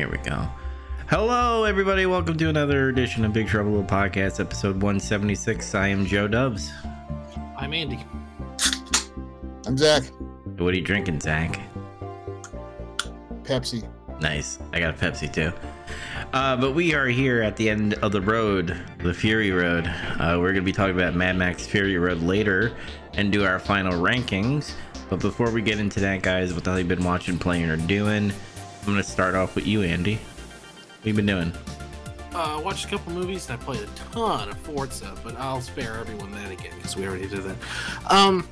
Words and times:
Here 0.00 0.08
we 0.08 0.16
go. 0.16 0.48
Hello, 1.10 1.64
everybody. 1.64 2.06
Welcome 2.06 2.38
to 2.38 2.48
another 2.48 2.88
edition 2.88 3.22
of 3.22 3.34
Big 3.34 3.48
Trouble 3.48 3.72
Little 3.72 3.86
Podcast, 3.86 4.40
episode 4.40 4.76
176. 4.76 5.74
I 5.74 5.88
am 5.88 6.06
Joe 6.06 6.26
Dubs. 6.26 6.72
I'm 7.58 7.74
Andy. 7.74 8.02
I'm 9.66 9.76
Zach. 9.76 10.04
What 10.56 10.72
are 10.72 10.76
you 10.78 10.80
drinking, 10.80 11.20
Zach? 11.20 11.60
Pepsi. 13.42 13.86
Nice. 14.22 14.58
I 14.72 14.80
got 14.80 14.94
a 14.94 14.96
Pepsi 14.96 15.30
too. 15.30 15.52
Uh, 16.32 16.56
but 16.56 16.74
we 16.74 16.94
are 16.94 17.08
here 17.08 17.42
at 17.42 17.56
the 17.56 17.68
end 17.68 17.92
of 17.92 18.12
the 18.12 18.22
road, 18.22 18.74
the 19.02 19.12
Fury 19.12 19.50
Road. 19.50 19.86
Uh, 19.86 20.38
we're 20.40 20.52
going 20.52 20.54
to 20.54 20.62
be 20.62 20.72
talking 20.72 20.96
about 20.96 21.14
Mad 21.14 21.36
Max 21.36 21.66
Fury 21.66 21.98
Road 21.98 22.22
later 22.22 22.74
and 23.12 23.30
do 23.30 23.44
our 23.44 23.58
final 23.58 23.92
rankings. 23.92 24.72
But 25.10 25.20
before 25.20 25.50
we 25.50 25.60
get 25.60 25.78
into 25.78 26.00
that, 26.00 26.22
guys, 26.22 26.54
what 26.54 26.64
the 26.64 26.70
hell 26.70 26.78
you 26.78 26.86
been 26.86 27.04
watching, 27.04 27.38
playing, 27.38 27.68
or 27.68 27.76
doing? 27.76 28.32
I'm 28.90 28.96
going 28.96 29.04
to 29.04 29.08
start 29.08 29.36
off 29.36 29.54
with 29.54 29.68
you, 29.68 29.82
Andy. 29.82 30.16
What 30.16 31.06
you 31.06 31.14
been 31.14 31.24
doing? 31.24 31.52
Uh, 32.34 32.56
I 32.56 32.60
watched 32.60 32.86
a 32.86 32.88
couple 32.88 33.12
movies 33.12 33.48
and 33.48 33.56
I 33.56 33.64
played 33.64 33.82
a 33.82 33.86
ton 34.12 34.48
of 34.48 34.58
Forza, 34.58 35.14
but 35.22 35.36
I'll 35.36 35.60
spare 35.60 35.94
everyone 35.98 36.32
that 36.32 36.50
again 36.50 36.72
because 36.74 36.96
we 36.96 37.06
already 37.06 37.28
did 37.28 37.44
that. 37.44 37.56
Um, 38.08 38.48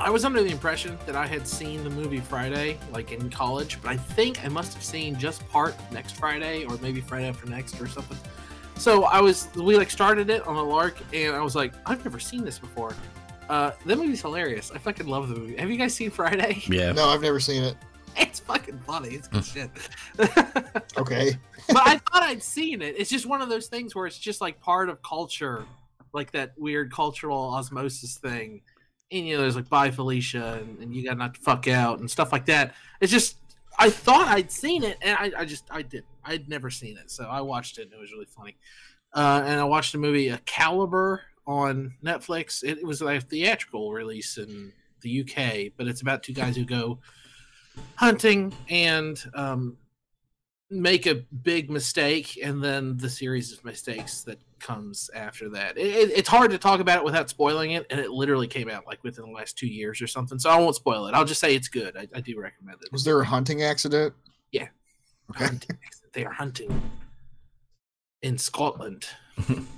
I 0.00 0.08
was 0.08 0.24
under 0.24 0.42
the 0.42 0.48
impression 0.48 0.96
that 1.04 1.14
I 1.14 1.26
had 1.26 1.46
seen 1.46 1.84
the 1.84 1.90
movie 1.90 2.20
Friday, 2.20 2.78
like 2.90 3.12
in 3.12 3.28
college, 3.28 3.82
but 3.82 3.90
I 3.90 3.98
think 3.98 4.42
I 4.42 4.48
must 4.48 4.72
have 4.72 4.82
seen 4.82 5.18
just 5.18 5.46
part 5.50 5.74
next 5.92 6.12
Friday 6.12 6.64
or 6.64 6.78
maybe 6.78 7.02
Friday 7.02 7.28
after 7.28 7.46
next 7.46 7.78
or 7.82 7.86
something. 7.86 8.16
So 8.76 9.04
I 9.04 9.20
was, 9.20 9.48
we 9.56 9.76
like 9.76 9.90
started 9.90 10.30
it 10.30 10.46
on 10.46 10.56
a 10.56 10.64
lark, 10.64 10.96
and 11.12 11.36
I 11.36 11.42
was 11.42 11.54
like, 11.54 11.74
I've 11.84 12.02
never 12.02 12.18
seen 12.18 12.46
this 12.46 12.58
before. 12.58 12.94
Uh, 13.50 13.72
that 13.84 13.98
movie's 13.98 14.22
hilarious. 14.22 14.72
I 14.74 14.78
fucking 14.78 15.06
love 15.06 15.28
the 15.28 15.34
movie. 15.34 15.56
Have 15.58 15.70
you 15.70 15.76
guys 15.76 15.94
seen 15.94 16.10
Friday? 16.10 16.62
Yeah. 16.66 16.92
No, 16.92 17.10
I've 17.10 17.20
never 17.20 17.40
seen 17.40 17.62
it. 17.62 17.76
It's 18.34 18.40
fucking 18.40 18.80
funny. 18.80 19.10
It's 19.10 19.28
good 19.28 19.44
shit. 19.44 19.70
Okay. 20.96 21.36
but 21.68 21.82
I 21.86 21.98
thought 21.98 22.22
I'd 22.22 22.42
seen 22.42 22.82
it. 22.82 22.94
It's 22.98 23.10
just 23.10 23.26
one 23.26 23.42
of 23.42 23.48
those 23.48 23.66
things 23.66 23.94
where 23.94 24.06
it's 24.06 24.18
just 24.18 24.40
like 24.40 24.60
part 24.60 24.88
of 24.88 25.02
culture, 25.02 25.64
like 26.12 26.30
that 26.32 26.52
weird 26.56 26.92
cultural 26.92 27.54
osmosis 27.54 28.16
thing. 28.16 28.62
And 29.10 29.26
you 29.26 29.36
know, 29.36 29.42
there's 29.42 29.56
like 29.56 29.68
bye 29.68 29.90
Felicia, 29.90 30.60
and, 30.60 30.78
and 30.78 30.94
you 30.94 31.04
got 31.04 31.18
not 31.18 31.34
to 31.34 31.40
fuck 31.40 31.68
out 31.68 31.98
and 31.98 32.10
stuff 32.10 32.32
like 32.32 32.46
that. 32.46 32.74
It's 33.00 33.10
just 33.10 33.36
I 33.78 33.90
thought 33.90 34.28
I'd 34.28 34.50
seen 34.50 34.84
it, 34.84 34.98
and 35.02 35.16
I, 35.18 35.40
I 35.40 35.44
just 35.44 35.64
I 35.70 35.82
didn't. 35.82 36.06
I'd 36.24 36.48
never 36.48 36.70
seen 36.70 36.96
it, 36.96 37.10
so 37.10 37.24
I 37.24 37.40
watched 37.40 37.78
it, 37.78 37.82
and 37.82 37.92
it 37.92 38.00
was 38.00 38.12
really 38.12 38.26
funny. 38.26 38.56
Uh, 39.12 39.42
and 39.44 39.60
I 39.60 39.64
watched 39.64 39.92
the 39.92 39.98
movie 39.98 40.28
A 40.28 40.38
Calibre 40.38 41.20
on 41.46 41.94
Netflix. 42.04 42.62
It, 42.62 42.78
it 42.78 42.86
was 42.86 43.00
like 43.02 43.22
a 43.22 43.24
theatrical 43.24 43.92
release 43.92 44.38
in 44.38 44.72
the 45.02 45.20
UK, 45.20 45.72
but 45.76 45.86
it's 45.86 46.00
about 46.00 46.22
two 46.22 46.32
guys 46.32 46.56
who 46.56 46.64
go 46.64 46.98
hunting 47.96 48.52
and 48.68 49.22
um, 49.34 49.76
make 50.70 51.06
a 51.06 51.14
big 51.42 51.70
mistake 51.70 52.38
and 52.42 52.62
then 52.62 52.96
the 52.96 53.08
series 53.08 53.52
of 53.52 53.64
mistakes 53.64 54.22
that 54.22 54.38
comes 54.58 55.10
after 55.14 55.48
that 55.50 55.76
it, 55.76 55.86
it- 55.94 56.10
it's 56.18 56.28
hard 56.28 56.50
to 56.50 56.58
talk 56.58 56.80
about 56.80 56.98
it 56.98 57.04
without 57.04 57.28
spoiling 57.28 57.72
it 57.72 57.86
and 57.90 58.00
it 58.00 58.10
literally 58.10 58.46
came 58.48 58.70
out 58.70 58.86
like 58.86 59.02
within 59.04 59.24
the 59.26 59.30
last 59.30 59.58
two 59.58 59.66
years 59.66 60.00
or 60.00 60.06
something 60.06 60.38
so 60.38 60.48
i 60.48 60.58
won't 60.58 60.74
spoil 60.74 61.06
it 61.06 61.14
i'll 61.14 61.24
just 61.26 61.40
say 61.40 61.54
it's 61.54 61.68
good 61.68 61.94
i, 61.96 62.08
I 62.14 62.20
do 62.20 62.40
recommend 62.40 62.78
it 62.82 62.90
Was 62.90 63.04
there 63.04 63.20
a 63.20 63.24
hunting 63.26 63.62
accident? 63.62 64.14
Yeah. 64.52 64.68
Okay. 65.30 65.44
Hunting. 65.44 65.78
they 66.14 66.24
are 66.24 66.32
hunting 66.32 66.82
in 68.22 68.38
scotland 68.38 69.06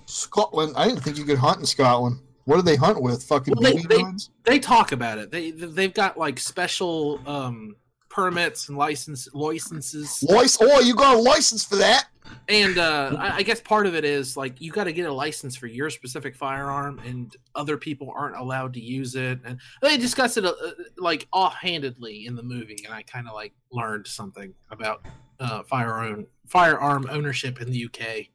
Scotland. 0.07 0.75
I 0.77 0.87
didn't 0.87 1.01
think 1.03 1.17
you 1.17 1.25
could 1.25 1.39
hunt 1.39 1.61
in 1.61 1.65
Scotland. 1.67 2.21
What 2.45 2.57
do 2.57 2.63
they 2.63 2.77
hunt 2.77 3.01
with? 3.01 3.23
Fucking 3.25 3.55
Well, 3.57 3.73
they- 3.73 3.81
they- 3.83 4.03
guns? 4.03 4.29
they 4.45 4.59
talk 4.59 4.93
about 4.93 5.17
it 5.19 5.31
they 5.31 5.51
they've 5.51 5.95
got 5.95 6.17
like 6.19 6.39
special 6.39 7.21
um 7.27 7.75
permits 8.17 8.71
and 8.71 8.79
license 8.79 9.29
licenses 9.35 10.23
License. 10.23 10.57
Oh, 10.63 10.81
you 10.81 10.95
got 10.95 11.17
a 11.17 11.21
license 11.21 11.67
for 11.67 11.77
that? 11.77 12.07
And 12.49 12.79
uh, 12.79 13.15
I, 13.19 13.37
I 13.37 13.43
guess 13.43 13.61
part 13.61 13.87
of 13.87 13.95
it 13.95 14.07
is 14.07 14.39
like 14.39 14.59
you 14.59 14.73
got 14.73 14.85
to 14.85 14.93
get 14.93 15.07
a 15.07 15.13
license 15.13 15.55
for 15.55 15.67
your 15.67 15.91
specific 15.91 16.35
firearm, 16.35 16.99
and 17.05 17.37
other 17.55 17.77
people 17.77 18.11
aren't 18.17 18.37
allowed 18.37 18.73
to 18.75 18.81
use 18.81 19.17
it. 19.17 19.39
And 19.45 19.61
they 19.83 19.99
discuss 19.99 20.39
it 20.39 20.47
uh, 20.47 20.55
like 20.97 21.29
offhandedly 21.31 22.25
in 22.27 22.35
the 22.37 22.43
movie, 22.43 22.79
and 22.87 22.95
I 22.95 23.03
kind 23.03 23.29
of 23.29 23.35
like 23.35 23.53
learned 23.71 24.07
something 24.07 24.55
about 24.71 25.05
uh, 25.39 25.63
firearm 25.65 26.27
firearm 26.47 27.07
ownership 27.11 27.61
in 27.61 27.71
the 27.71 27.85
UK. 27.85 28.29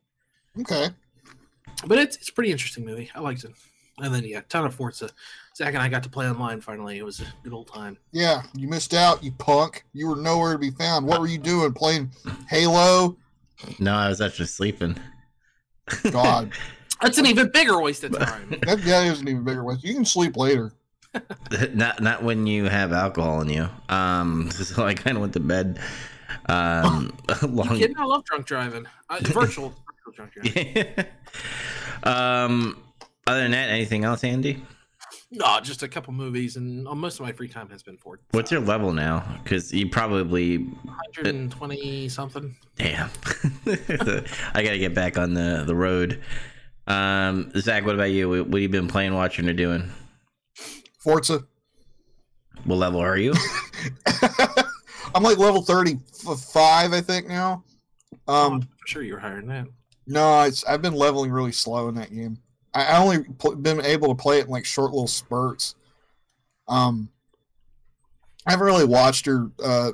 Okay. 0.60 0.94
But 1.88 1.98
it's 1.98 2.18
it's 2.18 2.30
a 2.30 2.34
pretty 2.34 2.52
interesting 2.52 2.86
movie. 2.86 3.10
I 3.16 3.20
liked 3.20 3.46
it. 3.46 3.52
And 4.02 4.14
then 4.14 4.24
yeah, 4.24 4.42
ton 4.50 4.66
of 4.66 4.74
Forza. 4.76 5.10
Zach 5.56 5.74
and 5.74 5.84
I 5.84 5.90
got 5.90 6.04
to 6.04 6.10
play 6.10 6.30
online 6.30 6.62
finally. 6.62 6.98
It 6.98 7.04
was 7.04 7.20
a 7.20 7.26
good 7.44 7.54
old 7.54 7.68
time. 7.68 7.98
Yeah, 8.12 8.42
you 8.56 8.68
missed 8.68 8.94
out, 8.94 9.24
you 9.24 9.32
punk. 9.34 9.84
You 9.94 10.08
were 10.08 10.16
nowhere 10.16 10.54
to 10.54 10.60
be 10.60 10.72
found. 10.72 11.06
What 11.06 11.20
were 11.20 11.28
you 11.28 11.38
doing? 11.38 11.74
Playing 11.74 12.12
Halo? 12.50 13.18
No, 13.80 13.94
I 13.94 14.10
was 14.10 14.22
actually 14.22 14.48
sleeping. 14.48 14.98
God, 16.12 16.52
That's 17.02 17.18
an 17.18 17.26
even 17.26 17.50
bigger 17.50 17.82
waste 17.82 18.04
of 18.04 18.18
time. 18.18 18.50
that 18.66 18.84
guy 18.86 19.06
isn't 19.06 19.28
even 19.28 19.44
bigger. 19.44 19.64
waste. 19.64 19.84
you 19.84 19.94
can 19.94 20.06
sleep 20.06 20.38
later. 20.38 20.72
not 21.74 22.00
not 22.00 22.24
when 22.24 22.48
you 22.48 22.66
have 22.66 22.94
alcohol 22.94 23.42
in 23.42 23.50
you. 23.50 23.68
Um, 23.90 24.50
so 24.52 24.86
I 24.86 24.94
kind 24.94 25.18
of 25.18 25.22
went 25.22 25.34
to 25.34 25.40
bed. 25.40 25.80
Um, 26.48 27.14
you 27.42 27.48
long. 27.48 27.68
kidding? 27.70 27.98
I 27.98 28.06
love 28.06 28.24
drunk 28.24 28.46
driving. 28.46 28.86
Uh, 29.10 29.18
virtual, 29.22 29.74
virtual 30.06 30.14
drunk 30.16 30.32
driving. 30.34 31.06
um, 32.04 32.82
other 33.28 33.42
than 33.42 33.52
that, 33.52 33.70
anything 33.70 34.04
else, 34.04 34.24
Andy? 34.24 34.64
No, 35.30 35.60
just 35.62 35.84
a 35.84 35.88
couple 35.88 36.14
movies, 36.14 36.58
and 36.58 36.88
uh, 36.88 36.96
most 36.96 37.20
of 37.20 37.26
my 37.26 37.32
free 37.32 37.48
time 37.48 37.70
has 37.70 37.84
been 37.84 37.98
for 37.98 38.20
What's 38.32 38.52
your 38.52 38.62
level 38.62 38.92
now? 38.94 39.24
Because 39.44 39.72
you 39.74 39.90
probably 39.90 40.58
120 40.58 42.10
something. 42.10 42.56
damn. 42.76 43.10
I 43.66 44.62
gotta 44.64 44.78
get 44.78 44.94
back 44.94 45.18
on 45.18 45.34
the 45.34 45.64
the 45.66 45.76
road. 45.76 46.22
Um, 46.88 47.52
Zach, 47.58 47.86
what 47.86 47.96
about 47.96 48.12
you? 48.12 48.28
What, 48.28 48.48
what 48.48 48.54
have 48.56 48.62
you 48.62 48.70
been 48.70 48.88
playing, 48.88 49.14
watching, 49.14 49.48
or 49.48 49.54
doing? 49.54 49.90
Forza. 51.00 51.46
What 52.66 52.76
level 52.76 53.00
are 53.00 53.18
you? 53.18 53.34
I'm 55.16 55.24
like 55.24 55.38
level 55.38 55.62
35, 55.62 56.94
I 56.94 57.02
think 57.02 57.28
now. 57.28 57.64
Um, 58.28 58.54
I'm 58.54 58.68
sure 58.86 59.02
you're 59.02 59.20
higher 59.20 59.38
than 59.38 59.48
that. 59.48 59.68
No, 60.08 60.42
it's 60.42 60.64
I've 60.66 60.82
been 60.82 60.94
leveling 60.94 61.32
really 61.32 61.52
slow 61.52 61.88
in 61.90 61.96
that 61.96 62.14
game. 62.14 62.38
I, 62.74 62.86
I 62.86 62.98
only 63.00 63.24
pl- 63.24 63.56
been 63.56 63.84
able 63.84 64.10
to 64.10 64.16
play 64.16 64.40
it 64.40 64.46
in 64.46 64.52
like 64.52 64.66
short 64.66 64.92
little 64.92 65.08
spurts. 65.08 65.76
Um, 66.68 67.10
I 68.46 68.52
haven't 68.52 68.66
really 68.66 68.86
watched 68.86 69.28
or 69.28 69.52
uh, 69.64 69.92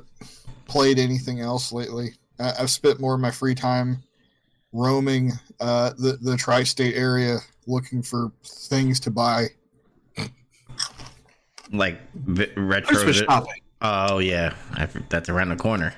played 0.66 0.98
anything 0.98 1.40
else 1.40 1.72
lately. 1.72 2.14
I, 2.38 2.52
I've 2.60 2.70
spent 2.70 3.00
more 3.00 3.14
of 3.14 3.20
my 3.20 3.30
free 3.30 3.54
time 3.54 4.02
roaming 4.72 5.32
uh, 5.60 5.90
the 5.98 6.18
the 6.20 6.36
tri-state 6.36 6.94
area 6.94 7.38
looking 7.66 8.02
for 8.02 8.32
things 8.44 9.00
to 9.00 9.10
buy. 9.10 9.48
like 11.72 12.00
v- 12.14 12.52
retro? 12.56 12.88
Christmas 12.96 13.16
shopping. 13.18 13.62
Oh 13.80 14.18
yeah, 14.18 14.54
I, 14.74 14.86
that's 15.08 15.28
around 15.28 15.50
the 15.50 15.56
corner. 15.56 15.94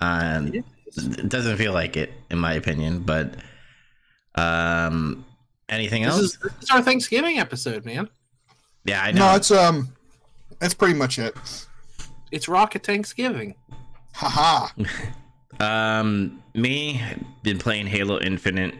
Um, 0.00 0.48
It 0.54 0.64
it 0.96 1.28
doesn't 1.28 1.56
feel 1.56 1.72
like 1.72 1.96
it, 1.96 2.12
in 2.30 2.38
my 2.38 2.54
opinion. 2.54 3.00
But 3.00 3.34
um, 4.34 5.24
anything 5.70 6.02
This 6.02 6.12
else? 6.12 6.20
is, 6.22 6.38
this 6.38 6.52
is 6.64 6.70
our 6.70 6.82
Thanksgiving 6.82 7.38
episode, 7.38 7.84
man. 7.84 8.08
yeah, 8.84 9.02
I 9.02 9.12
know. 9.12 9.30
No, 9.30 9.36
it's 9.36 9.50
um, 9.50 9.88
that's 10.58 10.74
pretty 10.74 10.94
much 10.94 11.18
it. 11.18 11.34
It's 12.30 12.48
Rocket 12.48 12.84
Thanksgiving. 12.84 13.54
Haha. 14.14 14.68
Um, 15.58 16.42
me 16.54 17.02
been 17.42 17.58
playing 17.58 17.86
Halo 17.86 18.18
Infinite. 18.18 18.74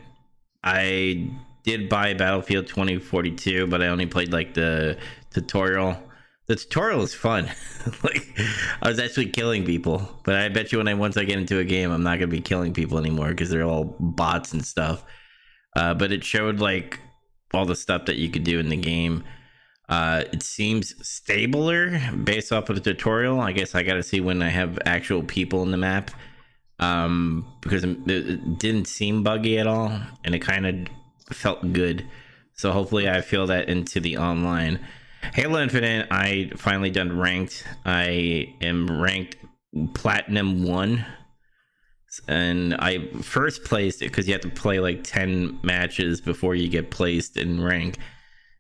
I 0.64 1.28
did 1.62 1.90
buy 1.90 2.14
Battlefield 2.14 2.69
2042, 2.69 3.66
but 3.66 3.82
I 3.82 3.88
only 3.88 4.06
played 4.06 4.32
like 4.32 4.54
the 4.54 4.96
tutorial. 5.31 5.96
The 6.46 6.56
tutorial 6.56 7.02
is 7.02 7.12
fun. 7.12 7.50
like 8.02 8.26
I 8.81 8.88
was 8.88 8.98
actually 8.98 9.26
killing 9.26 9.66
people, 9.66 10.08
but 10.25 10.37
I 10.37 10.48
bet 10.48 10.72
you 10.72 10.78
when 10.78 10.88
I 10.88 10.94
once 10.94 11.19
I 11.19 11.25
get 11.25 11.38
into 11.38 11.58
a 11.58 11.64
game, 11.64 11.90
I'm 11.90 12.02
not 12.02 12.14
gonna 12.19 12.28
be 12.28 12.40
killing 12.40 12.72
people 12.72 12.96
anymore 12.96 13.28
because 13.28 13.50
they're 13.50 13.64
all 13.66 13.94
bots 14.00 14.54
and 14.54 14.64
stuff. 14.64 15.04
Uh, 15.76 15.94
but 15.94 16.12
it 16.12 16.25
showed 16.25 16.61
like 16.61 17.00
all 17.52 17.64
the 17.64 17.76
stuff 17.76 18.06
that 18.06 18.17
you 18.17 18.31
could 18.31 18.44
do 18.44 18.58
in 18.58 18.69
the 18.69 18.76
game. 18.76 19.25
Uh, 19.88 20.25
it 20.32 20.43
seems 20.43 20.94
stabler 21.06 21.99
based 22.22 22.52
off 22.52 22.69
of 22.70 22.76
the 22.76 22.81
tutorial. 22.81 23.40
I 23.40 23.52
guess 23.52 23.75
I 23.75 23.82
got 23.82 23.94
to 23.94 24.02
see 24.02 24.20
when 24.20 24.40
I 24.40 24.49
have 24.49 24.78
actual 24.87 25.22
people 25.22 25.62
in 25.62 25.72
the 25.72 25.76
map 25.76 26.12
um, 26.81 27.46
because 27.61 27.84
it 27.84 28.58
didn't 28.58 28.87
seem 28.87 29.22
buggy 29.22 29.58
at 29.58 29.67
all, 29.67 29.93
and 30.25 30.34
it 30.34 30.40
kind 30.40 30.67
of 30.67 31.34
felt 31.34 31.73
good. 31.73 32.06
So 32.55 32.73
hopefully, 32.73 33.08
I 33.08 33.20
feel 33.20 33.46
that 33.46 33.69
into 33.69 34.00
the 34.00 34.16
online. 34.16 34.81
Halo 35.34 35.62
Infinite, 35.62 36.08
I 36.11 36.50
finally 36.56 36.90
done 36.90 37.16
ranked. 37.16 37.64
I 37.84 38.55
am 38.62 39.00
ranked 39.00 39.37
platinum 39.94 40.64
one, 40.64 41.05
and 42.28 42.75
I 42.75 43.06
first 43.22 43.64
placed 43.64 44.02
it 44.02 44.06
because 44.06 44.26
you 44.26 44.32
have 44.34 44.43
to 44.43 44.50
play 44.50 44.81
like 44.81 45.05
ten 45.05 45.58
matches 45.62 46.20
before 46.20 46.55
you 46.55 46.69
get 46.69 46.90
placed 46.90 47.37
in 47.37 47.62
rank. 47.62 47.99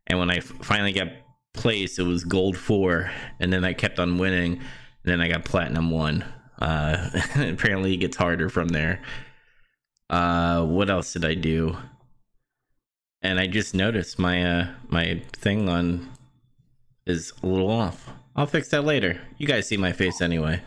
And 0.06 0.18
when 0.18 0.30
I 0.30 0.40
finally 0.40 0.92
got 0.92 1.08
placed, 1.52 1.98
it 1.98 2.04
was 2.04 2.24
gold 2.24 2.56
four, 2.56 3.10
and 3.38 3.52
then 3.52 3.64
I 3.64 3.72
kept 3.72 3.98
on 3.98 4.18
winning. 4.18 4.54
And 4.54 5.12
then 5.12 5.20
I 5.20 5.28
got 5.28 5.44
platinum 5.44 5.90
one. 5.90 6.24
Uh, 6.60 7.10
apparently, 7.36 7.94
it 7.94 7.98
gets 7.98 8.16
harder 8.16 8.48
from 8.48 8.68
there. 8.68 9.00
Uh, 10.08 10.64
what 10.64 10.90
else 10.90 11.12
did 11.12 11.24
I 11.24 11.34
do? 11.34 11.76
And 13.22 13.38
I 13.38 13.46
just 13.46 13.74
noticed 13.74 14.18
my 14.18 14.42
uh 14.44 14.66
my 14.88 15.22
thing 15.32 15.68
on 15.68 16.10
is 17.06 17.32
a 17.42 17.46
little 17.46 17.70
off. 17.70 18.10
I'll 18.34 18.46
fix 18.46 18.68
that 18.68 18.84
later. 18.84 19.20
You 19.38 19.46
guys 19.46 19.68
see 19.68 19.76
my 19.76 19.92
face 19.92 20.20
anyway. 20.20 20.62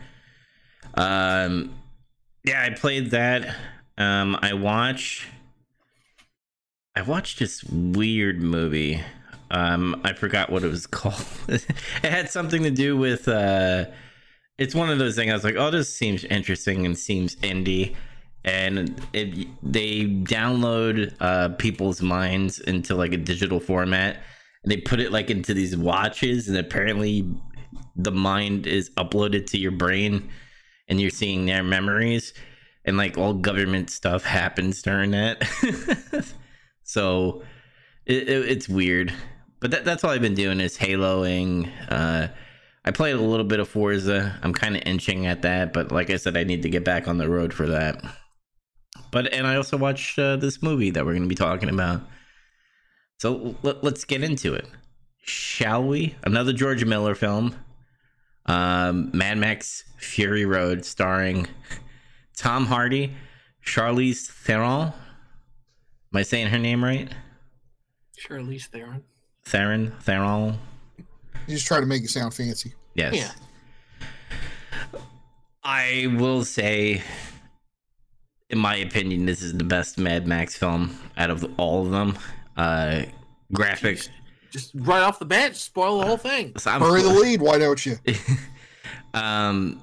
Um, 0.94 1.74
yeah, 2.44 2.62
I 2.62 2.70
played 2.70 3.10
that. 3.10 3.56
Um, 3.96 4.38
I 4.40 4.54
watch. 4.54 5.28
I 6.96 7.02
watched 7.02 7.38
this 7.38 7.64
weird 7.64 8.40
movie. 8.40 9.02
Um, 9.50 10.00
I 10.04 10.12
forgot 10.12 10.50
what 10.50 10.62
it 10.64 10.68
was 10.70 10.86
called. 10.88 11.24
it 11.48 11.64
had 12.02 12.30
something 12.30 12.62
to 12.62 12.70
do 12.70 12.96
with. 12.96 13.28
Uh, 13.28 13.86
it's 14.58 14.74
one 14.74 14.90
of 14.90 14.98
those 14.98 15.16
things. 15.16 15.30
I 15.30 15.34
was 15.34 15.44
like, 15.44 15.56
"Oh, 15.56 15.70
this 15.70 15.94
seems 15.94 16.24
interesting 16.24 16.86
and 16.86 16.96
seems 16.96 17.36
indie," 17.36 17.96
and 18.44 19.00
it 19.12 19.48
they 19.62 20.04
download 20.04 21.14
uh, 21.20 21.50
people's 21.50 22.02
minds 22.02 22.60
into 22.60 22.94
like 22.94 23.12
a 23.12 23.16
digital 23.16 23.58
format, 23.58 24.20
and 24.62 24.70
they 24.70 24.76
put 24.76 25.00
it 25.00 25.12
like 25.12 25.30
into 25.30 25.54
these 25.54 25.76
watches, 25.76 26.48
and 26.48 26.56
apparently, 26.56 27.28
the 27.96 28.12
mind 28.12 28.66
is 28.66 28.90
uploaded 28.90 29.46
to 29.46 29.58
your 29.58 29.72
brain, 29.72 30.28
and 30.88 31.00
you're 31.00 31.10
seeing 31.10 31.46
their 31.46 31.62
memories, 31.62 32.34
and 32.84 32.96
like 32.96 33.18
all 33.18 33.34
government 33.34 33.90
stuff 33.90 34.24
happens 34.24 34.82
during 34.82 35.12
that. 35.12 35.42
so, 36.82 37.42
it, 38.06 38.28
it, 38.28 38.48
it's 38.48 38.68
weird 38.68 39.12
but 39.64 39.70
that, 39.70 39.86
that's 39.86 40.04
all 40.04 40.10
I've 40.10 40.20
been 40.20 40.34
doing 40.34 40.60
is 40.60 40.76
haloing. 40.76 41.70
Uh, 41.88 42.28
I 42.84 42.90
played 42.90 43.14
a 43.14 43.20
little 43.22 43.46
bit 43.46 43.60
of 43.60 43.66
Forza. 43.66 44.38
I'm 44.42 44.52
kind 44.52 44.76
of 44.76 44.82
inching 44.84 45.24
at 45.24 45.40
that, 45.40 45.72
but 45.72 45.90
like 45.90 46.10
I 46.10 46.16
said, 46.16 46.36
I 46.36 46.44
need 46.44 46.64
to 46.64 46.68
get 46.68 46.84
back 46.84 47.08
on 47.08 47.16
the 47.16 47.30
road 47.30 47.54
for 47.54 47.68
that. 47.68 48.04
But 49.10 49.32
and 49.32 49.46
I 49.46 49.56
also 49.56 49.78
watched 49.78 50.18
uh, 50.18 50.36
this 50.36 50.62
movie 50.62 50.90
that 50.90 51.06
we're 51.06 51.12
going 51.12 51.22
to 51.22 51.30
be 51.30 51.34
talking 51.34 51.70
about. 51.70 52.02
So 53.16 53.56
l- 53.64 53.78
let's 53.80 54.04
get 54.04 54.22
into 54.22 54.52
it, 54.52 54.66
shall 55.22 55.82
we? 55.82 56.14
Another 56.24 56.52
George 56.52 56.84
Miller 56.84 57.14
film, 57.14 57.56
um, 58.44 59.12
Mad 59.14 59.38
Max: 59.38 59.82
Fury 60.04 60.44
Road, 60.44 60.84
starring 60.84 61.46
Tom 62.36 62.66
Hardy, 62.66 63.14
Charlize 63.64 64.26
Theron. 64.26 64.92
Am 64.92 64.92
I 66.12 66.22
saying 66.22 66.48
her 66.48 66.58
name 66.58 66.84
right? 66.84 67.08
Charlize 68.28 68.66
Theron. 68.66 69.02
Theron, 69.44 69.92
Theron. 70.02 70.58
You 71.46 71.54
just 71.56 71.66
try 71.66 71.80
to 71.80 71.86
make 71.86 72.02
it 72.04 72.10
sound 72.10 72.32
fancy. 72.34 72.74
Yes. 72.94 73.14
Yeah. 73.14 75.00
I 75.62 76.14
will 76.18 76.44
say, 76.44 77.02
in 78.50 78.58
my 78.58 78.76
opinion, 78.76 79.26
this 79.26 79.42
is 79.42 79.54
the 79.54 79.64
best 79.64 79.98
Mad 79.98 80.26
Max 80.26 80.56
film 80.56 80.96
out 81.16 81.30
of 81.30 81.44
all 81.58 81.84
of 81.84 81.90
them. 81.90 82.16
Uh, 82.56 83.02
graphics. 83.52 84.08
Just 84.50 84.70
right 84.74 85.02
off 85.02 85.18
the 85.18 85.24
bat, 85.24 85.56
spoil 85.56 85.98
the 86.00 86.06
whole 86.06 86.16
thing. 86.16 86.52
So 86.58 86.70
I'm- 86.70 86.80
Bury 86.80 87.02
the 87.02 87.08
lead, 87.20 87.40
why 87.40 87.58
don't 87.58 87.84
you? 87.84 87.98
um, 89.14 89.82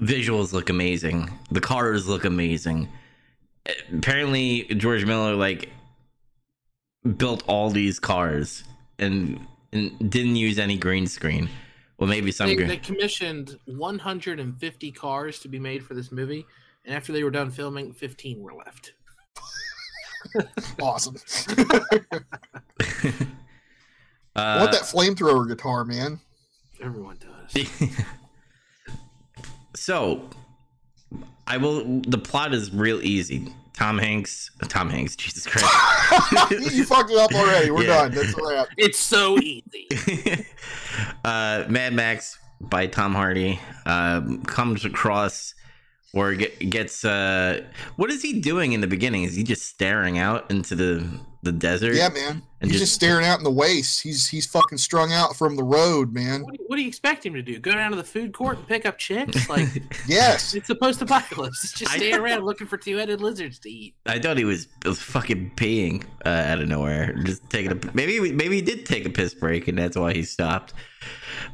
visuals 0.00 0.52
look 0.52 0.70
amazing. 0.70 1.30
The 1.50 1.60
cars 1.60 2.08
look 2.08 2.24
amazing. 2.24 2.88
Apparently, 3.92 4.64
George 4.76 5.04
Miller 5.04 5.34
like 5.34 5.70
built 7.16 7.44
all 7.46 7.70
these 7.70 7.98
cars 7.98 8.64
and, 8.98 9.46
and 9.72 10.10
didn't 10.10 10.36
use 10.36 10.58
any 10.58 10.76
green 10.76 11.06
screen. 11.06 11.48
Well, 11.98 12.08
maybe 12.08 12.32
some 12.32 12.48
They, 12.48 12.56
green. 12.56 12.68
they 12.68 12.78
commissioned 12.78 13.58
150 13.66 14.92
cars 14.92 15.38
to 15.40 15.48
be 15.48 15.58
made 15.58 15.84
for 15.84 15.94
this 15.94 16.10
movie, 16.10 16.46
and 16.84 16.94
after 16.94 17.12
they 17.12 17.22
were 17.22 17.30
done 17.30 17.50
filming, 17.50 17.92
15 17.92 18.40
were 18.40 18.54
left. 18.54 18.94
Awesome. 20.80 21.16
I 24.36 24.56
uh, 24.56 24.60
want 24.60 24.72
that 24.72 24.82
flamethrower 24.82 25.46
guitar, 25.48 25.84
man. 25.84 26.20
Everyone 26.82 27.18
does. 27.18 27.68
so 29.74 30.28
I 31.46 31.56
will. 31.56 32.00
The 32.00 32.18
plot 32.18 32.54
is 32.54 32.72
real 32.72 33.00
easy. 33.02 33.52
Tom 33.74 33.98
Hanks. 33.98 34.50
Tom 34.68 34.90
Hanks. 34.90 35.16
Jesus 35.16 35.46
Christ. 35.46 35.66
you 36.74 36.84
fucked 36.84 37.10
it 37.10 37.16
up 37.16 37.32
already. 37.34 37.70
We're 37.70 37.84
Yeah. 37.84 38.08
done. 38.08 38.12
That's 38.12 38.34
a 38.36 38.42
wrap. 38.42 38.68
It's 38.76 38.98
so 38.98 39.38
easy. 39.38 39.88
uh, 41.24 41.64
Mad 41.68 41.94
Max 41.94 42.38
by 42.60 42.86
Tom 42.86 43.14
Hardy 43.14 43.58
um, 43.86 44.42
comes 44.42 44.84
across 44.84 45.54
or 46.12 46.34
get, 46.34 46.58
gets. 46.70 47.04
Uh, 47.04 47.62
what 47.96 48.10
is 48.10 48.20
he 48.22 48.40
doing 48.40 48.72
in 48.72 48.80
the 48.82 48.86
beginning? 48.86 49.22
Is 49.24 49.34
he 49.34 49.42
just 49.44 49.62
staring 49.66 50.18
out 50.18 50.50
into 50.50 50.74
the 50.74 51.08
the 51.42 51.52
desert? 51.52 51.94
Yeah, 51.94 52.08
man. 52.10 52.42
And 52.62 52.70
He's 52.70 52.78
just- 52.80 52.92
just 52.92 52.94
staring 52.94 53.24
out 53.24 53.38
in 53.38 53.44
the 53.44 53.50
waste. 53.50 54.02
He's 54.02 54.26
he's 54.28 54.44
fucking 54.44 54.76
strung 54.76 55.12
out 55.14 55.34
from 55.34 55.56
the 55.56 55.62
road, 55.64 56.12
man. 56.12 56.42
What 56.42 56.52
do, 56.52 56.58
you, 56.60 56.64
what 56.66 56.76
do 56.76 56.82
you 56.82 56.88
expect 56.88 57.24
him 57.24 57.32
to 57.32 57.40
do? 57.40 57.58
Go 57.58 57.72
down 57.72 57.90
to 57.90 57.96
the 57.96 58.04
food 58.04 58.34
court 58.34 58.58
and 58.58 58.68
pick 58.68 58.84
up 58.84 58.98
chicks? 58.98 59.48
Like 59.48 59.66
Yes. 60.06 60.54
it's 60.54 60.68
a 60.68 60.74
post-apocalypse. 60.74 61.72
Just 61.72 61.92
stay 61.92 62.12
around 62.12 62.44
looking 62.44 62.66
for 62.66 62.76
two-headed 62.76 63.22
lizards 63.22 63.58
to 63.60 63.70
eat. 63.70 63.94
I 64.04 64.18
thought 64.18 64.36
he 64.36 64.44
was, 64.44 64.68
was 64.84 65.00
fucking 65.00 65.52
peeing 65.56 66.04
uh, 66.26 66.28
out 66.28 66.60
of 66.60 66.68
nowhere, 66.68 67.14
just 67.24 67.48
taking 67.48 67.72
a 67.72 67.78
maybe 67.94 68.20
maybe 68.32 68.56
he 68.56 68.62
did 68.62 68.84
take 68.84 69.06
a 69.06 69.10
piss 69.10 69.32
break 69.32 69.66
and 69.68 69.78
that's 69.78 69.96
why 69.96 70.12
he 70.12 70.22
stopped. 70.22 70.74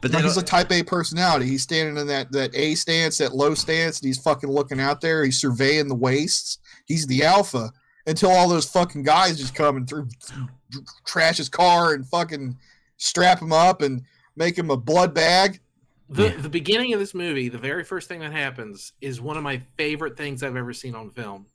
But 0.01 0.11
No, 0.11 0.19
then 0.19 0.25
he's 0.25 0.37
a 0.37 0.43
type 0.43 0.73
A 0.73 0.83
personality. 0.83 1.47
He's 1.47 1.63
standing 1.63 1.97
in 1.97 2.09
that, 2.09 2.33
that 2.33 2.53
A 2.57 2.75
stance, 2.75 3.19
that 3.19 3.33
low 3.33 3.55
stance, 3.55 4.01
and 4.01 4.09
he's 4.09 4.19
fucking 4.19 4.51
looking 4.51 4.81
out 4.81 5.01
there. 5.01 5.25
He's 5.25 5.41
surveying 5.41 5.87
the 5.87 5.95
wastes. 5.95 6.59
He's 6.87 7.07
the 7.07 7.23
alpha 7.25 7.71
until 8.07 8.31
all 8.31 8.49
those 8.49 8.69
fucking 8.69 9.03
guys 9.03 9.39
just 9.39 9.55
come 9.55 9.77
and 9.77 9.89
through, 9.89 10.09
trash 11.07 11.37
his 11.39 11.49
car 11.49 11.95
and 11.95 12.07
fucking 12.07 12.57
strap 12.97 13.41
him 13.41 13.53
up 13.53 13.83
and 13.83 14.03
make 14.37 14.57
him 14.57 14.71
a 14.71 14.77
blood 14.77 15.15
bag. 15.15 15.61
The 16.09 16.25
Yeah. 16.31 16.37
the 16.41 16.49
beginning 16.49 16.93
of 16.93 17.01
this 17.01 17.15
movie, 17.15 17.49
the 17.49 17.59
very 17.59 17.83
first 17.85 18.09
thing 18.09 18.21
that 18.21 18.33
happens 18.33 18.93
is 19.01 19.21
one 19.21 19.37
of 19.37 19.43
my 19.43 19.61
favorite 19.77 20.17
things 20.17 20.43
I've 20.43 20.57
ever 20.57 20.73
seen 20.73 20.95
on 20.95 21.11
film. 21.11 21.47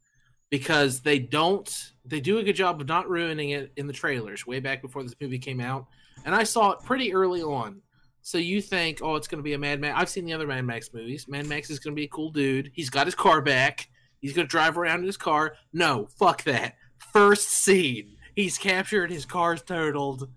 Because 0.49 0.99
they 0.99 1.17
don't 1.17 1.73
they 2.03 2.19
do 2.19 2.39
a 2.39 2.43
good 2.43 2.57
job 2.57 2.81
of 2.81 2.87
not 2.87 3.09
ruining 3.09 3.51
it 3.51 3.71
in 3.77 3.87
the 3.87 3.93
trailers 3.93 4.45
way 4.45 4.59
back 4.59 4.81
before 4.81 5.01
this 5.03 5.15
movie 5.21 5.39
came 5.39 5.61
out. 5.61 5.85
And 6.25 6.35
I 6.35 6.43
saw 6.43 6.71
it 6.71 6.79
pretty 6.83 7.13
early 7.13 7.41
on. 7.41 7.81
So 8.23 8.37
you 8.37 8.61
think, 8.61 8.99
oh, 9.01 9.15
it's 9.15 9.29
gonna 9.29 9.41
be 9.43 9.53
a 9.53 9.57
Mad 9.57 9.79
Max. 9.79 9.97
I've 9.97 10.09
seen 10.09 10.25
the 10.25 10.33
other 10.33 10.45
Mad 10.47 10.65
Max 10.65 10.93
movies. 10.93 11.27
Mad 11.29 11.47
Max 11.47 11.69
is 11.69 11.79
gonna 11.79 11.95
be 11.95 12.03
a 12.03 12.09
cool 12.09 12.31
dude. 12.31 12.69
He's 12.73 12.89
got 12.89 13.07
his 13.07 13.15
car 13.15 13.41
back. 13.41 13.87
He's 14.21 14.33
gonna 14.33 14.47
drive 14.47 14.77
around 14.77 15.01
in 15.01 15.05
his 15.05 15.17
car. 15.17 15.55
No, 15.73 16.07
fuck 16.17 16.43
that. 16.43 16.75
First 16.97 17.49
scene. 17.49 18.15
He's 18.35 18.57
captured, 18.57 19.11
his 19.11 19.25
car's 19.25 19.61
totaled 19.61 20.29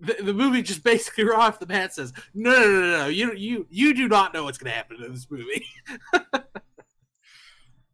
the, 0.00 0.16
the 0.22 0.34
movie 0.34 0.62
just 0.62 0.82
basically 0.84 1.24
right 1.24 1.38
off 1.38 1.60
the 1.60 1.66
bat 1.66 1.94
says, 1.94 2.12
"No, 2.34 2.50
no, 2.50 2.68
no, 2.68 2.98
no, 2.98 3.06
you 3.06 3.34
you 3.34 3.66
you 3.70 3.94
do 3.94 4.08
not 4.08 4.34
know 4.34 4.44
what's 4.44 4.58
going 4.58 4.70
to 4.70 4.76
happen 4.76 5.02
in 5.04 5.12
this 5.12 5.30
movie." 5.30 5.66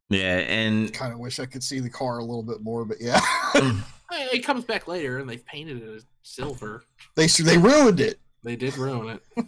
yeah, 0.09 0.39
and 0.39 0.93
Kind 0.93 1.13
of 1.13 1.19
wish 1.19 1.39
I 1.39 1.47
could 1.47 1.63
see 1.63 1.81
the 1.81 1.91
car 1.91 2.19
a 2.19 2.25
little 2.25 2.43
bit 2.43 2.63
more, 2.63 2.85
but 2.85 2.99
yeah, 3.01 3.21
mm. 3.55 3.83
it 4.11 4.45
comes 4.45 4.65
back 4.65 4.89
later, 4.89 5.19
and 5.19 5.29
they've 5.29 5.45
painted 5.45 5.83
it 5.83 6.05
silver. 6.23 6.85
they 7.15 7.27
they 7.27 7.59
ruined 7.59 8.01
it. 8.01 8.21
They 8.43 8.57
did 8.57 8.77
ruin 8.79 9.19
it. 9.37 9.47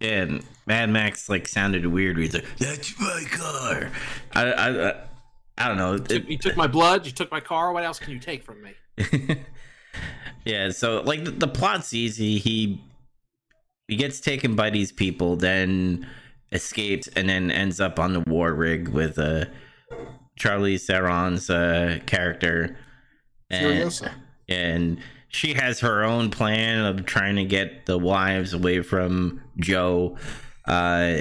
Yeah, 0.00 0.22
and 0.22 0.44
Mad 0.66 0.90
Max 0.90 1.28
like 1.28 1.48
sounded 1.48 1.86
weird. 1.86 2.18
He's 2.18 2.34
like, 2.34 2.44
"That's 2.58 2.98
my 3.00 3.22
car." 3.30 3.90
I 4.34 4.52
I, 4.52 4.88
I, 4.90 4.94
I 5.58 5.68
don't 5.68 5.78
know. 5.78 5.96
Took- 5.98 6.28
you 6.28 6.38
took 6.38 6.56
my 6.56 6.66
blood. 6.66 7.06
You 7.06 7.12
took 7.12 7.30
my 7.30 7.40
car. 7.40 7.72
What 7.72 7.84
else 7.84 7.98
can 7.98 8.12
you 8.12 8.18
take 8.18 8.44
from 8.44 8.62
me? 8.62 8.74
yeah, 10.44 10.70
so 10.70 11.00
like 11.02 11.24
the, 11.24 11.30
the 11.30 11.48
plot's 11.48 11.94
easy. 11.94 12.38
He 12.38 12.82
he 13.88 13.96
gets 13.96 14.20
taken 14.20 14.54
by 14.54 14.70
these 14.70 14.92
people, 14.92 15.36
then 15.36 16.06
escapes, 16.52 17.08
and 17.08 17.28
then 17.28 17.50
ends 17.50 17.80
up 17.80 17.98
on 17.98 18.12
the 18.12 18.20
war 18.20 18.52
rig 18.52 18.88
with 18.88 19.18
uh 19.18 19.46
Charlize 20.38 20.86
Theron's 20.86 21.48
uh 21.48 22.00
character. 22.06 22.76
And, 23.48 23.80
Furiosa. 23.90 24.12
and 24.48 24.98
she 25.36 25.54
has 25.54 25.80
her 25.80 26.02
own 26.02 26.30
plan 26.30 26.84
of 26.86 27.04
trying 27.06 27.36
to 27.36 27.44
get 27.44 27.86
the 27.86 27.98
wives 27.98 28.52
away 28.54 28.82
from 28.82 29.40
Joe 29.58 30.16
uh 30.68 30.72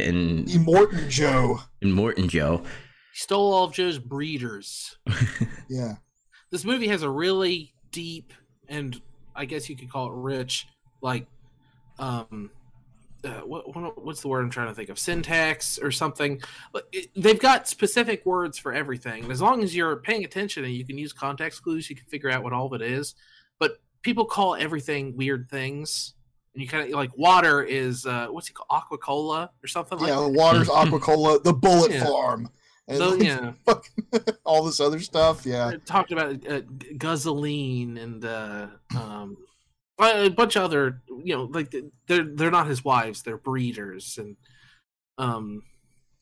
and, 0.08 0.48
Immortan 0.48 1.10
Joe. 1.10 1.60
and 1.82 1.94
Immortan 1.94 2.30
Joe. 2.30 2.64
He 3.14 3.20
stole 3.20 3.54
all 3.54 3.66
of 3.66 3.74
Joe's 3.74 4.00
breeders. 4.00 4.98
Yeah. 5.70 5.96
This 6.52 6.64
movie 6.64 6.88
has 6.88 7.02
a 7.04 7.10
really 7.10 7.74
deep 7.92 8.32
and 8.70 9.00
I 9.36 9.46
guess 9.46 9.68
you 9.70 9.76
could 9.76 9.90
call 9.92 10.08
it 10.08 10.14
rich, 10.16 10.66
like, 11.02 11.26
um, 12.00 12.50
uh, 13.24 13.42
what, 13.42 13.76
what 13.76 14.04
what's 14.06 14.22
the 14.22 14.28
word 14.28 14.42
I'm 14.44 14.50
trying 14.52 14.68
to 14.68 14.74
think 14.76 14.90
of? 14.90 14.98
Syntax 15.00 15.78
or 15.80 15.92
something. 15.92 16.40
It- 16.92 17.10
They've 17.16 17.40
got 17.40 17.68
specific 17.68 18.26
words 18.26 18.58
for 18.60 18.72
everything. 18.74 19.24
And 19.24 19.32
as 19.32 19.42
long 19.42 19.64
as 19.64 19.76
you're 19.76 19.98
paying 19.98 20.24
attention 20.24 20.64
and 20.64 20.74
you 20.74 20.86
can 20.86 20.98
use 20.98 21.12
context 21.14 21.64
clues, 21.64 21.90
you 21.90 21.96
can 21.96 22.06
figure 22.06 22.30
out 22.30 22.44
what 22.44 22.54
all 22.54 22.68
of 22.68 22.80
it 22.80 22.84
is. 22.84 23.16
But 24.06 24.10
people 24.12 24.26
call 24.26 24.56
everything 24.56 25.18
weird 25.18 25.50
things 25.50 26.14
and 26.54 26.62
you 26.62 26.70
kind 26.70 26.86
of 26.86 26.92
like 26.92 27.16
water 27.18 27.64
is 27.64 28.06
uh, 28.06 28.28
what's 28.28 28.50
it 28.50 28.54
called, 28.54 28.70
aquacola 28.70 29.50
or 29.64 29.68
something 29.68 29.98
like 30.00 30.08
yeah, 30.10 30.26
water's 30.26 30.70
Aquacola, 30.70 31.44
the 31.44 31.54
Bullet 31.54 31.92
Yeah. 31.92 32.06
Farm, 32.06 32.50
and 32.88 32.98
So, 32.98 33.10
like, 33.10 33.24
yeah, 33.24 33.52
all 34.46 34.64
this 34.64 34.80
other 34.80 35.00
stuff. 35.00 35.46
Yeah, 35.46 35.72
It 35.72 35.86
talked 35.86 36.12
about 36.12 36.48
uh, 36.48 36.62
g- 36.62 36.98
and 37.98 38.24
uh, 38.24 38.68
um, 38.98 39.38
a 40.00 40.30
bunch 40.30 40.56
of 40.56 40.64
other, 40.64 41.02
you 41.10 41.36
know, 41.36 41.44
like 41.44 41.76
they're 42.08 42.24
they're 42.24 42.52
not 42.52 42.68
his 42.68 42.86
wives; 42.86 43.22
they're 43.22 43.38
breeders, 43.38 44.18
and 44.18 44.38
um, 45.18 45.64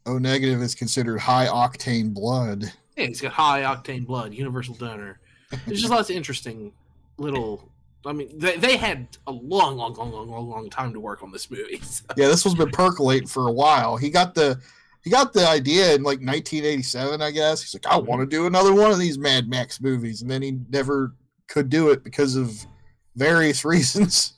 O 0.07 0.17
negative 0.17 0.61
is 0.61 0.73
considered 0.73 1.19
high 1.19 1.45
octane 1.47 2.13
blood. 2.13 2.71
yeah, 2.97 3.05
he's 3.05 3.21
got 3.21 3.33
high 3.33 3.61
octane 3.61 4.05
blood, 4.07 4.33
universal 4.33 4.73
donor. 4.73 5.19
There's 5.67 5.81
just 5.81 5.91
lots 5.91 6.09
of 6.09 6.15
interesting 6.15 6.73
little. 7.17 7.69
I 8.05 8.11
mean, 8.13 8.37
they, 8.37 8.57
they 8.57 8.77
had 8.77 9.07
a 9.27 9.31
long, 9.31 9.77
long, 9.77 9.93
long, 9.93 10.11
long, 10.11 10.27
long, 10.29 10.49
long 10.49 10.69
time 10.69 10.93
to 10.93 10.99
work 10.99 11.23
on 11.23 11.31
this 11.31 11.49
movie. 11.49 11.79
so- 11.81 12.05
Yeah, 12.17 12.27
this 12.27 12.43
one's 12.45 12.57
been 12.57 12.69
percolating 12.71 13.27
for 13.27 13.47
a 13.47 13.51
while. 13.51 13.97
He 13.97 14.09
got 14.09 14.35
the 14.35 14.59
he 15.03 15.09
got 15.09 15.33
the 15.33 15.45
idea 15.47 15.93
in 15.95 16.03
like 16.03 16.19
1987, 16.19 17.21
I 17.21 17.31
guess. 17.31 17.61
He's 17.61 17.73
like, 17.73 17.85
I 17.91 17.97
want 17.97 18.21
to 18.21 18.25
do 18.25 18.45
another 18.45 18.73
one 18.73 18.91
of 18.91 18.99
these 18.99 19.17
Mad 19.17 19.49
Max 19.49 19.81
movies, 19.81 20.21
and 20.21 20.31
then 20.31 20.41
he 20.41 20.59
never 20.69 21.13
could 21.49 21.69
do 21.69 21.89
it 21.91 22.03
because 22.03 22.35
of 22.37 22.65
various 23.15 23.65
reasons. 23.65 24.33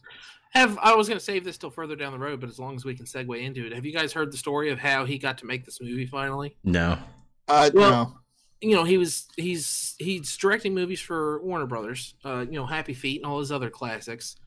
Have 0.51 0.77
I 0.81 0.95
was 0.95 1.07
going 1.07 1.19
to 1.19 1.23
save 1.23 1.43
this 1.43 1.57
till 1.57 1.69
further 1.69 1.95
down 1.95 2.13
the 2.13 2.19
road, 2.19 2.39
but 2.39 2.49
as 2.49 2.57
long 2.59 2.75
as 2.75 2.85
we 2.85 2.95
can 2.95 3.05
segue 3.05 3.41
into 3.43 3.65
it, 3.65 3.73
have 3.73 3.85
you 3.85 3.91
guys 3.91 4.13
heard 4.13 4.31
the 4.31 4.37
story 4.37 4.71
of 4.71 4.79
how 4.79 5.05
he 5.05 5.17
got 5.17 5.37
to 5.39 5.45
make 5.45 5.65
this 5.65 5.79
movie 5.81 6.05
finally? 6.05 6.55
No. 6.63 6.97
Uh, 7.47 7.69
Well- 7.73 7.89
no. 7.91 8.17
You 8.61 8.75
know 8.75 8.83
he 8.83 8.97
was 8.97 9.27
he's 9.35 9.95
he's 9.99 10.35
directing 10.37 10.73
movies 10.73 10.99
for 11.01 11.41
Warner 11.41 11.65
Brothers, 11.65 12.15
uh, 12.23 12.45
you 12.49 12.53
know 12.53 12.65
Happy 12.65 12.93
Feet 12.93 13.21
and 13.21 13.25
all 13.31 13.39
his 13.39 13.51
other 13.51 13.69
classics. 13.69 14.37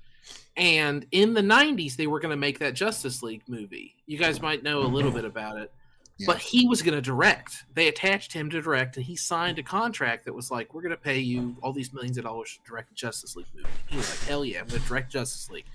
And 0.57 1.07
in 1.13 1.35
the 1.35 1.41
'90s, 1.41 1.97
they 1.97 2.07
were 2.07 2.21
going 2.21 2.31
to 2.31 2.37
make 2.37 2.59
that 2.59 2.75
Justice 2.75 3.23
League 3.23 3.43
movie. 3.49 3.95
You 4.07 4.19
guys 4.19 4.43
might 4.43 4.63
know 4.63 4.81
a 4.83 4.89
little 4.89 5.13
bit 5.13 5.25
about 5.25 5.57
it, 5.57 5.73
Yeah. 6.19 6.27
but 6.27 6.39
he 6.39 6.67
was 6.67 6.83
going 6.83 6.95
to 6.97 7.01
direct. 7.01 7.65
They 7.75 7.87
attached 7.89 8.33
him 8.33 8.51
to 8.51 8.61
direct, 8.61 8.97
and 8.97 9.07
he 9.07 9.15
signed 9.15 9.59
a 9.59 9.63
contract 9.63 10.25
that 10.25 10.35
was 10.35 10.51
like, 10.51 10.75
"We're 10.75 10.83
going 10.83 10.91
to 10.91 10.97
pay 11.01 11.21
you 11.21 11.57
all 11.63 11.73
these 11.73 11.93
millions 11.93 12.19
of 12.19 12.25
dollars 12.25 12.53
to 12.55 12.69
direct 12.69 12.91
a 12.91 12.95
Justice 12.95 13.37
League 13.37 13.47
movie." 13.55 13.69
He 13.87 13.97
was 13.97 14.11
like, 14.11 14.29
"Hell 14.29 14.45
yeah, 14.45 14.61
I'm 14.61 14.67
going 14.67 14.83
to 14.83 14.89
direct 14.89 15.13
Justice 15.13 15.49
League." 15.49 15.67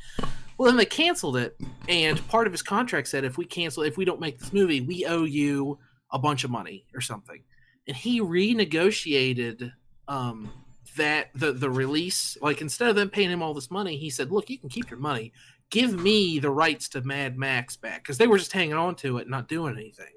Well, 0.58 0.68
then 0.68 0.75
they 0.78 0.86
canceled 0.86 1.38
it, 1.38 1.58
and 1.88 2.25
part 2.28 2.46
of 2.46 2.52
his 2.54 2.62
contract 2.62 3.08
said, 3.08 3.24
"If 3.24 3.38
we 3.38 3.46
cancel, 3.46 3.84
if 3.84 3.96
we 3.98 4.06
don't 4.06 4.20
make 4.20 4.38
this 4.40 4.52
movie, 4.54 4.82
we 4.82 5.06
owe 5.06 5.24
you 5.24 5.80
a 6.12 6.20
bunch 6.20 6.44
of 6.44 6.52
money 6.52 6.86
or 6.94 7.00
something." 7.02 7.42
And 7.88 7.96
he 7.96 8.22
renegotiated 8.22 9.72
um 10.08 10.52
that 10.96 11.30
the 11.34 11.52
the 11.52 11.70
release 11.70 12.38
like 12.42 12.62
instead 12.62 12.90
of 12.90 12.96
them 12.96 13.10
paying 13.10 13.32
him 13.32 13.42
all 13.42 13.54
this 13.54 13.72
money 13.72 13.98
he 13.98 14.10
said 14.10 14.32
look 14.32 14.50
you 14.50 14.60
can 14.60 14.70
keep 14.70 14.90
your 14.90 15.00
money. 15.00 15.32
Give 15.72 16.00
me 16.00 16.38
the 16.38 16.52
rights 16.52 16.88
to 16.90 17.02
mad 17.02 17.36
max 17.36 17.78
back. 17.78 18.04
Because 18.04 18.20
they 18.20 18.28
were 18.28 18.38
just 18.38 18.52
hanging 18.52 18.75
on 18.75 18.94
to 18.98 19.18
it 19.18 19.28
not 19.28 19.48
doing 19.48 19.75
anything. 19.75 20.13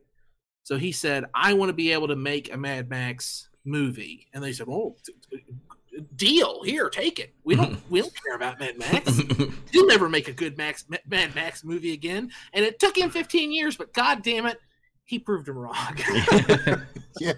So 0.65 0.77
he 0.77 0.93
said 0.93 1.25
i 1.35 1.53
want 1.55 1.71
to 1.71 1.75
be 1.75 1.93
able 1.93 2.09
to 2.09 2.17
make 2.17 2.53
a 2.53 2.57
mad 2.57 2.91
max 2.91 3.49
movie. 3.65 4.29
And 4.35 4.43
they 4.45 4.53
said 4.53 4.67
oh 4.69 4.97
t- 5.05 5.15
t- 5.31 6.05
deal. 6.17 6.63
Here 6.63 6.91
take 6.91 7.19
it. 7.19 7.35
We 7.45 7.55
don't 7.55 7.79
we 7.91 8.03
don't 8.03 8.13
care 8.23 8.37
about 8.37 8.61
mad 8.61 8.79
max. 8.79 9.19
You'll 9.73 9.87
never 9.87 10.09
make 10.09 10.29
a 10.29 10.33
good 10.33 10.59
max 10.59 10.85
mad 11.07 11.35
max 11.35 11.65
movie 11.65 11.93
again. 11.93 12.31
And 12.53 12.65
it 12.65 12.79
took 12.79 12.99
him 12.99 13.11
15 13.11 13.53
years 13.53 13.77
but 13.77 13.95
god 13.95 14.23
damn 14.23 14.47
it 14.47 14.59
he 15.05 15.19
proved 15.21 15.49
him 15.49 15.57
wrong. 15.57 15.97
Yeah. 17.21 17.33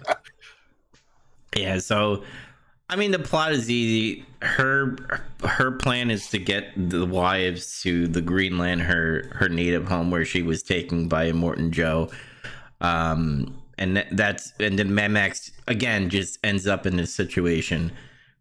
Yeah, 1.55 1.79
so 1.79 2.23
I 2.89 2.95
mean 2.95 3.11
the 3.11 3.19
plot 3.19 3.51
is 3.51 3.69
easy. 3.69 4.25
Her 4.41 4.95
her 5.43 5.71
plan 5.71 6.11
is 6.11 6.27
to 6.29 6.37
get 6.39 6.71
the 6.75 7.05
wives 7.05 7.81
to 7.83 8.07
the 8.07 8.21
Greenland, 8.21 8.81
her 8.81 9.29
her 9.33 9.49
native 9.49 9.87
home 9.87 10.11
where 10.11 10.25
she 10.25 10.41
was 10.41 10.63
taken 10.63 11.07
by 11.07 11.31
Immortan 11.31 11.71
Joe. 11.71 12.09
Um 12.81 13.55
and 13.77 13.97
that- 13.97 14.15
that's 14.15 14.53
and 14.59 14.77
then 14.77 14.93
Mad 14.93 15.11
Max 15.11 15.51
again 15.67 16.09
just 16.09 16.37
ends 16.43 16.67
up 16.67 16.85
in 16.85 16.97
this 16.97 17.13
situation 17.13 17.91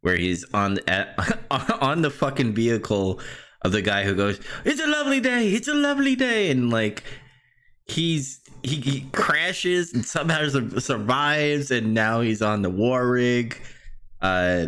where 0.01 0.17
he's 0.17 0.45
on 0.55 0.79
at, 0.87 1.19
on 1.83 2.03
the 2.03 2.11
fucking 2.11 2.55
vehicle 2.55 3.21
of 3.63 3.73
the 3.73 3.83
guy 3.83 4.05
who 4.05 4.15
goes, 4.15 4.39
"It's 4.65 4.81
a 4.81 4.87
lovely 4.87 5.21
day. 5.21 5.49
It's 5.49 5.67
a 5.67 5.75
lovely 5.75 6.15
day," 6.15 6.51
and 6.51 6.71
like 6.71 7.03
he's 7.87 8.41
he, 8.69 8.81
he 8.81 9.01
crashes 9.13 9.93
and 9.93 10.05
somehow 10.05 10.49
survives, 10.79 11.71
and 11.71 11.95
now 11.95 12.21
he's 12.21 12.43
on 12.43 12.63
the 12.63 12.71
war 12.71 13.09
rig. 13.09 13.61
Uh, 14.21 14.67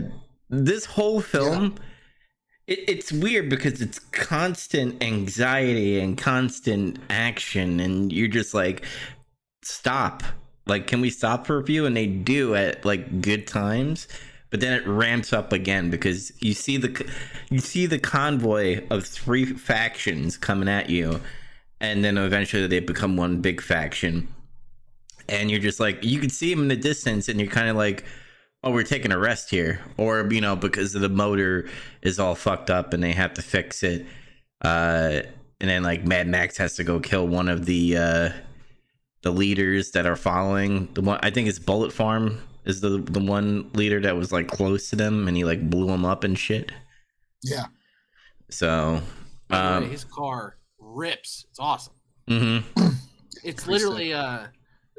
this 0.49 0.85
whole 0.85 1.21
film. 1.21 1.77
It, 2.67 2.89
it's 2.89 3.13
weird 3.13 3.49
because 3.49 3.81
it's 3.81 3.99
constant 3.99 5.03
anxiety 5.03 6.01
and 6.01 6.17
constant 6.17 6.99
action, 7.09 7.81
and 7.81 8.13
you're 8.13 8.29
just 8.29 8.55
like, 8.55 8.85
stop. 9.63 10.23
Like, 10.67 10.87
can 10.87 11.01
we 11.01 11.11
stop 11.11 11.47
for 11.47 11.59
a 11.59 11.65
few? 11.65 11.87
And 11.87 11.97
they 11.97 12.07
do 12.07 12.55
at 12.55 12.85
like 12.85 13.23
good 13.23 13.47
times, 13.47 14.07
but 14.51 14.61
then 14.61 14.73
it 14.73 14.87
ramps 14.87 15.33
up 15.33 15.53
again 15.53 15.91
because 15.91 16.33
you 16.41 16.55
see 16.55 16.77
the 16.77 17.11
you 17.51 17.59
see 17.59 17.87
the 17.87 17.99
convoy 17.99 18.85
of 18.91 19.05
three 19.05 19.47
factions 19.47 20.37
coming 20.37 20.69
at 20.69 20.91
you, 20.91 21.21
and 21.81 22.05
then 22.05 22.19
eventually 22.19 22.67
they 22.67 22.81
become 22.81 23.17
one 23.17 23.41
big 23.41 23.61
faction, 23.61 24.29
and 25.29 25.51
you're 25.51 25.61
just 25.61 25.81
like 25.81 26.05
you 26.05 26.21
can 26.21 26.31
see 26.31 26.53
them 26.53 26.63
in 26.63 26.69
the 26.69 26.77
distance, 26.77 27.29
and 27.29 27.41
you're 27.41 27.51
kind 27.51 27.69
of 27.69 27.77
like, 27.77 28.05
oh, 28.63 28.73
we're 28.73 28.83
taking 28.83 29.13
a 29.13 29.19
rest 29.19 29.51
here, 29.51 29.81
or 29.97 30.27
you 30.31 30.41
know 30.41 30.57
because 30.57 30.93
the 30.93 31.09
motor 31.09 31.69
is 32.03 32.19
all 32.19 32.35
fucked 32.35 32.71
up 32.71 32.93
and 32.93 33.03
they 33.03 33.13
have 33.13 33.35
to 33.35 33.43
fix 33.43 33.83
it, 33.83 34.07
uh, 34.63 35.23
and 35.61 35.71
then 35.71 35.83
like 35.83 36.05
Mad 36.05 36.29
Max 36.29 36.57
has 36.59 36.77
to 36.77 36.85
go 36.85 37.01
kill 37.01 37.27
one 37.27 37.49
of 37.49 37.67
the. 37.67 37.97
Uh, 37.97 38.31
the 39.23 39.31
leaders 39.31 39.91
that 39.91 40.07
are 40.07 40.17
following 40.17 40.89
the 40.95 41.03
one 41.03 41.19
I 41.23 41.31
think 41.31 41.49
it's 41.49 41.59
Bullet 41.59 41.93
Farm 41.93 42.41
is 42.65 42.81
the 42.81 42.99
the 42.99 43.21
one 43.21 43.71
leader 43.75 44.01
that 44.01 44.17
was 44.17 44.33
like 44.33 44.49
close 44.49 44.91
to 44.91 44.97
them 44.97 45.29
and 45.29 45.37
he 45.37 45.45
like 45.45 45.69
blew 45.69 45.89
him 45.89 46.05
up 46.05 46.25
and 46.25 46.39
shit. 46.39 46.73
Yeah. 47.43 47.67
So 48.51 49.03
By 49.49 49.59
the 49.59 49.81
way, 49.81 49.85
um 49.85 49.91
his 49.91 50.05
car 50.05 50.57
rips. 50.91 51.47
It's 51.51 51.59
awesome. 51.59 51.95
mhm. 52.29 52.65
It's 53.43 53.67
literally 53.67 54.13
uh, 54.13 54.49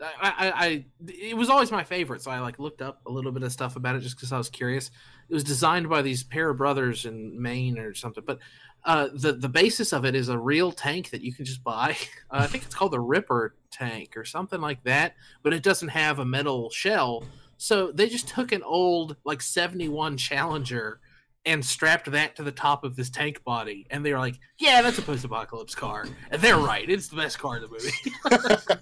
I, 0.01 0.07
I, 0.21 0.51
I 0.65 0.85
it 1.07 1.37
was 1.37 1.49
always 1.49 1.71
my 1.71 1.83
favorite, 1.83 2.21
so 2.21 2.31
I 2.31 2.39
like 2.39 2.57
looked 2.59 2.81
up 2.81 3.01
a 3.05 3.11
little 3.11 3.31
bit 3.31 3.43
of 3.43 3.51
stuff 3.51 3.75
about 3.75 3.95
it 3.95 3.99
just 3.99 4.15
because 4.15 4.31
I 4.31 4.37
was 4.37 4.49
curious. 4.49 4.89
It 5.29 5.33
was 5.33 5.43
designed 5.43 5.89
by 5.89 6.01
these 6.01 6.23
pair 6.23 6.49
of 6.49 6.57
brothers 6.57 7.05
in 7.05 7.39
Maine 7.39 7.77
or 7.77 7.93
something, 7.93 8.23
but 8.25 8.39
uh, 8.83 9.09
the 9.13 9.33
the 9.33 9.49
basis 9.49 9.93
of 9.93 10.05
it 10.05 10.15
is 10.15 10.29
a 10.29 10.37
real 10.37 10.71
tank 10.71 11.11
that 11.11 11.21
you 11.21 11.33
can 11.33 11.45
just 11.45 11.63
buy. 11.63 11.95
Uh, 12.31 12.37
I 12.41 12.47
think 12.47 12.63
it's 12.63 12.73
called 12.73 12.93
the 12.93 12.99
Ripper 12.99 13.55
tank 13.69 14.17
or 14.17 14.25
something 14.25 14.59
like 14.59 14.83
that, 14.85 15.13
but 15.43 15.53
it 15.53 15.63
doesn't 15.63 15.89
have 15.89 16.19
a 16.19 16.25
metal 16.25 16.69
shell. 16.71 17.23
So 17.57 17.91
they 17.91 18.09
just 18.09 18.27
took 18.27 18.51
an 18.51 18.63
old 18.63 19.17
like 19.23 19.41
71 19.41 20.17
Challenger 20.17 20.99
and 21.45 21.65
strapped 21.65 22.11
that 22.11 22.35
to 22.35 22.43
the 22.43 22.51
top 22.51 22.83
of 22.83 22.95
this 22.95 23.09
tank 23.09 23.43
body, 23.43 23.87
and 23.89 24.05
they 24.05 24.13
were 24.13 24.19
like, 24.19 24.39
"Yeah, 24.59 24.81
that's 24.81 24.97
a 24.97 25.01
post-apocalypse 25.01 25.75
car," 25.75 26.05
and 26.29 26.41
they're 26.41 26.57
right. 26.57 26.89
It's 26.89 27.07
the 27.07 27.17
best 27.17 27.39
car 27.39 27.57
in 27.57 27.63
the 27.63 27.69
movie. 27.69 28.77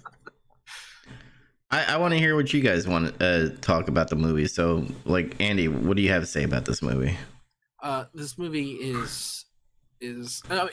I, 1.70 1.94
I 1.94 1.96
want 1.98 2.12
to 2.12 2.18
hear 2.18 2.34
what 2.34 2.52
you 2.52 2.60
guys 2.60 2.88
want 2.88 3.18
to 3.18 3.24
uh, 3.24 3.48
talk 3.60 3.88
about 3.88 4.08
the 4.08 4.16
movie. 4.16 4.46
So 4.48 4.86
like 5.04 5.40
Andy, 5.40 5.68
what 5.68 5.96
do 5.96 6.02
you 6.02 6.10
have 6.10 6.22
to 6.22 6.26
say 6.26 6.42
about 6.42 6.64
this 6.64 6.82
movie? 6.82 7.16
uh, 7.82 8.04
this 8.14 8.38
movie 8.38 8.72
is 8.72 9.44
is 10.00 10.42
uh, 10.50 10.68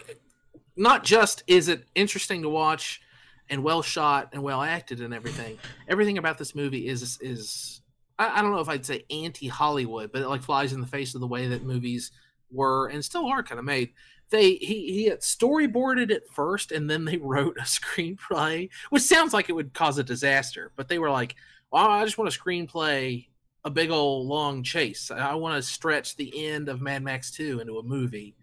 not 0.75 1.03
just 1.03 1.43
is 1.47 1.67
it 1.67 1.85
interesting 1.95 2.41
to 2.41 2.49
watch 2.49 3.01
and 3.49 3.63
well 3.63 3.81
shot 3.81 4.29
and 4.33 4.43
well 4.43 4.61
acted 4.61 5.01
and 5.01 5.13
everything. 5.13 5.57
Everything 5.87 6.17
about 6.17 6.37
this 6.37 6.55
movie 6.55 6.87
is 6.87 7.17
is 7.21 7.81
I, 8.19 8.39
I 8.39 8.41
don't 8.41 8.51
know 8.51 8.59
if 8.59 8.69
I'd 8.69 8.85
say 8.85 9.05
anti 9.09 9.47
Hollywood, 9.47 10.11
but 10.11 10.21
it 10.21 10.27
like 10.27 10.43
flies 10.43 10.73
in 10.73 10.81
the 10.81 10.87
face 10.87 11.15
of 11.15 11.21
the 11.21 11.27
way 11.27 11.47
that 11.47 11.63
movies 11.63 12.11
were 12.51 12.87
and 12.87 13.03
still 13.03 13.27
are 13.27 13.43
kind 13.43 13.59
of 13.59 13.65
made. 13.65 13.91
They 14.29 14.55
he 14.55 14.91
he 14.91 15.05
had 15.05 15.21
storyboarded 15.21 16.11
it 16.11 16.29
first 16.31 16.71
and 16.71 16.89
then 16.89 17.05
they 17.05 17.17
wrote 17.21 17.57
a 17.57 17.63
screenplay, 17.63 18.69
which 18.89 19.03
sounds 19.03 19.33
like 19.33 19.49
it 19.49 19.53
would 19.53 19.73
cause 19.73 19.97
a 19.97 20.03
disaster. 20.03 20.71
But 20.75 20.87
they 20.87 20.99
were 20.99 21.11
like, 21.11 21.35
"Well, 21.71 21.85
I 21.85 22.03
just 22.05 22.17
want 22.17 22.33
a 22.33 22.39
screenplay 22.39 23.27
a 23.67 23.69
big 23.69 23.91
old 23.91 24.27
long 24.27 24.63
chase. 24.63 25.11
I 25.11 25.35
want 25.35 25.61
to 25.61 25.61
stretch 25.61 26.15
the 26.15 26.47
end 26.47 26.69
of 26.69 26.81
Mad 26.81 27.03
Max 27.03 27.31
2 27.31 27.59
into 27.59 27.79
a 27.79 27.83
movie. 27.83 28.33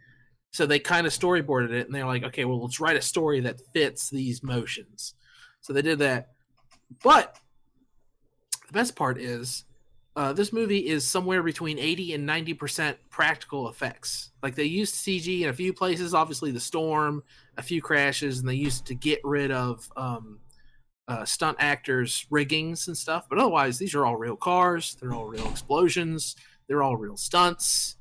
So 0.53 0.67
they 0.67 0.79
kind 0.79 1.07
of 1.07 1.15
storyboarded 1.15 1.73
it 1.73 1.87
and 1.87 1.95
they're 1.95 2.07
like, 2.07 2.25
okay, 2.25 2.45
well, 2.45 2.63
let's 2.63 2.79
write 2.79 2.97
a 2.97 3.03
story 3.03 3.41
that 3.41 3.61
fits 3.73 4.11
these 4.11 4.43
motions. 4.43 5.15
So 5.63 5.73
they 5.73 5.81
did 5.81 5.99
that. 6.01 6.29
But 7.03 7.39
best 8.75 8.97
part 8.97 9.19
is 9.19 9.65
uh, 10.17 10.33
this 10.33 10.53
movie 10.53 10.87
is 10.87 11.07
somewhere 11.07 11.43
between 11.43 11.79
80 11.79 12.15
and 12.15 12.29
90% 12.29 12.97
practical 13.11 13.69
effects. 13.69 14.31
Like 14.43 14.55
they 14.55 14.65
used 14.65 14.95
CG 14.95 15.41
in 15.41 15.49
a 15.49 15.53
few 15.53 15.73
places, 15.73 16.15
obviously 16.15 16.53
the 16.53 16.61
storm, 16.61 17.23
a 17.57 17.63
few 17.63 17.83
crashes, 17.83 18.39
and 18.39 18.49
they 18.49 18.55
used 18.55 18.87
to 18.87 18.95
get 18.95 19.21
rid 19.25 19.51
of 19.51 19.91
um, 19.97 20.39
uh, 21.09 21.25
stunt 21.25 21.57
actors' 21.59 22.27
riggings 22.31 22.87
and 22.87 22.97
stuff. 22.97 23.27
But 23.29 23.39
otherwise, 23.39 23.79
these 23.79 23.95
are 23.95 24.07
all 24.07 24.17
real 24.17 24.37
cars. 24.37 24.97
They're 25.01 25.15
all 25.15 25.27
real 25.27 25.49
explosions. 25.49 26.37
They're 26.69 26.83
all 26.83 26.97
real 26.97 27.17
stunts. 27.17 27.97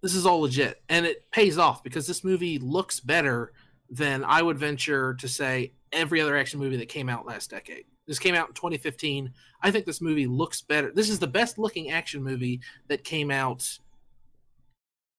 This 0.00 0.14
is 0.14 0.24
all 0.24 0.42
legit, 0.42 0.80
and 0.88 1.04
it 1.04 1.28
pays 1.32 1.58
off 1.58 1.82
because 1.82 2.06
this 2.06 2.22
movie 2.22 2.58
looks 2.58 3.00
better 3.00 3.52
than 3.90 4.22
I 4.24 4.42
would 4.42 4.58
venture 4.58 5.14
to 5.14 5.28
say 5.28 5.72
every 5.92 6.20
other 6.20 6.36
action 6.36 6.60
movie 6.60 6.76
that 6.76 6.88
came 6.88 7.08
out 7.08 7.26
last 7.26 7.50
decade. 7.50 7.84
This 8.08 8.18
came 8.18 8.34
out 8.34 8.48
in 8.48 8.54
2015. 8.54 9.32
I 9.62 9.70
think 9.70 9.84
this 9.84 10.00
movie 10.00 10.26
looks 10.26 10.62
better. 10.62 10.90
This 10.92 11.10
is 11.10 11.18
the 11.18 11.26
best 11.26 11.58
looking 11.58 11.90
action 11.90 12.24
movie 12.24 12.60
that 12.88 13.04
came 13.04 13.30
out 13.30 13.78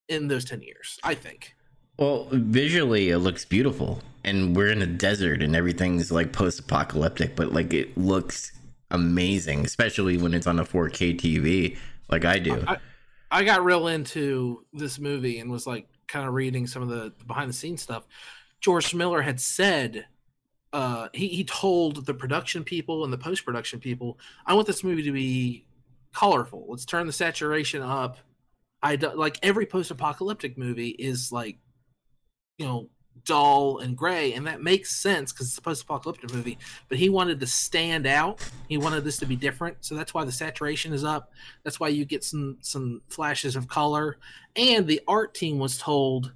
in 0.09 0.27
those 0.27 0.43
10 0.43 0.61
years, 0.63 0.99
I 1.03 1.13
think. 1.13 1.55
Well, 1.97 2.27
visually 2.31 3.09
it 3.09 3.19
looks 3.19 3.45
beautiful, 3.45 4.01
and 4.23 4.55
we're 4.55 4.71
in 4.71 4.81
a 4.81 4.87
desert, 4.87 5.43
and 5.43 5.55
everything's 5.55 6.11
like 6.11 6.33
post-apocalyptic, 6.33 7.35
but 7.35 7.53
like 7.53 7.73
it 7.73 7.95
looks 7.97 8.53
amazing, 8.89 9.65
especially 9.65 10.17
when 10.17 10.33
it's 10.33 10.47
on 10.47 10.59
a 10.59 10.65
4K 10.65 11.19
TV, 11.19 11.77
like 12.09 12.25
I 12.25 12.39
do. 12.39 12.63
I, 12.67 12.77
I 13.29 13.43
got 13.43 13.63
real 13.63 13.87
into 13.87 14.65
this 14.73 14.97
movie 14.97 15.39
and 15.39 15.51
was 15.51 15.67
like 15.67 15.87
kind 16.07 16.27
of 16.27 16.33
reading 16.33 16.65
some 16.65 16.81
of 16.81 16.89
the 16.89 17.13
behind 17.27 17.49
the 17.49 17.53
scenes 17.53 17.81
stuff. 17.81 18.07
George 18.61 18.95
Miller 18.95 19.21
had 19.21 19.39
said 19.39 20.05
uh, 20.71 21.09
he 21.13 21.27
he 21.27 21.43
told 21.43 22.05
the 22.05 22.13
production 22.13 22.63
people 22.63 23.03
and 23.03 23.11
the 23.11 23.17
post 23.17 23.45
production 23.45 23.79
people, 23.79 24.19
I 24.45 24.53
want 24.53 24.67
this 24.67 24.83
movie 24.83 25.03
to 25.03 25.11
be 25.11 25.65
colorful. 26.13 26.65
Let's 26.67 26.85
turn 26.85 27.07
the 27.07 27.13
saturation 27.13 27.81
up. 27.81 28.17
I 28.81 28.95
do, 28.95 29.11
like 29.13 29.39
every 29.43 29.65
post 29.65 29.91
apocalyptic 29.91 30.57
movie 30.57 30.89
is 30.89 31.31
like, 31.31 31.57
you 32.57 32.65
know, 32.65 32.89
dull 33.25 33.79
and 33.79 33.97
gray, 33.97 34.33
and 34.33 34.47
that 34.47 34.61
makes 34.61 34.95
sense 34.95 35.33
because 35.33 35.47
it's 35.47 35.57
a 35.57 35.61
post 35.61 35.83
apocalyptic 35.83 36.33
movie. 36.33 36.57
But 36.87 36.99
he 36.99 37.09
wanted 37.09 37.39
to 37.39 37.47
stand 37.47 38.05
out. 38.05 38.39
He 38.67 38.77
wanted 38.77 39.03
this 39.03 39.17
to 39.17 39.25
be 39.25 39.35
different, 39.35 39.77
so 39.81 39.95
that's 39.95 40.13
why 40.13 40.23
the 40.23 40.31
saturation 40.31 40.93
is 40.93 41.03
up. 41.03 41.31
That's 41.63 41.79
why 41.79 41.89
you 41.89 42.05
get 42.05 42.23
some 42.23 42.57
some 42.61 43.01
flashes 43.09 43.55
of 43.55 43.67
color. 43.67 44.17
And 44.55 44.85
the 44.85 45.01
art 45.07 45.33
team 45.33 45.57
was 45.57 45.77
told, 45.79 46.31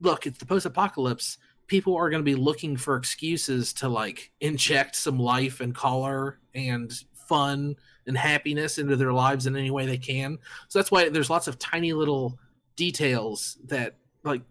look, 0.00 0.26
it's 0.26 0.38
the 0.38 0.46
post 0.46 0.66
apocalypse 0.66 1.38
people 1.66 1.96
are 1.96 2.10
going 2.10 2.20
to 2.20 2.24
be 2.24 2.34
looking 2.34 2.76
for 2.76 2.96
excuses 2.96 3.72
to 3.74 3.88
like 3.88 4.30
inject 4.40 4.96
some 4.96 5.18
life 5.18 5.60
and 5.60 5.74
color 5.74 6.38
and 6.54 6.92
fun 7.14 7.76
and 8.06 8.16
happiness 8.16 8.78
into 8.78 8.96
their 8.96 9.12
lives 9.12 9.46
in 9.46 9.56
any 9.56 9.70
way 9.70 9.86
they 9.86 9.98
can. 9.98 10.38
So 10.68 10.78
that's 10.78 10.90
why 10.90 11.08
there's 11.08 11.30
lots 11.30 11.48
of 11.48 11.58
tiny 11.58 11.92
little 11.92 12.38
details 12.76 13.58
that 13.66 13.96
like 14.22 14.42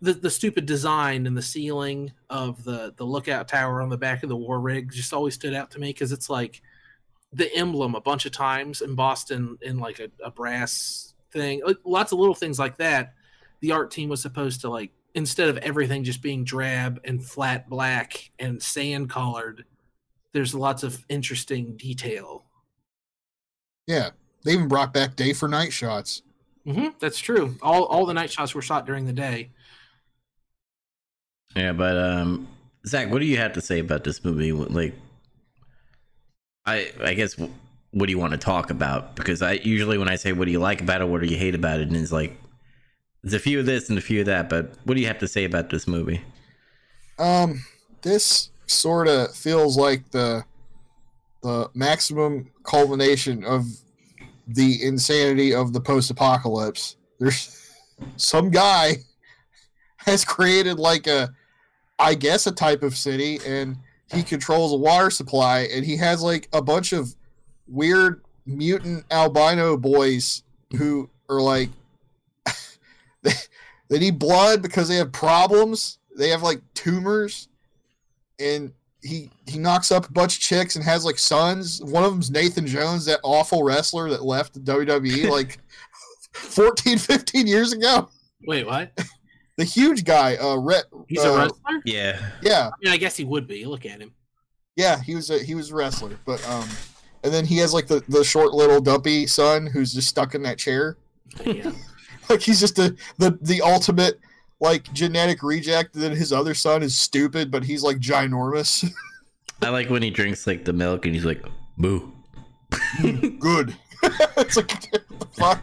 the 0.00 0.12
the 0.12 0.30
stupid 0.30 0.66
design 0.66 1.26
and 1.26 1.36
the 1.36 1.42
ceiling 1.42 2.12
of 2.30 2.62
the 2.64 2.94
the 2.96 3.04
lookout 3.04 3.48
tower 3.48 3.82
on 3.82 3.88
the 3.88 3.96
back 3.96 4.22
of 4.22 4.28
the 4.28 4.36
war 4.36 4.60
rig 4.60 4.92
just 4.92 5.12
always 5.12 5.34
stood 5.34 5.54
out 5.54 5.70
to 5.70 5.80
me 5.80 5.88
because 5.88 6.12
it's 6.12 6.28
like 6.28 6.62
the 7.32 7.52
emblem 7.56 7.94
a 7.94 8.00
bunch 8.00 8.26
of 8.26 8.32
times 8.32 8.82
embossed 8.82 9.30
in 9.30 9.56
in 9.62 9.78
like 9.78 9.98
a, 9.98 10.08
a 10.22 10.30
brass 10.30 11.14
thing 11.32 11.62
like, 11.66 11.78
lots 11.84 12.12
of 12.12 12.18
little 12.18 12.34
things 12.34 12.58
like 12.58 12.76
that 12.76 13.14
the 13.60 13.72
art 13.72 13.90
team 13.90 14.08
was 14.08 14.20
supposed 14.20 14.60
to 14.60 14.68
like 14.68 14.92
instead 15.14 15.48
of 15.48 15.56
everything 15.58 16.04
just 16.04 16.22
being 16.22 16.44
drab 16.44 17.00
and 17.04 17.24
flat 17.24 17.68
black 17.68 18.30
and 18.38 18.62
sand 18.62 19.08
colored, 19.10 19.64
there's 20.32 20.54
lots 20.54 20.82
of 20.82 21.04
interesting 21.08 21.76
detail. 21.76 22.44
Yeah, 23.86 24.10
they 24.44 24.52
even 24.52 24.68
brought 24.68 24.92
back 24.92 25.16
day 25.16 25.32
for 25.32 25.48
night 25.48 25.72
shots. 25.72 26.22
Mm-hmm, 26.66 26.88
that's 26.98 27.18
true. 27.18 27.56
All 27.62 27.84
all 27.84 28.06
the 28.06 28.14
night 28.14 28.30
shots 28.30 28.54
were 28.54 28.62
shot 28.62 28.86
during 28.86 29.04
the 29.04 29.12
day. 29.12 29.50
Yeah, 31.54 31.72
but 31.72 31.96
um, 31.96 32.48
Zach, 32.86 33.10
what 33.10 33.20
do 33.20 33.26
you 33.26 33.36
have 33.36 33.52
to 33.52 33.60
say 33.60 33.78
about 33.78 34.02
this 34.02 34.24
movie? 34.24 34.52
Like, 34.52 34.94
I 36.66 36.90
I 37.00 37.14
guess 37.14 37.36
what 37.36 38.06
do 38.06 38.10
you 38.10 38.18
want 38.18 38.32
to 38.32 38.38
talk 38.38 38.70
about? 38.70 39.14
Because 39.14 39.42
I 39.42 39.52
usually 39.52 39.98
when 39.98 40.08
I 40.08 40.16
say 40.16 40.32
what 40.32 40.46
do 40.46 40.50
you 40.52 40.58
like 40.58 40.80
about 40.80 41.00
it, 41.02 41.08
what 41.08 41.20
do 41.20 41.28
you 41.28 41.36
hate 41.36 41.54
about 41.54 41.80
it, 41.80 41.88
and 41.88 41.96
it's 41.96 42.10
like 42.10 42.36
there's 43.24 43.34
a 43.34 43.38
few 43.38 43.58
of 43.58 43.64
this 43.64 43.88
and 43.88 43.96
a 43.96 44.02
few 44.02 44.20
of 44.20 44.26
that, 44.26 44.50
but 44.50 44.74
what 44.84 44.94
do 44.94 45.00
you 45.00 45.06
have 45.06 45.18
to 45.18 45.28
say 45.28 45.44
about 45.44 45.70
this 45.70 45.88
movie? 45.88 46.22
Um, 47.18 47.64
this 48.02 48.50
sort 48.66 49.08
of 49.08 49.34
feels 49.34 49.78
like 49.78 50.10
the 50.10 50.44
the 51.42 51.70
maximum 51.74 52.50
culmination 52.64 53.44
of 53.44 53.66
the 54.46 54.82
insanity 54.82 55.54
of 55.54 55.72
the 55.72 55.80
post-apocalypse. 55.80 56.96
There's 57.18 57.72
some 58.16 58.50
guy 58.50 58.96
has 59.96 60.24
created 60.24 60.78
like 60.78 61.06
a 61.06 61.30
I 61.98 62.14
guess 62.14 62.46
a 62.46 62.52
type 62.52 62.82
of 62.82 62.94
city 62.94 63.40
and 63.46 63.78
he 64.12 64.22
controls 64.22 64.72
a 64.72 64.76
water 64.76 65.10
supply 65.10 65.60
and 65.72 65.84
he 65.84 65.96
has 65.96 66.22
like 66.22 66.48
a 66.52 66.60
bunch 66.60 66.92
of 66.92 67.14
weird 67.66 68.22
mutant 68.44 69.06
albino 69.10 69.78
boys 69.78 70.42
who 70.76 71.08
are 71.30 71.40
like 71.40 71.70
they, 73.24 73.32
they 73.88 73.98
need 73.98 74.18
blood 74.18 74.62
because 74.62 74.88
they 74.88 74.96
have 74.96 75.12
problems. 75.12 75.98
They 76.16 76.28
have 76.28 76.42
like 76.42 76.60
tumors, 76.74 77.48
and 78.38 78.72
he 79.02 79.30
he 79.46 79.58
knocks 79.58 79.90
up 79.90 80.08
a 80.08 80.12
bunch 80.12 80.36
of 80.36 80.42
chicks 80.42 80.76
and 80.76 80.84
has 80.84 81.04
like 81.04 81.18
sons. 81.18 81.82
One 81.82 82.04
of 82.04 82.12
them's 82.12 82.30
Nathan 82.30 82.66
Jones, 82.66 83.04
that 83.06 83.20
awful 83.22 83.62
wrestler 83.62 84.08
that 84.10 84.24
left 84.24 84.54
the 84.54 84.60
WWE 84.60 85.28
like 85.30 85.58
14, 86.32 86.98
15 86.98 87.46
years 87.46 87.72
ago. 87.72 88.08
Wait, 88.46 88.66
what? 88.66 88.92
The 89.56 89.62
huge 89.62 90.02
guy, 90.02 90.34
uh, 90.34 90.56
Rhett. 90.56 90.86
He's 91.06 91.24
uh, 91.24 91.30
a 91.30 91.38
wrestler. 91.38 91.80
Yeah, 91.84 92.30
Yeah, 92.42 92.70
I 92.70 92.72
mean, 92.82 92.92
I 92.92 92.96
guess 92.96 93.16
he 93.16 93.22
would 93.22 93.46
be. 93.46 93.64
Look 93.64 93.86
at 93.86 94.00
him. 94.00 94.10
yeah, 94.74 95.00
he 95.00 95.14
was 95.14 95.30
a 95.30 95.38
he 95.38 95.54
was 95.54 95.70
a 95.70 95.76
wrestler, 95.76 96.18
but 96.26 96.44
um, 96.48 96.68
and 97.22 97.32
then 97.32 97.44
he 97.44 97.58
has 97.58 97.72
like 97.72 97.86
the 97.86 98.02
the 98.08 98.24
short 98.24 98.52
little 98.52 98.80
dumpy 98.80 99.28
son 99.28 99.66
who's 99.66 99.94
just 99.94 100.08
stuck 100.08 100.34
in 100.34 100.42
that 100.42 100.58
chair. 100.58 100.96
Yeah. 101.44 101.70
like 102.28 102.40
he's 102.40 102.60
just 102.60 102.78
a, 102.78 102.94
the 103.18 103.38
the 103.42 103.62
ultimate 103.62 104.20
like 104.60 104.92
genetic 104.92 105.42
reject. 105.42 105.92
Then 105.94 106.12
his 106.12 106.32
other 106.32 106.54
son 106.54 106.82
is 106.82 106.96
stupid, 106.96 107.50
but 107.50 107.64
he's 107.64 107.82
like 107.82 107.98
ginormous. 107.98 108.88
I 109.62 109.68
like 109.68 109.88
when 109.88 110.02
he 110.02 110.10
drinks 110.10 110.46
like 110.46 110.64
the 110.64 110.72
milk 110.72 111.06
and 111.06 111.14
he's 111.14 111.24
like, 111.24 111.44
"Boo." 111.78 112.12
Good. 113.38 113.74
it's 114.02 114.56
like 114.56 114.68
the 114.90 115.26
fuck. 115.32 115.62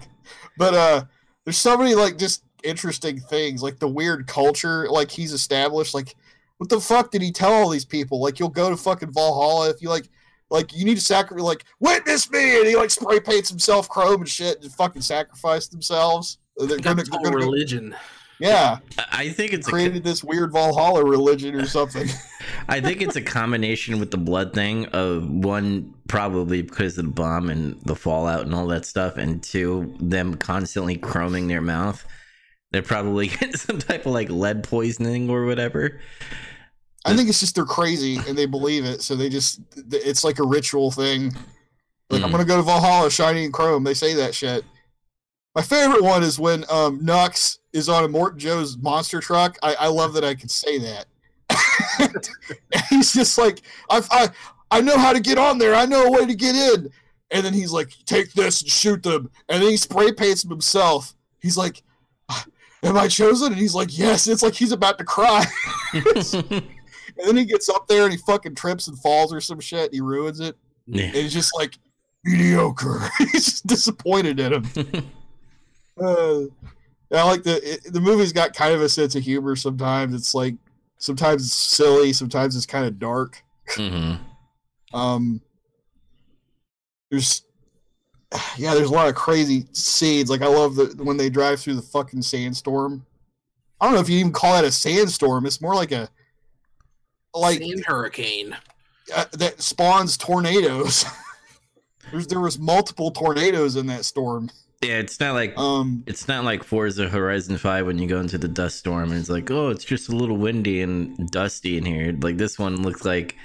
But 0.57 0.73
uh, 0.73 1.03
there's 1.43 1.57
so 1.57 1.77
many 1.77 1.95
like 1.95 2.17
just 2.17 2.43
interesting 2.63 3.19
things, 3.19 3.61
like 3.63 3.79
the 3.79 3.87
weird 3.87 4.27
culture 4.27 4.87
like 4.89 5.11
he's 5.11 5.33
established. 5.33 5.93
Like, 5.93 6.15
what 6.57 6.69
the 6.69 6.79
fuck 6.79 7.11
did 7.11 7.21
he 7.21 7.31
tell 7.31 7.51
all 7.51 7.69
these 7.69 7.85
people? 7.85 8.21
Like, 8.21 8.39
you'll 8.39 8.49
go 8.49 8.69
to 8.69 8.77
fucking 8.77 9.11
Valhalla 9.11 9.69
if 9.69 9.81
you 9.81 9.89
like. 9.89 10.07
Like 10.49 10.75
you 10.75 10.83
need 10.83 10.95
to 10.95 11.01
sacrifice, 11.01 11.45
like 11.45 11.63
witness 11.79 12.29
me, 12.29 12.57
and 12.57 12.67
he 12.67 12.75
like 12.75 12.89
spray 12.89 13.21
paints 13.21 13.47
himself 13.47 13.87
chrome 13.87 14.19
and 14.19 14.27
shit, 14.27 14.61
and 14.61 14.69
fucking 14.69 15.01
sacrifice 15.01 15.69
themselves. 15.69 16.39
They're 16.57 16.77
gonna, 16.79 17.03
they're 17.03 17.19
gonna 17.21 17.31
go- 17.31 17.37
religion. 17.37 17.95
yeah. 18.39 18.79
I- 19.11 19.29
think 19.29 19.53
it's 19.53 19.67
a, 19.67 19.71
created 19.71 20.03
this 20.03 20.23
weird 20.23 20.51
Valhalla 20.51 21.03
religion 21.03 21.55
or 21.55 21.65
something. 21.65 22.07
I 22.69 22.81
think 22.81 23.01
it's 23.01 23.15
a 23.15 23.21
combination 23.21 23.99
with 23.99 24.11
the 24.11 24.17
blood 24.17 24.53
thing 24.53 24.85
of 24.87 25.29
one 25.29 25.93
probably 26.07 26.61
because 26.63 26.97
of 26.97 27.05
the 27.05 27.11
bomb 27.11 27.49
and 27.49 27.79
the 27.83 27.95
fallout 27.95 28.41
and 28.41 28.53
all 28.53 28.67
that 28.67 28.85
stuff, 28.85 29.17
and 29.17 29.41
two 29.43 29.95
them 29.99 30.35
constantly 30.35 30.97
chroming 30.97 31.47
their 31.47 31.61
mouth. 31.61 32.05
They're 32.71 32.81
probably 32.81 33.27
getting 33.29 33.55
some 33.55 33.79
type 33.79 34.05
of 34.05 34.11
like 34.13 34.29
lead 34.29 34.63
poisoning 34.63 35.29
or 35.29 35.45
whatever. 35.45 35.99
I 37.05 37.15
think 37.15 37.29
it's 37.29 37.39
just 37.39 37.55
they're 37.55 37.65
crazy 37.65 38.17
and 38.27 38.37
they 38.37 38.45
believe 38.45 38.85
it, 38.85 39.01
so 39.01 39.15
they 39.15 39.27
just 39.29 39.59
it's 39.91 40.23
like 40.23 40.39
a 40.39 40.45
ritual 40.45 40.91
thing. 40.91 41.33
Like 42.09 42.21
I'm 42.23 42.29
Mm. 42.29 42.31
gonna 42.33 42.45
go 42.45 42.57
to 42.57 42.63
Valhalla, 42.63 43.09
shiny 43.09 43.43
and 43.45 43.53
chrome. 43.53 43.83
They 43.83 43.93
say 43.93 44.13
that 44.15 44.35
shit. 44.35 44.63
My 45.55 45.61
favorite 45.61 46.03
one 46.03 46.23
is 46.23 46.39
when 46.39 46.63
um, 46.69 47.03
Nux 47.03 47.59
is 47.73 47.89
on 47.89 48.09
Immortan 48.09 48.37
Joe's 48.37 48.77
monster 48.77 49.19
truck. 49.19 49.57
I, 49.61 49.75
I 49.75 49.87
love 49.87 50.13
that 50.13 50.23
I 50.23 50.33
can 50.33 50.49
say 50.49 50.77
that. 50.79 51.05
He's 52.89 53.11
just 53.13 53.37
like, 53.37 53.61
I, 53.89 54.01
I 54.11 54.29
I 54.71 54.79
know 54.81 54.97
how 54.97 55.11
to 55.11 55.19
get 55.19 55.37
on 55.37 55.57
there. 55.57 55.75
I 55.75 55.85
know 55.85 56.05
a 56.05 56.11
way 56.11 56.25
to 56.25 56.33
get 56.33 56.55
in. 56.55 56.89
And 57.29 57.45
then 57.45 57.53
he's 57.53 57.71
like, 57.71 57.93
take 58.05 58.31
this 58.33 58.61
and 58.61 58.69
shoot 58.69 59.03
them. 59.03 59.29
And 59.49 59.61
then 59.61 59.69
he 59.69 59.77
spray 59.77 60.11
paints 60.13 60.41
them 60.43 60.51
himself. 60.51 61.13
He's 61.41 61.57
like, 61.57 61.83
am 62.83 62.97
I 62.97 63.07
chosen? 63.07 63.51
And 63.51 63.61
he's 63.61 63.75
like, 63.75 63.97
yes. 63.97 64.27
It's 64.27 64.43
like 64.43 64.53
he's 64.53 64.71
about 64.71 64.97
to 64.97 65.03
cry. 65.03 65.45
And 67.17 67.27
then 67.27 67.35
he 67.35 67.43
gets 67.43 67.67
up 67.67 67.87
there 67.87 68.03
and 68.03 68.11
he 68.13 68.17
fucking 68.17 68.55
trips 68.55 68.87
and 68.87 68.97
falls 68.97 69.33
or 69.33 69.41
some 69.41 69.59
shit. 69.59 69.87
And 69.87 69.93
he 69.93 69.99
ruins 69.99 70.39
it. 70.39 70.55
yeah. 70.87 71.07
And 71.07 71.15
he's 71.15 71.33
just 71.33 71.51
like 71.53 71.77
mediocre. 72.23 73.09
he's 73.17 73.45
just 73.45 73.67
disappointed 73.67 74.39
in 74.39 74.53
him. 74.53 75.11
Uh, 76.01 76.43
I 77.13 77.23
like 77.23 77.43
the 77.43 77.73
it, 77.73 77.93
the 77.93 78.01
movie's 78.01 78.33
got 78.33 78.53
kind 78.53 78.73
of 78.73 78.81
a 78.81 78.89
sense 78.89 79.15
of 79.15 79.23
humor. 79.23 79.55
Sometimes 79.55 80.15
it's 80.15 80.33
like 80.33 80.55
sometimes 80.97 81.45
it's 81.45 81.53
silly. 81.53 82.13
Sometimes 82.13 82.55
it's 82.55 82.65
kind 82.65 82.85
of 82.85 82.99
dark. 82.99 83.43
hmm 83.69 84.13
Um, 84.93 85.41
there's 87.09 87.43
yeah, 88.57 88.73
there's 88.73 88.89
a 88.89 88.93
lot 88.93 89.09
of 89.09 89.15
crazy 89.15 89.65
scenes. 89.73 90.29
Like 90.29 90.41
I 90.41 90.47
love 90.47 90.75
the 90.75 90.85
when 91.03 91.17
they 91.17 91.29
drive 91.29 91.59
through 91.59 91.75
the 91.75 91.81
fucking 91.81 92.21
sandstorm. 92.21 93.05
I 93.79 93.85
don't 93.85 93.95
know 93.95 94.01
if 94.01 94.09
you 94.09 94.19
even 94.19 94.31
call 94.31 94.53
that 94.53 94.63
a 94.63 94.71
sandstorm. 94.71 95.45
It's 95.45 95.59
more 95.61 95.75
like 95.75 95.91
a 95.91 96.07
like 97.33 97.59
Sand 97.59 97.83
hurricane. 97.85 98.55
uh, 99.15 99.25
that 99.33 99.61
spawns 99.61 100.15
tornadoes. 100.17 101.05
There's, 102.11 102.27
there 102.27 102.39
was 102.41 102.59
multiple 102.59 103.11
tornadoes 103.11 103.75
in 103.77 103.85
that 103.87 104.03
storm. 104.05 104.49
Yeah, 104.83 104.97
it's 104.97 105.19
not 105.19 105.35
like 105.35 105.57
Um, 105.57 106.03
it's 106.07 106.27
not 106.27 106.43
like 106.43 106.63
Forza 106.63 107.07
Horizon 107.07 107.57
5 107.57 107.85
when 107.85 107.99
you 107.99 108.07
go 108.07 108.19
into 108.19 108.37
the 108.39 108.47
dust 108.47 108.77
storm 108.77 109.11
and 109.11 109.19
it's 109.19 109.29
like, 109.29 109.49
oh, 109.51 109.69
it's 109.69 109.85
just 109.85 110.09
a 110.09 110.15
little 110.15 110.37
windy 110.37 110.81
and 110.81 111.29
dusty 111.29 111.77
in 111.77 111.85
here. 111.85 112.17
Like 112.19 112.37
this 112.37 112.57
one 112.57 112.81
looks 112.81 113.05
like 113.05 113.35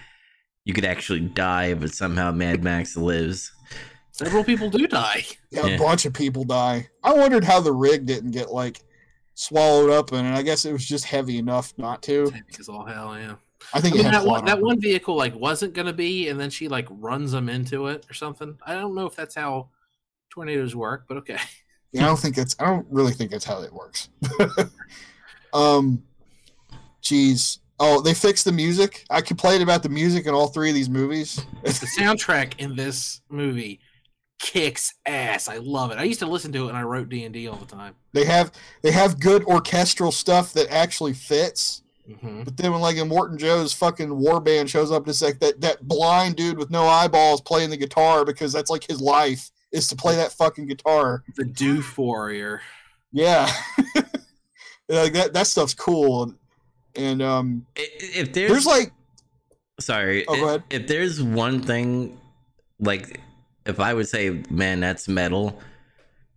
you 0.64 0.72
could 0.72 0.87
actually 0.87 1.20
die, 1.20 1.75
but 1.75 1.92
somehow 1.92 2.33
Mad 2.33 2.64
Max 2.64 2.96
lives. 2.96 3.53
Several 4.12 4.44
people 4.44 4.70
do 4.70 4.87
die. 4.87 5.25
yeah, 5.51 5.66
Yeah. 5.66 5.75
a 5.75 5.79
bunch 5.79 6.07
of 6.07 6.14
people 6.14 6.44
die. 6.44 6.88
I 7.05 7.12
wondered 7.12 7.44
how 7.44 7.61
the 7.61 7.72
rig 7.72 8.07
didn't 8.07 8.31
get 8.31 8.51
like 8.51 8.83
swallowed 9.35 9.90
up 9.90 10.12
in 10.12 10.25
it. 10.25 10.35
I 10.35 10.40
guess 10.40 10.64
it 10.64 10.72
was 10.72 10.87
just 10.87 11.05
heavy 11.05 11.37
enough 11.37 11.75
not 11.77 12.03
to. 12.05 12.33
Because 12.46 12.70
all 12.70 12.87
hell, 12.87 13.14
yeah. 13.18 13.35
I 13.75 13.79
I 13.79 13.81
think 13.83 13.96
mean, 13.96 14.07
it 14.07 14.12
that 14.12 14.25
one, 14.25 14.44
that 14.46 14.61
one 14.62 14.81
vehicle 14.81 15.16
like 15.16 15.35
wasn't 15.35 15.75
gonna 15.75 15.92
be, 15.92 16.29
and 16.29 16.40
then 16.40 16.49
she 16.49 16.66
like 16.68 16.87
runs 16.90 17.33
them 17.33 17.51
into 17.51 17.88
it 17.88 18.07
or 18.09 18.14
something. 18.14 18.57
I 18.64 18.72
don't 18.75 18.94
know 18.94 19.07
if 19.07 19.14
that's 19.14 19.35
how 19.35 19.68
tornadoes 20.37 20.77
work, 20.77 21.07
but 21.09 21.16
okay. 21.18 21.38
Yeah, 21.92 22.05
I 22.05 22.07
don't 22.09 22.18
think 22.18 22.37
it's. 22.37 22.55
I 22.61 22.66
don't 22.66 22.87
really 22.90 23.12
think 23.12 23.31
that's 23.31 23.44
how 23.44 23.62
it 23.62 23.72
works. 23.72 24.11
um, 25.55 26.03
geez. 27.01 27.61
Oh, 27.81 28.03
they 28.03 28.12
fixed 28.12 28.44
the 28.44 28.53
music. 28.53 29.05
I 29.09 29.22
complained 29.22 29.62
about 29.62 29.83
the 29.83 29.88
music 29.88 30.27
in 30.27 30.35
all 30.35 30.49
three 30.49 30.68
of 30.68 30.75
these 30.75 30.90
movies. 30.90 31.37
the 31.62 31.70
soundtrack 31.70 32.59
in 32.59 32.77
this 32.77 33.22
movie 33.31 33.81
kicks 34.38 34.94
ass. 35.07 35.49
I 35.49 35.57
love 35.59 35.90
it. 35.90 35.99
I 35.99 36.03
used 36.05 36.20
to 36.20 36.27
listen 36.27 36.53
to 36.53 36.66
it 36.66 36.68
and 36.68 36.77
I 36.77 36.83
wrote 36.83 37.09
D 37.09 37.25
and 37.25 37.33
D 37.33 37.49
all 37.49 37.57
the 37.57 37.66
time. 37.66 37.94
They 38.12 38.25
have 38.25 38.53
they 38.83 38.90
have 38.90 39.20
good 39.20 39.44
orchestral 39.44 40.12
stuff 40.12 40.53
that 40.55 40.70
actually 40.70 41.14
fits. 41.14 41.83
hmm 42.20 42.42
But 42.42 42.57
then 42.57 42.72
when 42.72 42.81
like 42.81 42.96
Immortan 42.96 43.38
Joe's 43.38 43.72
fucking 43.72 44.14
war 44.14 44.40
band 44.40 44.68
shows 44.68 44.90
up, 44.90 45.09
it's 45.09 45.22
like 45.22 45.38
that 45.40 45.61
that 45.62 45.87
blind 45.87 46.37
dude 46.37 46.59
with 46.59 46.70
no 46.70 46.87
eyeballs 46.87 47.40
playing 47.40 47.70
the 47.70 47.77
guitar 47.77 48.25
because 48.25 48.53
that's 48.53 48.70
like 48.70 48.87
his 48.87 49.01
life 49.01 49.51
is 49.76 49.86
to 49.88 49.96
play 49.96 50.16
that 50.16 50.32
fucking 50.32 50.66
guitar. 50.66 51.22
The 51.36 51.44
Doof 51.44 51.96
Warrior. 51.98 52.60
Yeah, 53.12 53.50
like 54.88 55.12
that 55.12 55.32
that 55.32 55.46
stuff's 55.46 55.74
cool. 55.74 56.34
And 56.96 57.20
um, 57.22 57.66
If 57.76 58.32
there's, 58.32 58.50
there's 58.50 58.66
like 58.66 58.90
sorry, 59.80 60.26
Oh, 60.26 60.36
go 60.36 60.48
ahead. 60.48 60.62
if 60.70 60.86
there's 60.86 61.22
one 61.22 61.60
thing, 61.62 62.18
like, 62.80 63.20
if 63.66 63.80
I 63.80 63.92
would 63.92 64.08
say, 64.08 64.42
man, 64.50 64.80
that's 64.80 65.06
metal. 65.08 65.60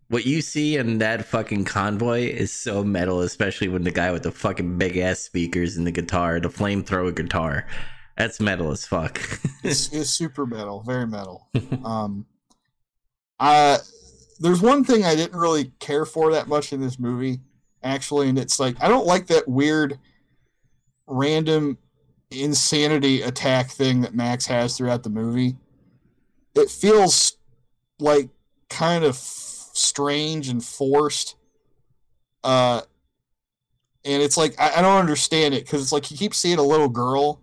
What 0.09 0.25
you 0.25 0.41
see 0.41 0.75
in 0.75 0.97
that 0.97 1.23
fucking 1.25 1.65
convoy 1.65 2.21
is 2.23 2.51
so 2.51 2.83
metal, 2.83 3.21
especially 3.21 3.67
when 3.69 3.83
the 3.83 3.91
guy 3.91 4.11
with 4.11 4.23
the 4.23 4.31
fucking 4.31 4.77
big 4.77 4.97
ass 4.97 5.19
speakers 5.19 5.77
and 5.77 5.85
the 5.87 5.91
guitar, 5.91 6.39
the 6.39 6.49
flamethrower 6.49 7.15
guitar. 7.15 7.67
That's 8.17 8.39
metal 8.41 8.71
as 8.71 8.85
fuck. 8.85 9.17
it's, 9.63 9.93
it's 9.93 10.09
super 10.09 10.45
metal, 10.45 10.83
very 10.85 11.07
metal. 11.07 11.47
Um, 11.85 12.25
I 13.39 13.77
there's 14.39 14.61
one 14.61 14.83
thing 14.83 15.03
I 15.05 15.15
didn't 15.15 15.37
really 15.39 15.71
care 15.79 16.05
for 16.05 16.31
that 16.33 16.47
much 16.47 16.71
in 16.73 16.79
this 16.81 16.97
movie, 16.99 17.39
actually, 17.83 18.29
and 18.29 18.37
it's 18.39 18.59
like 18.59 18.81
I 18.81 18.87
don't 18.87 19.05
like 19.05 19.27
that 19.27 19.47
weird, 19.47 19.99
random 21.07 21.77
insanity 22.31 23.21
attack 23.21 23.69
thing 23.71 24.01
that 24.01 24.13
Max 24.13 24.45
has 24.45 24.77
throughout 24.77 25.03
the 25.03 25.09
movie. 25.09 25.55
It 26.55 26.69
feels 26.69 27.37
like 27.99 28.29
kind 28.69 29.03
of 29.03 29.15
strange 29.15 30.47
and 30.49 30.63
forced. 30.63 31.35
Uh, 32.43 32.81
and 34.05 34.21
it's 34.23 34.37
like 34.37 34.55
I, 34.59 34.75
I 34.77 34.81
don't 34.81 34.97
understand 34.99 35.53
it 35.53 35.65
because 35.65 35.81
it's 35.81 35.91
like 35.91 36.09
you 36.11 36.17
keep 36.17 36.33
seeing 36.33 36.59
a 36.59 36.63
little 36.63 36.87
girl, 36.89 37.41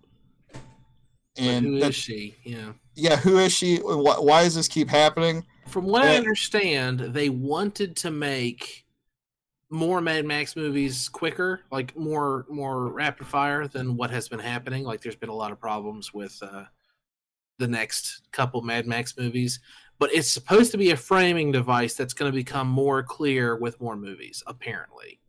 And 1.37 1.65
who 1.65 1.73
and 1.73 1.77
is 1.77 1.83
that- 1.83 1.93
she? 1.95 2.35
Yeah. 2.43 2.71
yeah, 2.95 3.15
who 3.17 3.37
is 3.37 3.51
she? 3.53 3.77
Why, 3.77 4.15
why 4.15 4.43
does 4.43 4.55
this 4.55 4.67
keep 4.67 4.89
happening? 4.89 5.45
From 5.67 5.85
what 5.85 6.03
I 6.03 6.15
understand, 6.17 6.99
they 6.99 7.29
wanted 7.29 7.95
to 7.97 8.11
make 8.11 8.85
more 9.69 9.99
Mad 10.01 10.25
Max 10.25 10.55
movies 10.55 11.09
quicker, 11.09 11.61
like 11.71 11.95
more 11.97 12.45
more 12.49 12.87
rapid 12.87 13.27
fire 13.27 13.67
than 13.67 13.97
what 13.97 14.09
has 14.11 14.29
been 14.29 14.39
happening. 14.39 14.83
Like 14.83 15.01
there's 15.01 15.15
been 15.15 15.29
a 15.29 15.35
lot 15.35 15.51
of 15.51 15.59
problems 15.59 16.13
with 16.13 16.37
uh, 16.41 16.63
the 17.59 17.67
next 17.67 18.21
couple 18.31 18.61
Mad 18.61 18.87
Max 18.87 19.17
movies, 19.17 19.59
but 19.99 20.13
it's 20.13 20.31
supposed 20.31 20.71
to 20.71 20.77
be 20.77 20.91
a 20.91 20.97
framing 20.97 21.51
device 21.51 21.95
that's 21.95 22.13
going 22.13 22.31
to 22.31 22.35
become 22.35 22.67
more 22.67 23.03
clear 23.03 23.57
with 23.57 23.79
more 23.81 23.97
movies. 23.97 24.41
Apparently, 24.47 25.19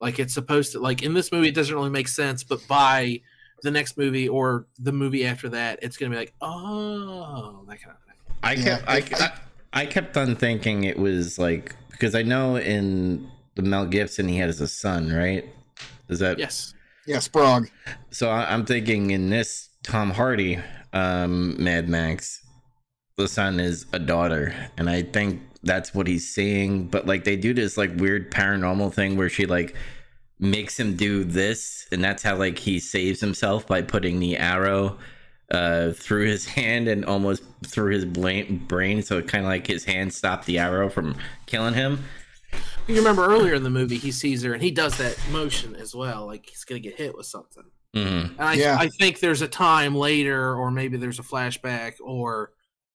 like 0.00 0.18
it's 0.18 0.34
supposed 0.34 0.72
to 0.72 0.80
like 0.80 1.02
in 1.02 1.14
this 1.14 1.32
movie 1.32 1.48
it 1.48 1.54
doesn't 1.54 1.74
really 1.74 1.88
make 1.90 2.08
sense, 2.08 2.44
but 2.44 2.60
by 2.68 3.20
the 3.62 3.70
next 3.70 3.96
movie 3.96 4.28
or 4.28 4.66
the 4.78 4.92
movie 4.92 5.24
after 5.24 5.48
that, 5.48 5.78
it's 5.82 5.96
going 5.96 6.12
to 6.12 6.14
be 6.16 6.20
like 6.20 6.34
oh 6.42 7.64
that 7.68 7.80
kind 7.82 7.96
of 7.96 8.02
thing. 8.04 8.36
I 8.42 8.52
Yeah, 8.52 8.76
kept 9.00 9.20
I, 9.20 9.24
I- 9.24 9.28
I, 9.28 9.32
I 9.72 9.86
kept 9.86 10.16
on 10.16 10.36
thinking 10.36 10.84
it 10.84 10.98
was 10.98 11.38
like 11.38 11.76
because 11.90 12.14
I 12.14 12.22
know 12.22 12.56
in 12.56 13.30
the 13.54 13.62
Mel 13.62 13.86
Gibson 13.86 14.28
he 14.28 14.38
has 14.38 14.60
a 14.60 14.68
son, 14.68 15.12
right? 15.12 15.44
Is 16.08 16.20
that 16.20 16.38
Yes. 16.38 16.74
yes, 17.06 17.28
Sprog. 17.28 17.70
so? 18.10 18.30
I, 18.30 18.52
I'm 18.52 18.64
thinking 18.64 19.10
in 19.10 19.30
this 19.30 19.68
Tom 19.82 20.10
Hardy 20.10 20.58
um, 20.92 21.62
Mad 21.62 21.88
Max, 21.88 22.42
the 23.16 23.28
son 23.28 23.60
is 23.60 23.86
a 23.92 23.98
daughter, 23.98 24.54
and 24.76 24.88
I 24.88 25.02
think 25.02 25.42
that's 25.62 25.94
what 25.94 26.06
he's 26.06 26.32
seeing. 26.32 26.86
But 26.86 27.06
like 27.06 27.24
they 27.24 27.36
do 27.36 27.52
this 27.52 27.76
like 27.76 27.90
weird 27.96 28.30
paranormal 28.30 28.94
thing 28.94 29.16
where 29.16 29.28
she 29.28 29.44
like 29.46 29.74
makes 30.38 30.78
him 30.78 30.96
do 30.96 31.24
this, 31.24 31.86
and 31.92 32.02
that's 32.02 32.22
how 32.22 32.36
like 32.36 32.58
he 32.58 32.78
saves 32.78 33.20
himself 33.20 33.66
by 33.66 33.82
putting 33.82 34.20
the 34.20 34.36
arrow 34.36 34.96
uh 35.50 35.92
through 35.92 36.26
his 36.26 36.46
hand 36.58 36.88
and 36.88 37.04
almost 37.04 37.42
through 37.66 37.92
his 37.92 38.04
brain 38.04 38.58
brain 38.68 39.02
so 39.02 39.18
it 39.18 39.26
kind 39.28 39.44
of 39.44 39.48
like 39.48 39.66
his 39.66 39.84
hand 39.84 40.12
stopped 40.12 40.44
the 40.46 40.58
arrow 40.58 40.88
from 40.90 41.16
killing 41.46 41.74
him 41.74 42.04
You 42.86 42.96
remember 42.96 43.26
earlier 43.26 43.54
in 43.54 43.62
the 43.62 43.68
movie, 43.70 43.98
he 43.98 44.10
sees 44.10 44.42
her 44.42 44.54
and 44.54 44.62
he 44.62 44.70
does 44.70 44.96
that 44.96 45.18
motion 45.30 45.76
as 45.76 45.94
well, 45.94 46.24
like 46.26 46.46
he's 46.48 46.64
gonna 46.64 46.80
get 46.80 46.96
hit 46.96 47.14
with 47.14 47.26
something. 47.26 47.64
Mhm. 47.94 48.30
And 48.30 48.40
I, 48.40 48.54
Yeah. 48.54 48.76
I 48.80 48.88
think 48.88 49.20
there's 49.20 49.42
a 49.42 49.48
time 49.48 49.94
later, 49.94 50.54
or 50.54 50.70
maybe 50.70 50.96
there's 50.96 51.18
a 51.18 51.22
flashback, 51.22 51.94
or 52.00 52.52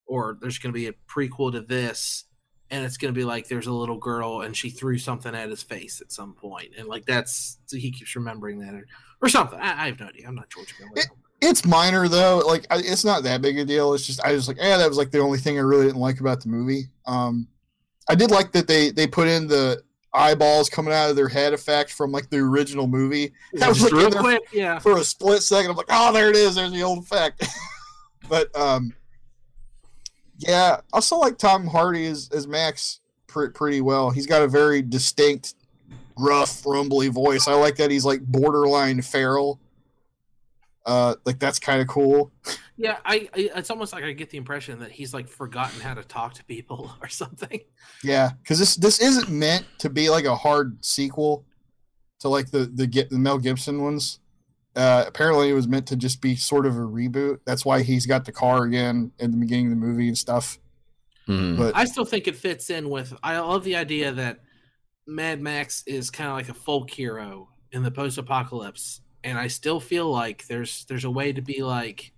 or 0.07 0.37
there's 0.41 0.57
gonna 0.57 0.73
be 0.73 0.87
a 0.87 0.93
prequel 1.07 1.51
to 1.51 1.61
this, 1.61 2.25
and 2.71 2.83
it's 2.83 2.97
gonna 2.97 3.13
be 3.13 3.23
like 3.23 3.47
there's 3.47 3.67
a 3.67 3.71
little 3.71 3.99
girl 3.99 4.41
and 4.41 4.57
she 4.57 4.71
threw 4.71 4.97
something 4.97 5.35
at 5.35 5.49
his 5.51 5.61
face 5.61 6.01
at 6.01 6.11
some 6.11 6.33
point, 6.33 6.71
and 6.75 6.87
like 6.87 7.05
that's 7.05 7.59
so 7.67 7.77
he 7.77 7.91
keeps 7.91 8.15
remembering 8.15 8.57
that 8.59 8.73
or, 8.73 8.87
or 9.21 9.29
something. 9.29 9.59
I, 9.59 9.83
I 9.83 9.85
have 9.87 9.99
no 9.99 10.07
idea. 10.07 10.27
I'm 10.27 10.33
not 10.35 10.49
George 10.49 10.73
Miller. 10.79 11.05
It- 11.43 11.49
It's 11.49 11.65
minor 11.65 12.07
though. 12.07 12.39
Like 12.45 12.65
I, 12.69 12.77
it's 12.79 13.05
not 13.05 13.23
that 13.23 13.41
big 13.41 13.57
a 13.59 13.65
deal. 13.65 13.93
It's 13.93 14.05
just 14.05 14.23
I 14.23 14.33
was 14.33 14.47
like, 14.47 14.57
yeah, 14.57 14.77
that 14.77 14.87
was 14.89 14.97
like 14.97 15.11
the 15.11 15.19
only 15.19 15.37
thing 15.39 15.57
I 15.57 15.61
really 15.61 15.85
didn't 15.85 16.01
like 16.01 16.19
about 16.19 16.41
the 16.41 16.49
movie. 16.49 16.85
Um, 17.05 17.47
I 18.09 18.15
did 18.15 18.31
like 18.31 18.51
that 18.53 18.67
they 18.67 18.91
they 18.91 19.07
put 19.07 19.27
in 19.27 19.47
the 19.47 19.81
eyeballs 20.13 20.69
coming 20.69 20.93
out 20.93 21.09
of 21.09 21.15
their 21.15 21.27
head 21.27 21.53
effect 21.53 21.91
from 21.91 22.11
like 22.11 22.29
the 22.29 22.37
original 22.37 22.87
movie. 22.87 23.33
That 23.53 23.69
was 23.69 23.81
like 23.81 23.91
real 23.93 24.11
quick, 24.11 24.41
yeah. 24.51 24.77
for 24.79 24.97
a 24.97 25.03
split 25.03 25.41
second. 25.41 25.71
I'm 25.71 25.77
like, 25.77 25.87
oh, 25.89 26.13
there 26.13 26.29
it 26.29 26.35
is. 26.35 26.55
There's 26.55 26.71
the 26.71 26.83
old 26.83 27.03
effect. 27.03 27.47
but 28.29 28.55
um, 28.55 28.93
yeah, 30.37 30.77
I 30.77 30.95
also 30.95 31.17
like 31.17 31.37
Tom 31.37 31.67
Hardy 31.67 32.05
as 32.05 32.29
as 32.33 32.47
Max 32.47 32.99
pr- 33.27 33.47
pretty 33.49 33.81
well. 33.81 34.09
He's 34.09 34.27
got 34.27 34.41
a 34.41 34.47
very 34.47 34.81
distinct, 34.81 35.55
rough, 36.17 36.65
rumbly 36.65 37.07
voice. 37.07 37.47
I 37.47 37.53
like 37.53 37.75
that 37.77 37.91
he's 37.91 38.05
like 38.05 38.21
borderline 38.21 39.01
feral. 39.01 39.59
Uh, 40.85 41.15
like 41.25 41.39
that's 41.39 41.59
kind 41.59 41.81
of 41.81 41.87
cool. 41.87 42.31
Yeah, 42.75 42.97
I, 43.05 43.29
I 43.35 43.51
it's 43.55 43.69
almost 43.69 43.93
like 43.93 44.03
I 44.03 44.13
get 44.13 44.31
the 44.31 44.37
impression 44.37 44.79
that 44.79 44.91
he's 44.91 45.13
like 45.13 45.27
forgotten 45.27 45.79
how 45.79 45.93
to 45.93 46.03
talk 46.03 46.33
to 46.33 46.43
people 46.45 46.91
or 47.03 47.07
something. 47.07 47.59
Yeah, 48.03 48.31
because 48.41 48.57
this 48.57 48.75
this 48.75 48.99
isn't 48.99 49.29
meant 49.29 49.67
to 49.77 49.91
be 49.91 50.09
like 50.09 50.25
a 50.25 50.35
hard 50.35 50.83
sequel 50.83 51.45
to 52.21 52.29
like 52.29 52.49
the 52.49 52.65
the 52.65 52.87
get 52.87 53.11
the 53.11 53.19
Mel 53.19 53.37
Gibson 53.37 53.83
ones. 53.83 54.19
Uh, 54.75 55.03
apparently, 55.07 55.49
it 55.49 55.53
was 55.53 55.67
meant 55.67 55.85
to 55.89 55.95
just 55.95 56.19
be 56.19 56.35
sort 56.35 56.65
of 56.65 56.75
a 56.75 56.79
reboot. 56.79 57.41
That's 57.45 57.63
why 57.63 57.83
he's 57.83 58.07
got 58.07 58.25
the 58.25 58.31
car 58.31 58.63
again 58.63 59.11
in 59.19 59.29
the 59.29 59.37
beginning 59.37 59.67
of 59.67 59.79
the 59.79 59.85
movie 59.85 60.07
and 60.07 60.17
stuff. 60.17 60.57
Mhm. 61.27 61.57
But 61.57 61.75
I 61.75 61.85
still 61.85 62.05
think 62.05 62.27
it 62.27 62.35
fits 62.35 62.71
in 62.71 62.89
with. 62.89 63.13
I 63.21 63.37
love 63.37 63.63
the 63.63 63.75
idea 63.75 64.11
that 64.13 64.39
Mad 65.05 65.41
Max 65.41 65.83
is 65.85 66.09
kind 66.09 66.29
of 66.29 66.35
like 66.35 66.49
a 66.49 66.55
folk 66.55 66.89
hero 66.89 67.49
in 67.71 67.83
the 67.83 67.91
post-apocalypse, 67.91 69.01
and 69.23 69.37
I 69.37 69.47
still 69.47 69.79
feel 69.79 70.09
like 70.11 70.47
there's 70.47 70.85
there's 70.85 71.05
a 71.05 71.11
way 71.11 71.33
to 71.33 71.41
be 71.41 71.63
like, 71.63 72.11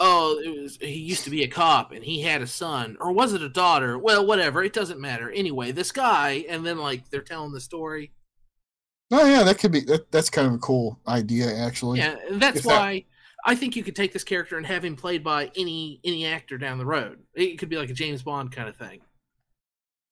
oh, 0.00 0.40
it 0.44 0.62
was 0.62 0.76
he 0.80 0.98
used 0.98 1.24
to 1.24 1.30
be 1.30 1.42
a 1.42 1.48
cop 1.48 1.92
and 1.92 2.04
he 2.04 2.22
had 2.22 2.42
a 2.42 2.46
son, 2.46 2.96
or 3.00 3.12
was 3.12 3.32
it 3.32 3.42
a 3.42 3.48
daughter? 3.48 3.98
Well, 3.98 4.26
whatever, 4.26 4.62
it 4.62 4.72
doesn't 4.72 5.00
matter. 5.00 5.30
Anyway, 5.30 5.72
this 5.72 5.92
guy, 5.92 6.44
and 6.48 6.64
then 6.64 6.78
like 6.78 7.08
they're 7.10 7.20
telling 7.22 7.52
the 7.52 7.60
story. 7.60 8.12
oh 9.12 9.26
yeah, 9.26 9.42
that 9.42 9.58
could 9.58 9.72
be 9.72 9.80
that, 9.80 10.10
that's 10.10 10.30
kind 10.30 10.46
of 10.48 10.54
a 10.54 10.58
cool 10.58 10.98
idea 11.06 11.54
actually. 11.56 11.98
Yeah, 11.98 12.16
and 12.28 12.40
that's 12.40 12.58
If 12.58 12.64
that- 12.64 12.68
why 12.80 13.04
I 13.44 13.56
think 13.56 13.74
you 13.74 13.82
could 13.82 13.96
take 13.96 14.12
this 14.12 14.24
character 14.24 14.56
and 14.56 14.64
have 14.66 14.84
him 14.84 14.96
played 14.96 15.24
by 15.24 15.50
any 15.56 16.00
any 16.04 16.26
actor 16.26 16.58
down 16.58 16.78
the 16.78 16.86
road. 16.86 17.18
It 17.34 17.58
could 17.58 17.68
be 17.68 17.76
like 17.76 17.90
a 17.90 17.94
James 17.94 18.22
Bond 18.22 18.52
kind 18.52 18.68
of 18.68 18.76
thing. 18.76 19.00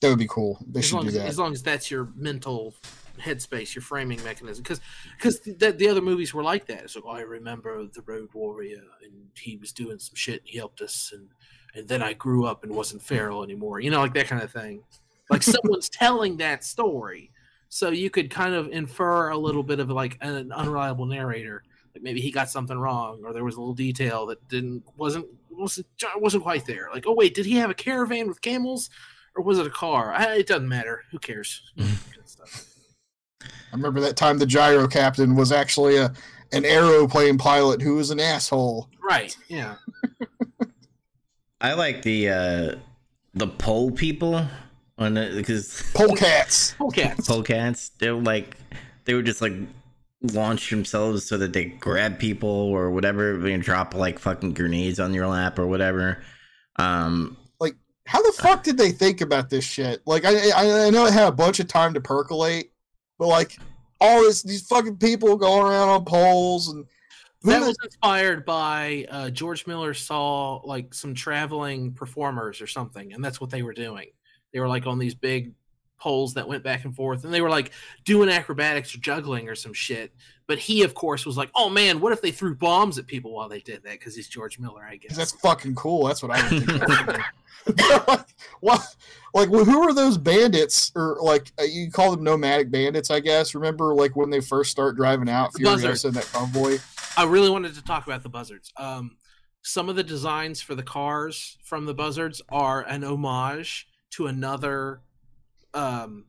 That 0.00 0.09
would 0.09 0.18
be 0.18 0.26
cool. 0.26 0.59
They 0.66 0.80
as 0.80 0.87
should 0.87 0.94
long 0.96 1.04
do 1.04 1.09
as, 1.09 1.14
that. 1.14 1.26
as 1.26 1.38
long 1.38 1.52
as 1.52 1.62
that's 1.62 1.90
your 1.90 2.09
mental 2.16 2.74
headspace, 3.20 3.74
your 3.74 3.83
framing 3.83 4.22
mechanism. 4.24 4.62
Because 4.62 4.80
because 5.16 5.40
the, 5.40 5.72
the 5.72 5.88
other 5.88 6.00
movies 6.00 6.35
were 6.35 6.42
like 6.42 6.66
that. 6.66 6.85
It's 6.85 6.96
like 6.96 7.04
oh, 7.06 7.11
I 7.11 7.20
remember 7.20 7.87
the 7.87 8.02
Road 8.02 8.28
Warrior, 8.33 8.83
and 9.02 9.12
he 9.37 9.56
was 9.56 9.72
doing 9.72 9.98
some 9.98 10.14
shit. 10.14 10.40
And 10.40 10.48
he 10.48 10.59
helped 10.59 10.80
us, 10.80 11.12
and 11.14 11.28
and 11.74 11.88
then 11.88 12.02
I 12.02 12.12
grew 12.12 12.46
up 12.46 12.64
and 12.64 12.74
wasn't 12.74 13.02
feral 13.02 13.42
anymore. 13.42 13.80
You 13.80 13.90
know, 13.90 14.00
like 14.00 14.14
that 14.14 14.28
kind 14.28 14.42
of 14.42 14.50
thing. 14.50 14.83
like 15.28 15.42
someone's 15.42 15.88
telling 15.90 16.37
that 16.38 16.64
story. 16.64 17.30
So 17.68 17.90
you 17.90 18.11
could 18.11 18.30
kind 18.30 18.54
of 18.54 18.68
infer 18.70 19.30
a 19.30 19.38
little 19.38 19.62
bit 19.62 19.78
of 19.78 19.88
like 19.90 20.18
an 20.20 20.50
unreliable 20.50 21.06
narrator. 21.06 21.62
Like 21.94 22.02
maybe 22.02 22.20
he 22.20 22.30
got 22.30 22.50
something 22.50 22.78
wrong, 22.78 23.22
or 23.24 23.33
there 23.33 23.44
was 23.44 23.56
a 23.56 23.61
little 23.61 23.74
detail 23.74 24.26
that 24.26 24.46
didn't 24.48 24.83
wasn't 24.96 25.26
wasn't 25.50 25.87
wasn't 26.16 26.42
quite 26.42 26.66
there. 26.66 26.88
Like, 26.92 27.06
oh 27.06 27.14
wait, 27.14 27.35
did 27.35 27.46
he 27.46 27.56
have 27.56 27.70
a 27.70 27.74
caravan 27.74 28.28
with 28.28 28.40
camels, 28.40 28.90
or 29.37 29.44
was 29.44 29.59
it 29.59 29.66
a 29.66 29.70
car? 29.70 30.12
I, 30.12 30.37
it 30.37 30.46
doesn't 30.46 30.68
matter. 30.68 31.04
Who 31.11 31.18
cares? 31.18 31.62
I 33.42 33.76
remember 33.76 34.00
that 34.00 34.16
time 34.16 34.38
the 34.38 34.46
gyro 34.46 34.88
captain 34.88 35.35
was 35.37 35.53
actually 35.53 35.96
a 35.96 36.12
an 36.53 36.64
aeroplane 36.64 37.38
pilot 37.38 37.81
who 37.81 37.94
was 37.94 38.11
an 38.11 38.18
asshole. 38.18 38.88
Right. 39.03 39.37
Yeah. 39.48 39.76
I 41.61 41.74
like 41.74 42.03
the 42.03 42.29
uh 42.31 42.74
the 43.35 43.46
pole 43.46 43.90
people 43.92 44.46
on 44.98 45.14
the 45.14 45.33
because 45.37 45.68
Polecats. 45.94 46.74
Polecats. 46.76 47.26
polecats. 47.26 47.90
They 47.98 48.11
were 48.11 48.20
like 48.20 48.57
they 49.05 49.14
would 49.14 49.26
just 49.26 49.40
like 49.40 49.53
launch 50.22 50.68
themselves 50.70 51.24
so 51.24 51.38
that 51.38 51.53
they 51.53 51.64
grab 51.66 52.18
people 52.18 52.50
or 52.50 52.90
whatever 52.90 53.46
and 53.46 53.62
drop 53.62 53.94
like 53.94 54.18
fucking 54.18 54.53
grenades 54.55 55.00
on 55.00 55.14
your 55.14 55.26
lap 55.26 55.59
or 55.59 55.66
whatever. 55.66 56.22
Um 56.76 57.37
like 57.61 57.76
How 58.07 58.22
the 58.22 58.33
fuck 58.33 58.62
did 58.64 58.76
they 58.76 58.90
think 58.90 59.20
about 59.20 59.50
this 59.50 59.64
shit? 59.64 60.03
Like, 60.07 60.24
I 60.24 60.50
I, 60.50 60.87
I 60.87 60.90
know 60.90 61.07
it 61.07 61.12
had 61.12 61.29
a 61.29 61.33
bunch 61.33 61.61
of 61.61 61.68
time 61.68 61.94
to 61.94 62.00
percolate, 62.00 62.72
but 63.20 63.28
like 63.28 63.59
all 64.00 64.22
this 64.22 64.42
these 64.42 64.66
fucking 64.66 64.96
people 64.96 65.37
going 65.37 65.62
around 65.62 65.90
on 65.90 66.04
poles 66.04 66.68
and 66.68 66.87
That 67.42 67.61
was 67.61 67.76
inspired 67.85 68.44
by 68.44 69.06
uh, 69.11 69.30
George 69.30 69.66
Miller 69.66 69.94
saw 69.94 70.56
like 70.64 70.92
some 70.94 71.14
traveling 71.14 71.92
performers 71.92 72.61
or 72.61 72.66
something, 72.66 73.12
and 73.12 73.22
that's 73.24 73.40
what 73.40 73.50
they 73.50 73.62
were 73.62 73.74
doing. 73.74 74.09
They 74.52 74.59
were 74.59 74.68
like 74.68 74.87
on 74.87 74.98
these 74.98 75.14
big 75.14 75.52
poles 76.00 76.34
that 76.34 76.48
went 76.48 76.64
back 76.64 76.84
and 76.84 76.94
forth, 76.94 77.24
and 77.24 77.32
they 77.32 77.40
were 77.40 77.50
like 77.50 77.70
doing 78.04 78.28
acrobatics 78.28 78.94
or 78.94 78.98
juggling 78.98 79.48
or 79.48 79.54
some 79.54 79.72
shit. 79.72 80.12
But 80.46 80.58
he, 80.58 80.82
of 80.82 80.94
course, 80.94 81.24
was 81.24 81.36
like, 81.36 81.50
"Oh 81.54 81.68
man, 81.68 82.00
what 82.00 82.12
if 82.12 82.20
they 82.20 82.32
threw 82.32 82.56
bombs 82.56 82.98
at 82.98 83.06
people 83.06 83.32
while 83.32 83.48
they 83.48 83.60
did 83.60 83.84
that?" 83.84 83.92
Because 83.92 84.16
he's 84.16 84.28
George 84.28 84.58
Miller, 84.58 84.82
i 84.82 84.96
guess. 84.96 85.16
that's 85.16 85.32
fucking 85.32 85.76
cool. 85.76 86.06
That's 86.06 86.22
what 86.22 86.32
I 86.32 86.50
would 86.50 86.66
think. 86.66 88.08
like, 88.08 88.26
what? 88.60 88.96
Like, 89.32 89.50
well, 89.50 89.64
who 89.64 89.82
are 89.82 89.94
those 89.94 90.18
bandits? 90.18 90.90
Or 90.96 91.18
like, 91.20 91.52
uh, 91.60 91.64
you 91.64 91.90
call 91.90 92.10
them 92.10 92.24
nomadic 92.24 92.70
bandits, 92.70 93.10
I 93.10 93.20
guess. 93.20 93.54
Remember, 93.54 93.94
like 93.94 94.16
when 94.16 94.30
they 94.30 94.40
first 94.40 94.70
start 94.70 94.96
driving 94.96 95.28
out. 95.28 95.52
Furiosa 95.52 96.06
and 96.06 96.14
that 96.14 96.26
convoy. 96.32 96.78
I 97.16 97.24
really 97.24 97.50
wanted 97.50 97.74
to 97.74 97.84
talk 97.84 98.06
about 98.06 98.22
the 98.22 98.28
buzzards. 98.28 98.72
Um, 98.76 99.16
some 99.62 99.88
of 99.88 99.96
the 99.96 100.02
designs 100.02 100.60
for 100.60 100.74
the 100.74 100.82
cars 100.82 101.58
from 101.62 101.84
the 101.84 101.94
buzzards 101.94 102.40
are 102.48 102.82
an 102.82 103.04
homage 103.04 103.86
to 104.12 104.26
another 104.26 105.02
um, 105.74 106.24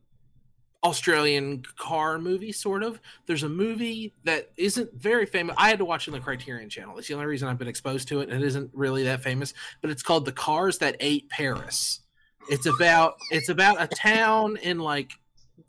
Australian 0.84 1.62
car 1.78 2.18
movie, 2.18 2.52
sort 2.52 2.82
of. 2.82 3.00
There's 3.26 3.44
a 3.44 3.48
movie 3.48 4.14
that 4.24 4.50
isn't 4.56 4.92
very 4.94 5.26
famous. 5.26 5.54
I 5.58 5.68
had 5.68 5.78
to 5.78 5.84
watch 5.84 6.08
it 6.08 6.10
on 6.12 6.18
the 6.18 6.24
Criterion 6.24 6.68
Channel. 6.68 6.98
It's 6.98 7.08
the 7.08 7.14
only 7.14 7.26
reason 7.26 7.48
I've 7.48 7.58
been 7.58 7.68
exposed 7.68 8.08
to 8.08 8.20
it. 8.20 8.28
and 8.28 8.42
It 8.42 8.46
isn't 8.46 8.70
really 8.72 9.04
that 9.04 9.22
famous, 9.22 9.54
but 9.80 9.90
it's 9.90 10.02
called 10.02 10.24
"The 10.24 10.32
Cars 10.32 10.78
That 10.78 10.96
Ate 11.00 11.28
Paris." 11.28 12.00
It's 12.50 12.66
about 12.66 13.14
it's 13.30 13.48
about 13.48 13.80
a 13.80 13.86
town 13.86 14.56
in 14.56 14.80
like 14.80 15.12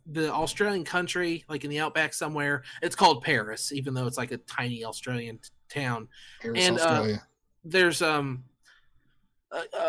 the 0.08 0.34
Australian 0.34 0.84
country, 0.84 1.46
like 1.48 1.64
in 1.64 1.70
the 1.70 1.80
outback 1.80 2.14
somewhere. 2.14 2.64
It's 2.82 2.96
called 2.96 3.24
Paris, 3.24 3.72
even 3.72 3.94
though 3.94 4.08
it's 4.08 4.18
like 4.18 4.32
a 4.32 4.38
tiny 4.38 4.84
Australian 4.84 5.38
t- 5.38 5.50
town. 5.70 6.08
Paris, 6.42 6.68
And, 6.68 6.80
uh, 6.80 7.18
There's 7.64 8.02
um 8.02 8.44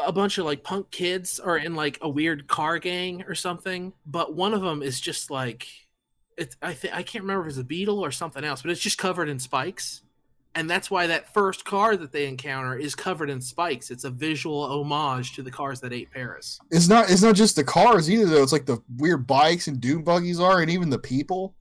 a, 0.06 0.12
bunch 0.12 0.38
of 0.38 0.44
like 0.44 0.62
punk 0.62 0.90
kids 0.90 1.40
are 1.40 1.56
in 1.56 1.74
like 1.74 1.98
a 2.02 2.08
weird 2.08 2.46
car 2.48 2.78
gang 2.78 3.24
or 3.26 3.34
something, 3.34 3.92
but 4.06 4.34
one 4.34 4.54
of 4.54 4.62
them 4.62 4.82
is 4.82 5.00
just 5.00 5.30
like 5.30 5.66
I 6.62 6.72
think 6.72 6.94
I 6.94 7.02
can't 7.02 7.22
remember 7.22 7.44
if 7.44 7.50
it's 7.50 7.58
a 7.58 7.64
beetle 7.64 8.00
or 8.00 8.10
something 8.10 8.44
else, 8.44 8.62
but 8.62 8.70
it's 8.70 8.80
just 8.80 8.98
covered 8.98 9.28
in 9.28 9.38
spikes. 9.38 10.02
And 10.56 10.70
that's 10.70 10.88
why 10.88 11.08
that 11.08 11.32
first 11.34 11.64
car 11.64 11.96
that 11.96 12.12
they 12.12 12.26
encounter 12.26 12.76
is 12.76 12.94
covered 12.94 13.28
in 13.28 13.40
spikes. 13.40 13.90
It's 13.90 14.04
a 14.04 14.10
visual 14.10 14.62
homage 14.62 15.34
to 15.34 15.42
the 15.42 15.50
cars 15.50 15.80
that 15.80 15.92
ate 15.92 16.12
Paris. 16.12 16.60
It's 16.70 16.88
not. 16.88 17.10
It's 17.10 17.22
not 17.22 17.34
just 17.34 17.56
the 17.56 17.64
cars 17.64 18.08
either, 18.08 18.26
though. 18.26 18.42
It's 18.42 18.52
like 18.52 18.66
the 18.66 18.80
weird 18.96 19.26
bikes 19.26 19.66
and 19.66 19.80
doom 19.80 20.04
buggies 20.04 20.38
are, 20.38 20.60
and 20.60 20.70
even 20.70 20.90
the 20.90 20.98
people. 20.98 21.54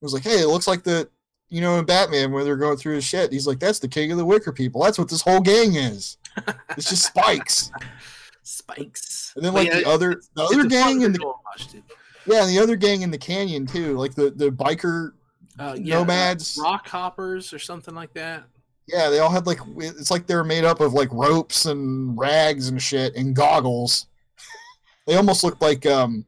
It 0.00 0.04
was 0.04 0.14
like, 0.14 0.22
hey, 0.22 0.40
it 0.40 0.46
looks 0.46 0.68
like 0.68 0.84
the, 0.84 1.10
you 1.48 1.60
know, 1.60 1.78
in 1.78 1.84
Batman 1.84 2.32
when 2.32 2.44
they're 2.44 2.56
going 2.56 2.76
through 2.76 2.94
his 2.94 3.04
shit. 3.04 3.32
He's 3.32 3.46
like, 3.46 3.58
that's 3.58 3.80
the 3.80 3.88
king 3.88 4.12
of 4.12 4.18
the 4.18 4.24
Wicker 4.24 4.52
people. 4.52 4.82
That's 4.82 4.98
what 4.98 5.10
this 5.10 5.22
whole 5.22 5.40
gang 5.40 5.74
is. 5.74 6.16
It's 6.76 6.88
just 6.88 7.06
spikes. 7.06 7.70
Spikes. 8.42 9.32
And 9.36 9.44
then 9.44 9.52
But 9.52 9.64
like 9.64 9.68
yeah, 9.68 9.80
the 9.80 9.88
other, 9.88 10.22
the 10.34 10.42
other 10.42 10.64
gang 10.68 11.02
in 11.02 11.12
the 11.12 11.18
visual 11.18 11.40
yeah, 12.26 12.42
and 12.42 12.50
the 12.50 12.58
other 12.58 12.76
gang 12.76 13.02
in 13.02 13.10
the 13.10 13.18
canyon 13.18 13.66
too, 13.66 13.96
like 13.96 14.14
the 14.14 14.30
the 14.30 14.50
biker. 14.50 15.12
uh, 15.58 15.76
yeah, 15.78 15.96
Nomads. 15.96 16.58
rock 16.62 16.88
hoppers, 16.88 17.52
or 17.52 17.58
something 17.58 17.94
like 17.94 18.12
that. 18.14 18.44
Yeah, 18.86 19.08
they 19.08 19.18
all 19.20 19.30
had 19.30 19.46
like 19.46 19.60
it's 19.76 20.10
like 20.10 20.26
they're 20.26 20.44
made 20.44 20.64
up 20.64 20.80
of 20.80 20.92
like 20.92 21.10
ropes 21.12 21.66
and 21.66 22.18
rags 22.18 22.68
and 22.68 22.80
shit 22.80 23.14
and 23.16 23.34
goggles. 23.34 24.06
they 25.06 25.16
almost 25.16 25.44
looked 25.44 25.62
like 25.62 25.86
um 25.86 26.26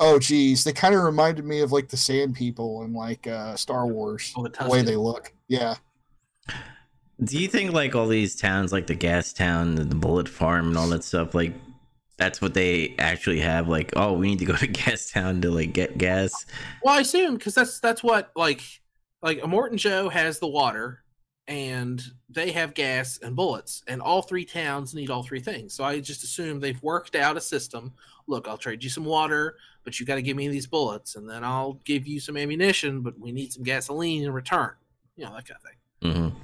oh 0.00 0.18
geez, 0.18 0.64
they 0.64 0.72
kind 0.72 0.94
of 0.94 1.02
reminded 1.02 1.44
me 1.44 1.60
of 1.60 1.72
like 1.72 1.88
the 1.88 1.96
sand 1.96 2.34
people 2.34 2.82
in 2.84 2.92
like 2.92 3.26
uh 3.26 3.56
Star 3.56 3.86
Wars. 3.86 4.32
Oh, 4.36 4.42
the 4.42 4.50
the 4.50 4.68
way 4.68 4.82
they 4.82 4.96
look. 4.96 5.32
Yeah. 5.48 5.76
Do 7.22 7.38
you 7.38 7.48
think 7.48 7.72
like 7.72 7.94
all 7.94 8.08
these 8.08 8.34
towns, 8.34 8.72
like 8.72 8.86
the 8.86 8.94
gas 8.94 9.32
town, 9.32 9.78
and 9.78 9.90
the 9.90 9.94
bullet 9.94 10.28
farm, 10.28 10.68
and 10.68 10.76
all 10.76 10.88
that 10.88 11.04
stuff, 11.04 11.34
like 11.34 11.54
that's 12.16 12.40
what 12.40 12.54
they 12.54 12.94
actually 12.98 13.40
have? 13.40 13.68
Like, 13.68 13.92
oh, 13.96 14.12
we 14.14 14.28
need 14.28 14.38
to 14.40 14.44
go 14.44 14.56
to 14.56 14.66
gas 14.84 15.10
town 15.10 15.40
to 15.42 15.50
like 15.50 15.72
get 15.72 15.98
gas. 15.98 16.46
Well, 16.82 16.94
I 16.94 17.00
assume 17.00 17.34
because 17.34 17.54
that's 17.54 17.80
that's 17.80 18.02
what 18.02 18.32
like 18.34 18.62
like 19.22 19.40
Immortan 19.40 19.76
Joe 19.76 20.08
has 20.08 20.38
the 20.38 20.48
water, 20.48 21.04
and 21.46 22.02
they 22.28 22.50
have 22.52 22.74
gas 22.74 23.18
and 23.22 23.36
bullets, 23.36 23.82
and 23.86 24.02
all 24.02 24.22
three 24.22 24.44
towns 24.44 24.94
need 24.94 25.10
all 25.10 25.22
three 25.22 25.40
things. 25.40 25.74
So 25.74 25.84
I 25.84 26.00
just 26.00 26.24
assume 26.24 26.58
they've 26.60 26.82
worked 26.82 27.14
out 27.14 27.36
a 27.36 27.40
system. 27.40 27.92
Look, 28.26 28.48
I'll 28.48 28.58
trade 28.58 28.82
you 28.82 28.90
some 28.90 29.04
water, 29.04 29.56
but 29.84 30.00
you 30.00 30.06
got 30.06 30.14
to 30.16 30.22
give 30.22 30.36
me 30.36 30.48
these 30.48 30.66
bullets, 30.66 31.14
and 31.14 31.28
then 31.28 31.44
I'll 31.44 31.74
give 31.84 32.06
you 32.06 32.18
some 32.18 32.36
ammunition, 32.36 33.02
but 33.02 33.18
we 33.18 33.30
need 33.32 33.52
some 33.52 33.62
gasoline 33.62 34.24
in 34.24 34.32
return. 34.32 34.72
You 35.16 35.26
know 35.26 35.34
that 35.34 35.46
kind 35.46 35.60
of 35.60 35.62
thing. 35.62 36.32
hmm 36.32 36.38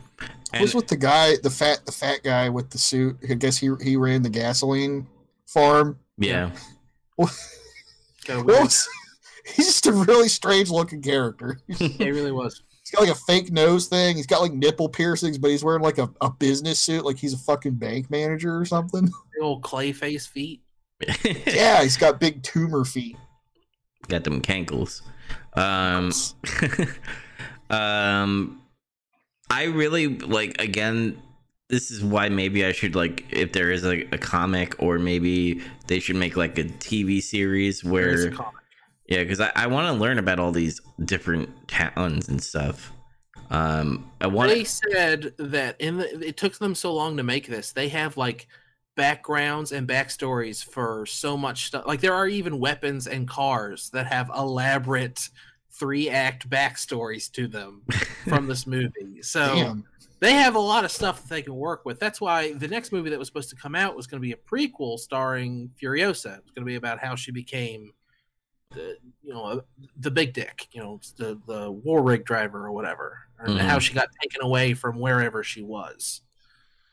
What 0.53 0.61
was 0.63 0.75
with 0.75 0.89
the 0.89 0.97
guy, 0.97 1.37
the 1.43 1.51
fat 1.51 1.85
the 1.87 1.93
fat 1.93 2.23
guy 2.25 2.49
with 2.49 2.71
the 2.71 2.79
suit? 2.79 3.17
I 3.29 3.35
guess 3.35 3.57
he 3.57 3.71
he 3.83 3.97
ran 3.97 4.23
the 4.23 4.29
gasoline 4.31 5.07
farm. 5.47 5.99
yeah, 6.19 6.51
What 7.17 7.31
was- 8.27 8.89
he's 9.57 9.67
just 9.67 9.87
a 9.87 9.93
really 9.93 10.29
strange 10.29 10.71
looking 10.71 11.03
character. 11.03 11.59
it 11.69 11.99
really 12.01 12.33
was. 12.33 12.63
He's 12.83 12.91
got 12.93 13.03
like 13.03 13.11
a 13.17 13.21
fake 13.27 13.53
nose 13.53 13.87
thing. 13.87 14.17
He's 14.17 14.27
got 14.27 14.41
like 14.43 14.53
nipple 14.53 14.89
piercings, 14.89 15.39
but 15.39 15.51
he's 15.51 15.63
wearing 15.65 15.83
like 15.83 15.99
a, 15.99 16.11
a 16.21 16.31
business 16.31 16.79
suit, 16.81 17.05
like 17.05 17.19
he's 17.19 17.33
a 17.35 17.39
fucking 17.39 17.75
bank 17.75 18.11
manager 18.11 18.57
or 18.59 18.65
something. 18.65 19.05
The 19.07 19.43
old 19.45 19.63
clay 19.63 19.93
face 19.93 20.27
feet. 20.27 20.63
yeah, 21.47 21.83
he's 21.83 21.97
got 21.97 22.19
big 22.21 22.43
tumor 22.43 22.85
feet. 22.85 23.17
got 24.09 24.25
them 24.25 24.41
cankles. 24.43 25.03
Um, 25.55 26.13
um, 27.71 28.60
I 29.51 29.65
really 29.65 30.09
like 30.19 30.61
again. 30.61 31.21
This 31.69 31.91
is 31.93 32.03
why 32.03 32.29
maybe 32.29 32.65
I 32.65 32.73
should 32.73 32.95
like 32.97 33.27
if 33.31 33.53
there 33.53 33.71
is 33.71 33.85
a, 33.85 34.03
a 34.13 34.19
comic 34.19 34.75
or 34.83 34.99
maybe 34.99 35.63
they 35.87 36.01
should 36.01 36.17
make 36.17 36.37
like 36.37 36.59
a 36.59 36.65
TV 36.65 37.23
series 37.23 37.83
There 37.83 38.11
is 38.11 38.25
a 38.25 38.31
where 38.31 38.31
comic. 38.31 38.63
yeah, 39.07 39.23
because 39.23 39.41
I, 39.41 39.53
I 39.55 39.67
want 39.69 39.87
to 39.87 39.93
learn 40.01 40.19
about 40.19 40.41
all 40.41 40.53
these 40.53 40.81
different 41.05 41.69
towns 41.69 42.29
and 42.29 42.43
stuff. 42.43 42.93
Um, 43.51 44.11
I 44.21 44.27
want 44.29 44.51
They 44.51 44.65
said 44.65 45.35
that 45.39 45.81
in 45.81 45.99
the 45.99 46.27
it 46.29 46.37
took 46.37 46.59
them 46.59 46.75
so 46.75 46.93
long 46.95 47.17
to 47.17 47.23
make 47.23 47.47
this. 47.49 47.73
They 47.73 47.89
have 47.89 48.17
like 48.17 48.49
backgrounds 48.97 49.73
and 49.73 49.89
backstories 49.89 50.65
for 50.65 51.07
so 51.07 51.37
much 51.37 51.67
stuff. 51.67 51.87
Like 51.87 52.01
there 52.01 52.15
are 52.15 52.29
even 52.29 52.59
weapons 52.61 53.07
and 53.07 53.29
cars 53.29 53.91
that 53.91 54.07
have 54.07 54.31
elaborate 54.37 55.31
three 55.73 56.09
act 56.11 56.49
backstories 56.51 57.31
to 57.33 57.47
them 57.47 57.83
from 58.29 58.47
this 58.47 58.67
movie. 58.67 59.23
So 59.23 59.55
Damn. 59.55 59.85
they 60.21 60.33
have 60.33 60.55
a 60.55 60.61
lot 60.61 60.85
of 60.85 60.91
stuff 60.91 61.23
that 61.23 61.29
they 61.29 61.43
can 61.43 61.55
work 61.55 61.85
with. 61.85 61.99
That's 62.01 62.21
why 62.21 62.53
the 62.55 62.69
next 62.69 62.93
movie 62.93 63.11
that 63.11 63.19
was 63.19 63.29
supposed 63.29 63.51
to 63.51 63.57
come 63.57 63.75
out 63.75 63.97
was 63.97 64.07
going 64.07 64.21
to 64.21 64.27
be 64.27 64.33
a 64.33 64.37
prequel 64.37 64.99
starring 64.99 65.71
Furiosa. 65.81 66.39
It 66.39 66.45
was 66.45 66.53
going 66.55 66.65
to 66.65 66.71
be 66.71 66.75
about 66.77 66.99
how 66.99 67.15
she 67.15 67.31
became 67.33 67.93
the 68.73 68.97
you 69.23 69.33
know 69.33 69.63
the 69.97 70.11
big 70.13 70.33
dick, 70.33 70.69
you 70.73 70.81
know, 70.81 71.01
the 71.17 71.41
the 71.47 71.71
war 71.71 72.03
rig 72.03 72.25
driver 72.25 72.65
or 72.67 72.71
whatever, 72.73 73.19
and 73.41 73.55
Mhm. 73.59 73.61
how 73.61 73.79
she 73.81 73.95
got 73.95 74.09
taken 74.23 74.43
away 74.43 74.75
from 74.75 74.99
wherever 75.01 75.43
she 75.43 75.63
was. 75.63 76.21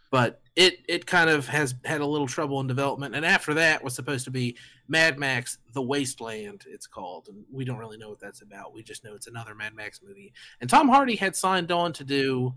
But 0.10 0.42
it 0.56 0.80
it 0.88 1.06
kind 1.06 1.30
of 1.30 1.48
has 1.48 1.76
had 1.84 2.02
a 2.02 2.06
little 2.06 2.28
trouble 2.28 2.60
in 2.62 2.68
development, 2.68 3.14
and 3.16 3.26
after 3.26 3.54
that 3.56 3.84
was 3.84 3.94
supposed 3.94 4.26
to 4.26 4.32
be 4.32 4.56
Mad 4.88 5.20
Max: 5.20 5.58
The 5.74 5.82
Wasteland. 5.82 6.66
It's 6.68 6.88
called, 6.88 7.28
and 7.28 7.44
we 7.52 7.66
don't 7.66 7.78
really 7.78 7.98
know 7.98 8.10
what 8.10 8.20
that's 8.20 8.42
about. 8.42 8.74
We 8.74 8.84
just 8.84 9.04
know 9.04 9.14
it's 9.16 9.28
another 9.28 9.54
Mad 9.54 9.74
Max 9.76 10.02
movie. 10.02 10.34
And 10.62 10.70
Tom 10.70 10.88
Hardy 10.90 11.16
had 11.16 11.36
signed 11.36 11.72
on 11.72 11.94
to 11.94 12.04
do. 12.04 12.54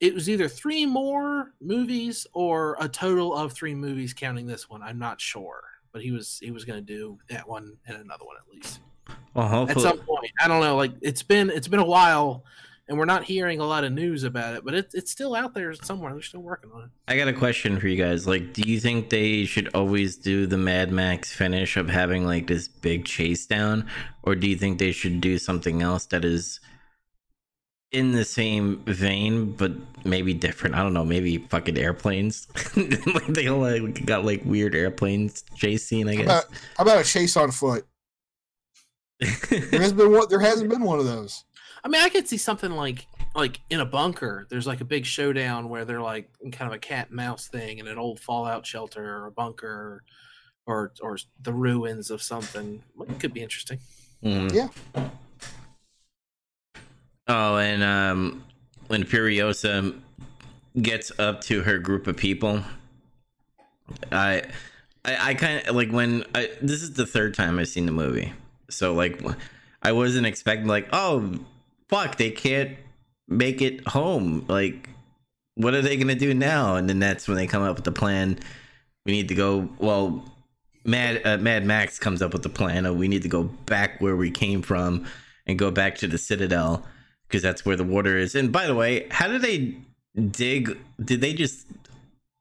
It 0.00 0.14
was 0.14 0.30
either 0.30 0.46
three 0.48 0.86
more 0.86 1.52
movies 1.60 2.24
or 2.32 2.76
a 2.78 2.88
total 2.88 3.34
of 3.34 3.52
three 3.52 3.74
movies, 3.74 4.14
counting 4.14 4.46
this 4.46 4.70
one. 4.70 4.80
I'm 4.82 4.98
not 5.00 5.20
sure. 5.20 5.60
but 5.92 6.02
he 6.02 6.12
was 6.12 6.38
he 6.40 6.52
was 6.52 6.64
going 6.64 6.78
to 6.78 6.94
do 6.94 7.18
that 7.28 7.48
one 7.48 7.76
and 7.86 7.96
another 7.96 8.24
one 8.24 8.36
at 8.36 8.54
least 8.54 8.78
Well, 9.34 9.68
at 9.68 9.80
some 9.80 9.98
point. 9.98 10.30
I 10.40 10.46
don't 10.46 10.60
know. 10.60 10.76
Like 10.76 10.92
it's 11.00 11.24
been 11.24 11.50
it's 11.50 11.66
been 11.66 11.80
a 11.80 11.84
while, 11.84 12.44
and 12.88 12.98
we're 12.98 13.04
not 13.04 13.24
hearing 13.24 13.60
a 13.60 13.64
lot 13.64 13.84
of 13.84 13.92
news 13.92 14.24
about 14.24 14.54
it, 14.54 14.64
but 14.64 14.74
it's 14.74 14.94
it's 14.94 15.10
still 15.10 15.34
out 15.34 15.54
there 15.54 15.74
somewhere. 15.74 16.12
They're 16.12 16.22
still 16.22 16.40
working 16.40 16.70
on 16.72 16.84
it. 16.84 16.90
I 17.06 17.16
got 17.16 17.28
a 17.28 17.32
question 17.32 17.78
for 17.78 17.86
you 17.86 18.02
guys. 18.02 18.26
Like, 18.26 18.54
do 18.54 18.62
you 18.62 18.80
think 18.80 19.10
they 19.10 19.44
should 19.44 19.68
always 19.74 20.16
do 20.16 20.46
the 20.46 20.56
Mad 20.56 20.90
Max 20.90 21.32
finish 21.32 21.76
of 21.76 21.88
having 21.88 22.24
like 22.24 22.46
this 22.46 22.66
big 22.66 23.04
chase 23.04 23.46
down, 23.46 23.86
or 24.22 24.34
do 24.34 24.48
you 24.48 24.56
think 24.56 24.78
they 24.78 24.92
should 24.92 25.20
do 25.20 25.38
something 25.38 25.82
else 25.82 26.06
that 26.06 26.24
is 26.24 26.60
in 27.90 28.12
the 28.12 28.24
same 28.24 28.82
vein 28.86 29.52
but 29.52 29.72
maybe 30.04 30.32
different? 30.32 30.74
I 30.74 30.82
don't 30.82 30.94
know. 30.94 31.04
Maybe 31.04 31.38
fucking 31.38 31.76
airplanes. 31.76 32.48
like 32.76 33.26
they 33.26 33.48
all 33.48 33.60
like 33.60 34.06
got 34.06 34.24
like 34.24 34.42
weird 34.46 34.74
airplanes 34.74 35.44
chase 35.56 35.84
scene. 35.84 36.08
I 36.08 36.16
How 36.16 36.22
guess. 36.22 36.24
about, 36.24 36.44
how 36.78 36.82
about 36.84 37.00
a 37.00 37.04
chase 37.04 37.36
on 37.36 37.50
foot? 37.50 37.84
There 39.20 39.80
has 39.80 39.92
been 39.92 40.12
one. 40.12 40.26
There 40.30 40.40
hasn't 40.40 40.70
been 40.70 40.82
one 40.82 41.00
of 41.00 41.04
those. 41.04 41.44
I 41.84 41.88
mean, 41.88 42.02
I 42.02 42.08
could 42.08 42.28
see 42.28 42.36
something 42.36 42.72
like 42.72 43.06
like 43.34 43.60
in 43.70 43.80
a 43.80 43.86
bunker. 43.86 44.46
There's 44.50 44.66
like 44.66 44.80
a 44.80 44.84
big 44.84 45.04
showdown 45.04 45.68
where 45.68 45.84
they're 45.84 46.02
like 46.02 46.30
in 46.42 46.50
kind 46.50 46.70
of 46.70 46.74
a 46.74 46.78
cat 46.78 47.08
and 47.08 47.16
mouse 47.16 47.48
thing 47.48 47.78
in 47.78 47.86
an 47.86 47.98
old 47.98 48.20
fallout 48.20 48.66
shelter 48.66 49.18
or 49.18 49.26
a 49.26 49.30
bunker, 49.30 50.02
or 50.66 50.92
or 51.00 51.18
the 51.40 51.52
ruins 51.52 52.10
of 52.10 52.22
something. 52.22 52.82
It 53.00 53.20
could 53.20 53.32
be 53.32 53.42
interesting. 53.42 53.78
Mm. 54.22 54.52
Yeah. 54.52 54.68
Oh, 57.28 57.58
and 57.58 57.82
um, 57.82 58.44
when 58.86 59.04
Furiosa 59.04 59.98
gets 60.80 61.12
up 61.18 61.42
to 61.42 61.62
her 61.62 61.78
group 61.78 62.06
of 62.06 62.16
people, 62.16 62.62
I, 64.10 64.44
I, 65.04 65.30
I 65.30 65.34
kind 65.34 65.66
of 65.68 65.76
like 65.76 65.90
when 65.90 66.24
I. 66.34 66.50
This 66.62 66.82
is 66.82 66.94
the 66.94 67.06
third 67.06 67.34
time 67.34 67.58
I've 67.58 67.68
seen 67.68 67.86
the 67.86 67.92
movie, 67.92 68.32
so 68.70 68.94
like, 68.94 69.22
I 69.82 69.92
wasn't 69.92 70.26
expecting 70.26 70.66
like, 70.66 70.88
oh, 70.92 71.38
fuck, 71.88 72.16
they 72.16 72.30
can't 72.30 72.76
make 73.28 73.60
it 73.62 73.86
home. 73.88 74.44
Like, 74.48 74.88
what 75.54 75.74
are 75.74 75.82
they 75.82 75.96
gonna 75.96 76.14
do 76.14 76.34
now? 76.34 76.76
And 76.76 76.88
then 76.88 76.98
that's 76.98 77.26
when 77.28 77.36
they 77.36 77.46
come 77.46 77.62
up 77.62 77.76
with 77.76 77.84
the 77.84 77.92
plan. 77.92 78.38
We 79.06 79.12
need 79.12 79.28
to 79.28 79.34
go. 79.34 79.68
Well, 79.78 80.24
Mad 80.84 81.20
uh, 81.26 81.36
Mad 81.38 81.64
Max 81.64 81.98
comes 81.98 82.22
up 82.22 82.32
with 82.32 82.42
the 82.42 82.48
plan 82.48 82.86
of 82.86 82.96
we 82.96 83.08
need 83.08 83.22
to 83.22 83.28
go 83.28 83.42
back 83.44 84.00
where 84.00 84.16
we 84.16 84.30
came 84.30 84.62
from 84.62 85.06
and 85.46 85.58
go 85.58 85.70
back 85.70 85.96
to 85.96 86.06
the 86.06 86.18
Citadel 86.18 86.84
because 87.26 87.42
that's 87.42 87.64
where 87.64 87.76
the 87.76 87.84
water 87.84 88.16
is. 88.16 88.34
And 88.34 88.52
by 88.52 88.66
the 88.66 88.74
way, 88.74 89.06
how 89.10 89.28
did 89.28 89.42
they 89.42 89.76
dig? 90.30 90.78
Did 91.04 91.20
they 91.20 91.32
just, 91.34 91.66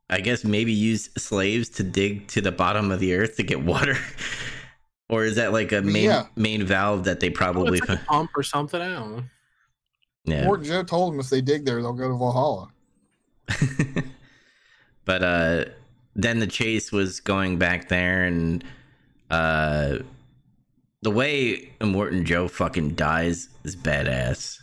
I 0.09 0.19
guess, 0.21 0.43
maybe 0.43 0.71
use 0.71 1.09
slaves 1.17 1.69
to 1.69 1.83
dig 1.83 2.27
to 2.29 2.41
the 2.41 2.51
bottom 2.51 2.91
of 2.91 2.99
the 2.99 3.15
earth 3.15 3.35
to 3.37 3.43
get 3.43 3.61
water? 3.63 3.97
or 5.09 5.23
is 5.25 5.35
that 5.35 5.51
like 5.53 5.71
a 5.71 5.81
main 5.81 6.05
Yeah. 6.05 6.25
main 6.35 6.65
valve 6.65 7.05
that 7.05 7.19
they 7.19 7.29
Oh, 7.29 7.33
probably? 7.33 7.79
it's 7.79 7.89
like 7.89 7.99
a 7.99 8.05
pump 8.05 8.31
or 8.35 8.43
something. 8.43 8.79
I 8.81 8.89
don't 8.93 9.11
know. 9.17 9.23
Yeah. 10.27 10.45
Immortan 10.45 10.65
Joe 10.65 10.83
told 10.83 11.13
them 11.13 11.19
if 11.19 11.29
they 11.29 11.41
dig 11.41 11.65
there, 11.65 11.81
they'll 11.81 11.93
go 11.93 12.09
to 12.09 12.17
Valhalla. 12.17 12.69
but 15.05 15.23
uh 15.23 15.65
then 16.15 16.39
the 16.39 16.47
chase 16.47 16.91
was 16.91 17.21
going 17.21 17.57
back 17.57 17.87
there 17.87 18.25
and 18.25 18.63
uh 19.31 19.99
the 21.01 21.11
way 21.11 21.71
Immortan 21.79 22.25
Joe 22.25 22.49
fucking 22.49 22.95
dies 22.95 23.47
is 23.63 23.75
badass. 23.75 24.59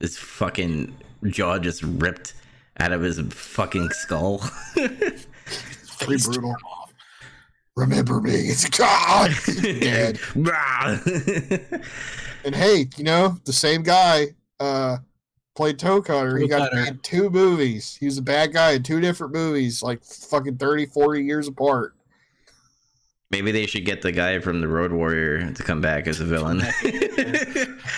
His 0.00 0.18
fucking 0.18 0.96
jaw 1.26 1.58
just 1.58 1.82
ripped 1.84 2.34
out 2.80 2.90
of 2.90 3.02
his 3.02 3.20
fucking 3.20 3.90
skull. 3.90 4.42
Pretty 4.74 6.24
brutal. 6.24 6.56
Remember 7.76 8.20
me, 8.20 8.32
it's 8.32 8.68
God. 8.68 9.32
Dead. 9.62 10.18
And 12.44 12.54
hey, 12.54 12.88
you 12.98 13.04
know 13.04 13.38
the 13.46 13.54
same 13.54 13.82
guy 13.82 14.34
uh, 14.60 14.98
played 15.54 15.78
Toe 15.78 16.02
Cutter. 16.02 16.38
He 16.38 16.48
got 16.48 16.70
Cutter. 16.70 16.82
made 16.82 17.02
two 17.02 17.30
movies. 17.30 17.96
He 17.98 18.06
was 18.06 18.18
a 18.18 18.22
bad 18.22 18.52
guy 18.52 18.72
in 18.72 18.82
two 18.82 19.00
different 19.00 19.32
movies, 19.32 19.82
like 19.82 20.04
fucking 20.04 20.56
30, 20.58 20.86
40 20.86 21.24
years 21.24 21.48
apart. 21.48 21.94
Maybe 23.30 23.50
they 23.50 23.66
should 23.66 23.84
get 23.84 24.02
the 24.02 24.12
guy 24.12 24.38
from 24.38 24.60
the 24.60 24.68
Road 24.68 24.92
Warrior 24.92 25.52
to 25.52 25.62
come 25.62 25.80
back 25.80 26.06
as 26.06 26.20
a 26.20 26.24
villain. 26.24 26.62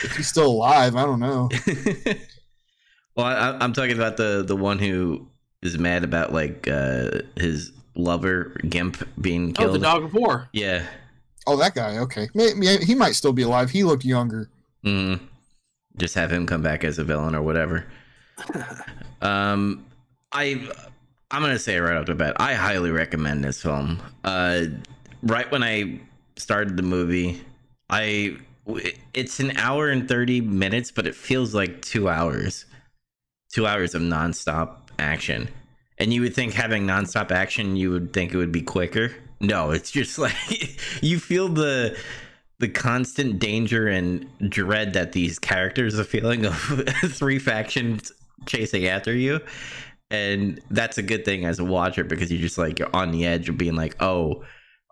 If 0.02 0.16
he's 0.16 0.28
still 0.28 0.46
alive, 0.46 0.94
I 0.94 1.04
don't 1.04 1.20
know. 1.20 1.48
well, 3.16 3.26
I, 3.26 3.56
I'm 3.60 3.72
talking 3.72 3.96
about 3.96 4.16
the 4.16 4.44
the 4.46 4.56
one 4.56 4.78
who 4.78 5.28
is 5.62 5.78
mad 5.78 6.04
about 6.04 6.32
like 6.32 6.68
uh 6.68 7.22
his 7.36 7.72
lover 7.94 8.56
Gimp 8.68 9.06
being 9.20 9.52
killed. 9.52 9.70
Oh, 9.70 9.72
the 9.72 9.78
dog 9.78 10.04
of 10.04 10.14
war. 10.14 10.48
Yeah. 10.52 10.84
Oh, 11.46 11.56
that 11.56 11.74
guy. 11.74 11.98
Okay, 11.98 12.28
Maybe, 12.34 12.84
he 12.84 12.94
might 12.94 13.14
still 13.14 13.32
be 13.32 13.42
alive. 13.42 13.70
He 13.70 13.84
looked 13.84 14.04
younger. 14.04 14.50
Mm. 14.84 15.20
Just 15.98 16.14
have 16.14 16.30
him 16.30 16.46
come 16.46 16.62
back 16.62 16.84
as 16.84 16.98
a 16.98 17.04
villain 17.04 17.34
or 17.34 17.42
whatever. 17.42 17.86
um, 19.22 19.86
I 20.32 20.68
I'm 21.30 21.42
gonna 21.42 21.58
say 21.58 21.76
it 21.76 21.80
right 21.80 21.96
off 21.96 22.06
the 22.06 22.14
bat. 22.14 22.36
I 22.38 22.54
highly 22.54 22.90
recommend 22.90 23.42
this 23.42 23.60
film. 23.60 24.00
Uh, 24.24 24.66
right 25.22 25.50
when 25.50 25.62
I 25.62 26.00
started 26.36 26.76
the 26.76 26.82
movie, 26.82 27.44
I 27.90 28.36
it's 29.14 29.40
an 29.40 29.56
hour 29.56 29.88
and 29.88 30.08
thirty 30.08 30.40
minutes, 30.40 30.90
but 30.90 31.06
it 31.06 31.14
feels 31.14 31.54
like 31.54 31.82
two 31.82 32.08
hours. 32.08 32.66
Two 33.52 33.66
hours 33.66 33.94
of 33.94 34.02
nonstop 34.02 34.76
action. 34.98 35.48
And 35.98 36.12
you 36.12 36.20
would 36.20 36.34
think 36.34 36.52
having 36.52 36.86
nonstop 36.86 37.30
action, 37.30 37.76
you 37.76 37.90
would 37.90 38.12
think 38.12 38.34
it 38.34 38.36
would 38.36 38.52
be 38.52 38.60
quicker. 38.60 39.12
No, 39.40 39.70
it's 39.70 39.90
just 39.90 40.18
like 40.18 40.80
you 41.02 41.18
feel 41.18 41.48
the 41.48 41.96
the 42.58 42.68
constant 42.68 43.38
danger 43.38 43.86
and 43.88 44.26
dread 44.48 44.94
that 44.94 45.12
these 45.12 45.38
characters 45.38 45.98
are 45.98 46.04
feeling 46.04 46.46
of 46.46 46.54
three 47.12 47.38
factions 47.38 48.12
chasing 48.46 48.86
after 48.86 49.12
you. 49.14 49.40
And 50.10 50.60
that's 50.70 50.98
a 50.98 51.02
good 51.02 51.24
thing 51.24 51.44
as 51.44 51.58
a 51.58 51.64
watcher 51.64 52.04
because 52.04 52.30
you're 52.32 52.40
just 52.40 52.58
like 52.58 52.78
you're 52.78 52.94
on 52.94 53.10
the 53.10 53.26
edge 53.26 53.48
of 53.48 53.58
being 53.58 53.74
like, 53.74 54.00
oh, 54.00 54.44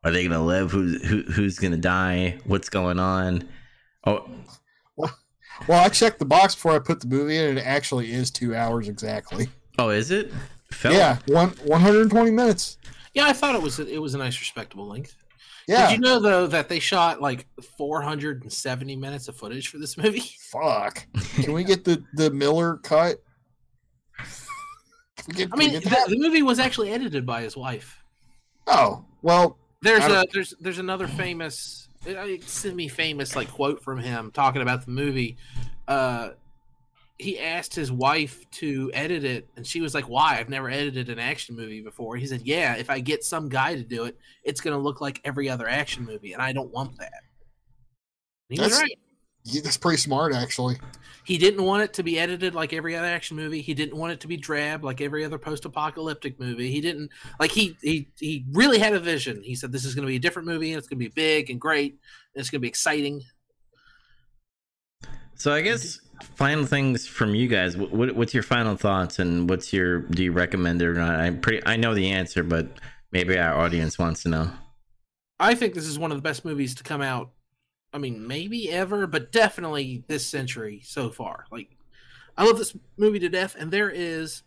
are 0.03 0.11
they 0.11 0.26
gonna 0.26 0.45
live? 0.45 0.70
Who's 0.72 1.03
who, 1.07 1.22
who's 1.22 1.59
gonna 1.59 1.76
die? 1.76 2.39
What's 2.45 2.68
going 2.68 2.99
on? 2.99 3.49
Oh, 4.07 4.28
Well, 5.68 5.82
I 5.84 5.89
checked 5.89 6.18
the 6.18 6.24
box 6.24 6.55
before 6.57 6.72
I 6.72 6.80
put 6.80 7.01
the 7.01 7.07
movie 7.07 7.36
in, 7.39 7.51
and 7.51 7.59
it 7.59 7.64
actually 7.66 8.12
is 8.12 8.30
two 8.30 8.57
hours 8.57 8.89
exactly. 8.89 9.47
oh, 9.78 9.91
is 9.91 10.11
it? 10.11 10.32
Felt- 10.72 10.97
Yeah, 10.97 11.18
one 11.28 11.51
120 11.64 12.30
minutes. 12.32 12.76
Yeah, 13.14 13.26
I 13.26 13.32
thought 13.32 13.55
it 13.55 13.62
was 13.62 13.78
it 13.78 14.03
was 14.03 14.14
a 14.14 14.18
nice 14.18 14.39
respectable 14.41 14.89
length. 14.89 15.14
Yeah, 15.67 15.89
Did 15.89 15.95
you 15.95 16.01
know 16.01 16.21
though 16.21 16.47
that 16.49 16.69
they 16.69 16.79
shot 16.79 17.21
like 17.23 17.47
470 17.79 18.97
minutes 18.97 19.29
of 19.29 19.37
footage 19.37 19.69
for 19.69 19.79
this 19.79 19.97
movie? 19.97 20.21
fuck. 20.53 21.07
Can 21.37 21.53
we 21.53 21.65
get 21.65 21.85
the 21.85 22.03
the 22.15 22.31
Miller 22.31 22.77
cut? 22.77 23.17
Get- 25.35 25.49
I 25.53 25.57
mean, 25.57 25.73
the, 25.73 26.05
the 26.09 26.19
movie 26.19 26.43
was 26.43 26.59
actually 26.59 26.91
edited 26.93 27.25
by 27.25 27.43
his 27.43 27.57
wife. 27.57 28.03
oh 28.67 29.05
well, 29.23 29.59
There's 29.81 30.05
a 30.05 30.27
there's 30.33 30.53
there's 30.61 30.79
another 30.79 31.09
famous 31.09 31.89
semi 32.47 32.89
famous 32.89 33.35
like 33.35 33.51
quote 33.51 33.83
from 33.83 33.99
him 33.99 34.31
talking 34.33 34.61
about 34.61 34.85
the 34.85 34.91
movie. 34.91 35.37
Uh, 35.89 36.31
he 37.19 37.39
asked 37.39 37.75
his 37.75 37.93
wife 37.93 38.49
to 38.53 38.91
edit 38.93 39.25
it, 39.25 39.49
and 39.57 39.67
she 39.67 39.81
was 39.81 39.95
like, 39.95 40.09
"Why? 40.09 40.39
I've 40.39 40.49
never 40.49 40.69
edited 40.69 41.09
an 41.09 41.19
action 41.19 41.55
movie 41.57 41.81
before." 41.81 42.17
He 42.17 42.27
said, 42.27 42.43
"Yeah, 42.43 42.75
if 42.77 42.91
I 42.91 43.01
get 43.01 43.23
some 43.25 43.49
guy 43.49 43.75
to 43.77 43.83
do 43.85 44.05
it, 44.05 44.19
it's 44.43 44.61
going 44.61 44.77
to 44.77 44.83
look 44.83 45.01
like 45.01 45.21
every 45.25 45.49
other 45.49 45.69
action 45.69 46.05
movie, 46.05 46.33
and 46.33 46.43
I 46.43 46.53
don't 46.53 46.73
want 46.73 46.99
that." 46.99 47.12
And 48.51 48.59
he 48.59 48.61
was 48.61 48.73
That's- 48.73 48.83
right. 48.83 48.99
yeah, 49.45 49.61
that's 49.62 49.77
pretty 49.77 49.99
smart 49.99 50.35
actually. 50.35 50.77
He 51.25 51.39
didn't 51.39 51.62
want 51.65 51.83
it 51.83 51.95
to 51.95 52.03
be 52.03 52.19
edited 52.19 52.55
like 52.55 52.75
every 52.75 52.95
other 52.95 53.07
action 53.07 53.37
movie. 53.39 53.62
He 53.62 53.73
didn't 53.73 53.97
want 53.97 54.12
it 54.12 54.21
to 54.21 54.29
be 54.29 54.37
drab 54.37 54.85
like 54.85 55.01
every 55.01 55.25
other 55.25 55.39
post-apocalyptic 55.39 56.39
movie. 56.39 56.71
He 56.71 56.83
didn't 56.83 57.11
like 57.41 57.51
he 57.51 57.79
he 57.81 58.09
he 58.19 58.45
really 58.53 58.79
had 58.79 58.93
a 58.93 59.01
vision. 59.01 59.41
He 59.43 59.55
said 59.55 59.73
this 59.73 59.87
is 59.87 59.95
going 59.95 60.03
to 60.07 60.11
be 60.11 60.17
a 60.17 60.21
different 60.21 60.47
movie 60.47 60.73
and 60.73 60.79
it's 60.79 60.87
going 60.87 60.99
to 60.99 61.05
be 61.05 61.12
big 61.15 61.49
and 61.49 61.59
great 61.59 61.93
and 61.93 62.41
it's 62.43 62.51
going 62.51 62.59
to 62.59 62.62
be 62.62 62.69
exciting. 62.69 63.23
So 65.37 65.53
I 65.53 65.62
guess 65.62 65.99
final 66.23 66.67
things 66.67 67.07
from 67.07 67.35
you 67.35 67.49
guys. 67.49 67.77
What, 67.77 67.93
what 67.93 68.15
what's 68.15 68.35
your 68.35 68.43
final 68.43 68.77
thoughts 68.77 69.19
and 69.19 69.49
what's 69.49 69.73
your 69.73 70.01
do 70.01 70.25
you 70.25 70.33
recommend 70.33 70.83
it 70.83 70.87
or 70.87 70.95
not? 70.95 71.21
I 71.21 71.31
pretty 71.31 71.62
I 71.67 71.77
know 71.77 71.95
the 71.95 72.11
answer, 72.11 72.43
but 72.43 72.69
maybe 73.12 73.39
our 73.39 73.55
audience 73.55 73.99
wants 73.99 74.23
to 74.23 74.29
know. 74.29 74.51
I 75.41 75.55
think 75.55 75.75
this 75.75 75.87
is 75.87 75.99
one 75.99 76.12
of 76.12 76.19
the 76.19 76.23
best 76.23 76.45
movies 76.45 76.75
to 76.77 76.83
come 76.83 77.03
out. 77.03 77.31
I 77.93 77.99
mean, 77.99 78.27
maybe 78.27 78.71
ever, 78.71 79.07
but 79.07 79.31
definitely 79.31 80.05
this 80.09 80.27
century 80.27 80.81
so 80.85 81.11
far. 81.11 81.47
Like, 81.51 81.77
I 82.37 82.45
love 82.45 82.59
this 82.59 82.77
movie 82.97 83.21
to 83.21 83.29
death, 83.29 83.55
and 83.59 83.71
there 83.71 83.91
is 83.91 84.43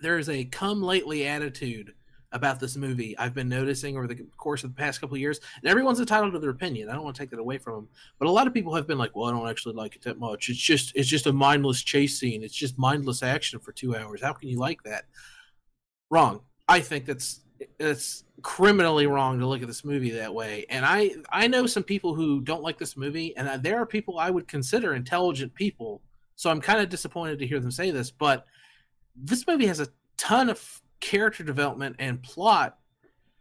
there 0.00 0.18
is 0.18 0.28
a 0.28 0.44
come 0.44 0.82
lately 0.82 1.26
attitude 1.26 1.94
about 2.32 2.60
this 2.60 2.76
movie 2.76 3.16
I've 3.18 3.34
been 3.34 3.48
noticing 3.48 3.96
over 3.96 4.06
the 4.06 4.26
course 4.36 4.64
of 4.64 4.74
the 4.74 4.78
past 4.78 5.00
couple 5.00 5.16
years. 5.16 5.40
And 5.60 5.70
everyone's 5.70 6.00
entitled 6.00 6.32
to 6.32 6.38
their 6.38 6.50
opinion. 6.50 6.88
I 6.88 6.94
don't 6.94 7.04
want 7.04 7.16
to 7.16 7.22
take 7.22 7.30
that 7.30 7.38
away 7.38 7.58
from 7.58 7.74
them, 7.74 7.88
but 8.18 8.28
a 8.28 8.30
lot 8.30 8.46
of 8.46 8.54
people 8.54 8.74
have 8.74 8.86
been 8.86 8.98
like, 8.98 9.14
"Well, 9.14 9.26
I 9.26 9.32
don't 9.32 9.48
actually 9.48 9.74
like 9.74 9.96
it 9.96 10.02
that 10.02 10.18
much. 10.18 10.48
It's 10.48 10.58
just 10.58 10.92
it's 10.94 11.08
just 11.08 11.26
a 11.26 11.32
mindless 11.32 11.82
chase 11.82 12.18
scene. 12.18 12.42
It's 12.42 12.54
just 12.54 12.78
mindless 12.78 13.22
action 13.22 13.58
for 13.60 13.72
two 13.72 13.96
hours. 13.96 14.22
How 14.22 14.32
can 14.32 14.48
you 14.48 14.58
like 14.58 14.82
that?" 14.82 15.04
Wrong. 16.10 16.40
I 16.68 16.80
think 16.80 17.06
that's 17.06 17.40
it's 17.78 18.24
criminally 18.42 19.06
wrong 19.06 19.38
to 19.38 19.46
look 19.46 19.62
at 19.62 19.68
this 19.68 19.84
movie 19.84 20.10
that 20.10 20.34
way. 20.34 20.66
And 20.68 20.84
I 20.84 21.12
I 21.30 21.46
know 21.46 21.66
some 21.66 21.82
people 21.82 22.14
who 22.14 22.40
don't 22.40 22.62
like 22.62 22.78
this 22.78 22.96
movie, 22.96 23.36
and 23.36 23.48
uh, 23.48 23.56
there 23.56 23.78
are 23.78 23.86
people 23.86 24.18
I 24.18 24.30
would 24.30 24.48
consider 24.48 24.94
intelligent 24.94 25.54
people. 25.54 26.02
So 26.34 26.50
I'm 26.50 26.60
kind 26.60 26.80
of 26.80 26.88
disappointed 26.88 27.38
to 27.38 27.46
hear 27.46 27.60
them 27.60 27.70
say 27.70 27.90
this, 27.90 28.10
but 28.10 28.46
this 29.14 29.46
movie 29.46 29.66
has 29.66 29.80
a 29.80 29.88
ton 30.18 30.50
of 30.50 30.82
character 31.00 31.44
development 31.44 31.96
and 31.98 32.22
plot. 32.22 32.78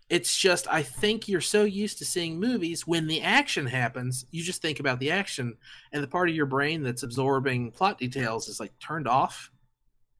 It's 0.10 0.38
just 0.38 0.68
I 0.72 0.84
think 0.84 1.28
you're 1.28 1.42
so 1.42 1.64
used 1.64 1.98
to 1.98 2.06
seeing 2.06 2.40
movies 2.40 2.86
when 2.86 3.08
the 3.08 3.22
action 3.22 3.66
happens, 3.66 4.26
you 4.32 4.44
just 4.44 4.62
think 4.62 4.80
about 4.80 5.00
the 5.00 5.12
action, 5.12 5.58
and 5.92 6.04
the 6.04 6.08
part 6.08 6.30
of 6.30 6.36
your 6.36 6.46
brain 6.46 6.84
that's 6.84 7.04
absorbing 7.04 7.72
plot 7.72 7.98
details 7.98 8.48
is 8.48 8.60
like 8.60 8.78
turned 8.80 9.08
off. 9.08 9.52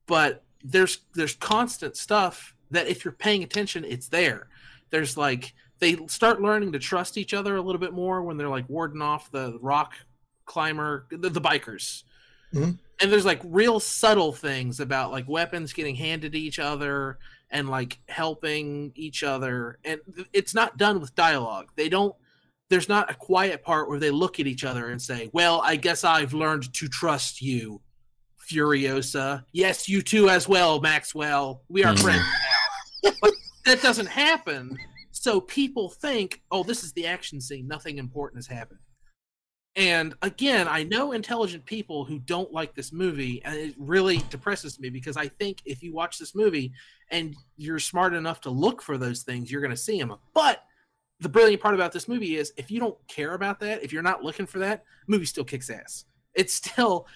But 0.08 0.44
there's 0.64 1.00
there's 1.14 1.36
constant 1.36 1.96
stuff 1.96 2.56
that 2.72 2.88
if 2.88 3.06
you're 3.06 3.12
paying 3.12 3.44
attention, 3.44 3.86
it's 3.86 4.08
there. 4.08 4.48
There's 4.90 5.18
like 5.18 5.54
they 5.80 5.98
start 6.08 6.42
learning 6.42 6.72
to 6.72 6.80
trust 6.80 7.18
each 7.18 7.34
other 7.34 7.56
a 7.56 7.62
little 7.62 7.80
bit 7.80 7.94
more 7.94 8.24
when 8.24 8.38
they're 8.38 8.50
like 8.50 8.70
warding 8.70 9.02
off 9.02 9.32
the 9.32 9.58
rock 9.62 9.94
climber, 10.46 11.06
the, 11.12 11.30
the 11.30 11.42
bikers. 11.42 12.04
Mm-hmm. 12.56 12.72
And 13.02 13.12
there's 13.12 13.26
like 13.26 13.42
real 13.44 13.80
subtle 13.80 14.32
things 14.32 14.80
about 14.80 15.12
like 15.12 15.28
weapons 15.28 15.74
getting 15.74 15.96
handed 15.96 16.32
to 16.32 16.40
each 16.40 16.60
other 16.60 17.18
and 17.52 17.70
like 17.70 18.00
helping 18.08 18.94
each 18.96 19.22
other. 19.24 19.80
And 19.84 20.00
it's 20.32 20.54
not 20.54 20.78
done 20.78 21.02
with 21.02 21.14
dialogue. 21.16 21.68
They 21.76 21.90
don't, 21.90 22.16
there's 22.70 22.88
not 22.90 23.12
a 23.12 23.16
quiet 23.16 23.64
part 23.64 23.90
where 23.90 24.00
they 24.00 24.12
look 24.12 24.40
at 24.40 24.48
each 24.48 24.64
other 24.64 24.88
and 24.90 25.02
say, 25.02 25.30
Well, 25.34 25.62
I 25.64 25.76
guess 25.76 26.04
I've 26.04 26.34
learned 26.34 26.74
to 26.74 26.88
trust 26.88 27.42
you, 27.42 27.82
Furiosa. 28.50 29.44
Yes, 29.52 29.90
you 29.90 30.02
too 30.02 30.30
as 30.30 30.48
well, 30.48 30.80
Maxwell. 30.80 31.64
We 31.70 31.84
are 31.84 31.94
Mhm. 31.94 32.02
friends 32.02 32.24
now. 33.04 33.12
but 33.22 33.34
that 33.66 33.82
doesn't 33.82 34.08
happen. 34.08 34.78
So 35.12 35.42
people 35.42 35.90
think, 35.90 36.42
oh, 36.52 36.64
this 36.64 36.84
is 36.84 36.94
the 36.94 37.08
action 37.08 37.42
scene. 37.42 37.68
Nothing 37.68 37.98
important 37.98 38.38
has 38.40 38.48
happened. 38.48 38.80
And 39.76 40.16
again, 40.22 40.68
I 40.70 40.84
know 40.84 41.12
intelligent 41.12 41.66
people 41.66 42.06
who 42.06 42.20
don't 42.20 42.52
like 42.54 42.74
this 42.76 42.94
movie, 42.94 43.42
and 43.44 43.56
it 43.56 43.76
really 43.78 44.24
depresses 44.30 44.80
me 44.80 44.90
because 44.90 45.18
I 45.18 45.28
think 45.28 45.62
if 45.66 45.84
you 45.84 45.94
watch 45.94 46.18
this 46.18 46.34
movie 46.34 46.72
and 47.12 47.36
you're 47.58 47.80
smart 47.80 48.14
enough 48.14 48.40
to 48.42 48.50
look 48.50 48.82
for 48.82 48.98
those 48.98 49.24
things, 49.24 49.52
you're 49.52 49.62
going 49.62 49.72
to 49.72 49.78
see 49.78 50.00
them. 50.00 50.16
But 50.34 50.64
the 51.20 51.30
brilliant 51.30 51.62
part 51.62 51.76
about 51.76 51.92
this 51.92 52.08
movie 52.08 52.38
is 52.38 52.54
if 52.56 52.72
you 52.72 52.80
don't 52.80 52.98
care 53.08 53.34
about 53.34 53.60
that, 53.62 53.84
if 53.84 53.92
you're 53.92 54.02
not 54.02 54.24
looking 54.24 54.46
for 54.46 54.60
that, 54.60 54.84
movie 55.08 55.26
still 55.26 55.44
kicks 55.44 55.70
ass. 55.70 56.06
It's 56.34 56.54
still 56.64 57.08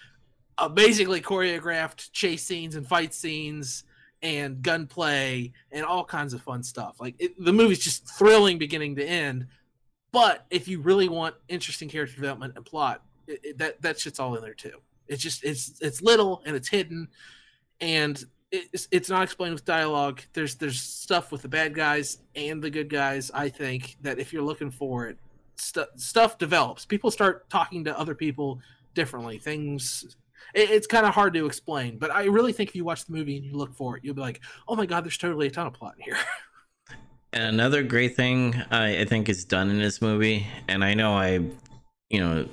amazingly 0.57 1.22
choreographed 1.22 2.12
chase 2.12 2.43
scenes 2.43 2.76
and 2.76 2.86
fight 2.86 3.14
scenes 3.14 3.86
and 4.22 4.62
gunplay 4.62 5.53
and 5.72 5.86
all 5.86 6.03
kinds 6.03 6.34
of 6.34 6.41
fun 6.41 6.62
stuff. 6.62 6.97
Like 6.99 7.16
it, 7.20 7.41
the 7.41 7.53
movie's 7.53 7.80
just 7.80 8.10
thrilling 8.18 8.57
beginning 8.57 8.95
to 8.97 9.05
end. 9.05 9.47
But 10.12 10.45
if 10.49 10.68
you 10.68 10.80
really 10.82 11.07
want 11.07 11.36
interesting 11.47 11.89
character 11.89 12.16
development 12.16 12.53
and 12.55 12.66
plot, 12.66 13.03
it, 13.28 13.39
it, 13.43 13.57
that 13.60 13.82
that 13.82 13.99
shit's 13.99 14.20
all 14.20 14.36
in 14.36 14.41
there 14.41 14.53
too. 14.53 14.80
It's 15.07 15.22
just 15.22 15.43
it's 15.43 15.80
it's 15.82 16.01
little 16.01 16.41
and 16.45 16.55
it's 16.55 16.68
hidden, 16.68 17.07
and 17.80 18.24
it's 18.51 18.88
it's 18.91 19.10
not 19.10 19.24
explained 19.24 19.53
with 19.53 19.66
dialogue. 19.66 20.22
There's 20.34 20.55
there's 20.55 20.82
stuff 20.82 21.32
with 21.32 21.41
the 21.41 21.47
bad 21.47 21.76
guys 21.76 22.20
and 22.36 22.62
the 22.62 22.70
good 22.70 22.89
guys. 22.89 23.30
I 23.34 23.49
think 23.49 23.97
that 24.01 24.20
if 24.20 24.34
you're 24.34 24.43
looking 24.43 24.72
for 24.72 25.07
it, 25.07 25.18
stu- 25.55 25.86
stuff 25.95 26.38
develops. 26.38 26.86
People 26.86 27.12
start 27.12 27.49
talking 27.49 27.84
to 27.84 27.97
other 27.97 28.16
people 28.16 28.60
differently. 28.95 29.38
Things 29.38 30.16
it, 30.53 30.72
it's 30.72 30.88
kind 30.88 31.05
of 31.05 31.14
hard 31.14 31.34
to 31.36 31.45
explain, 31.45 31.97
but 31.97 32.12
I 32.12 32.26
really 32.26 32.53
think 32.53 32.70
if 32.70 32.76
you 32.76 32.84
watch 32.84 33.05
the 33.05 33.14
movie 33.14 33.38
and 33.38 33.45
you 33.45 33.53
look 33.55 33.74
for 33.74 33.97
it, 33.97 34.03
you'll 34.03 34.16
be 34.16 34.22
like, 34.22 34.41
oh 34.68 34.76
my 34.76 34.86
god, 34.86 35.03
there's 35.03 35.18
totally 35.18 35.47
a 35.47 35.51
ton 35.51 35.68
of 35.68 35.74
plot 35.74 35.95
in 35.97 36.03
here. 36.03 36.18
And 37.32 37.43
another 37.43 37.84
great 37.84 38.15
thing 38.15 38.55
I, 38.71 39.01
I 39.01 39.05
think 39.05 39.30
is 39.30 39.45
done 39.45 39.69
in 39.69 39.80
this 39.80 40.01
movie, 40.01 40.47
and 40.67 40.84
I 40.84 40.93
know 40.95 41.13
I, 41.13 41.39
you 42.09 42.19
know, 42.19 42.47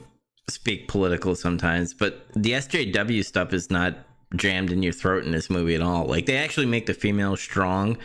speak 0.48 0.88
political 0.88 1.34
sometimes, 1.34 1.94
but 1.94 2.26
the 2.34 2.52
SJW 2.52 3.24
stuff 3.24 3.52
is 3.52 3.70
not 3.70 3.96
jammed 4.34 4.70
in 4.70 4.82
your 4.82 4.92
throat 4.92 5.24
in 5.24 5.32
this 5.32 5.48
movie 5.48 5.74
at 5.74 5.80
all. 5.82 6.04
Like 6.06 6.26
they 6.26 6.36
actually 6.36 6.66
make 6.66 6.86
the 6.86 6.94
female 6.94 7.36
strong 7.36 7.96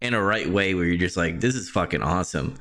in 0.00 0.14
a 0.14 0.22
right 0.22 0.48
way 0.48 0.74
where 0.74 0.84
you're 0.84 0.96
just 0.96 1.16
like, 1.16 1.40
this 1.40 1.54
is 1.54 1.70
fucking 1.70 2.02
awesome. 2.02 2.56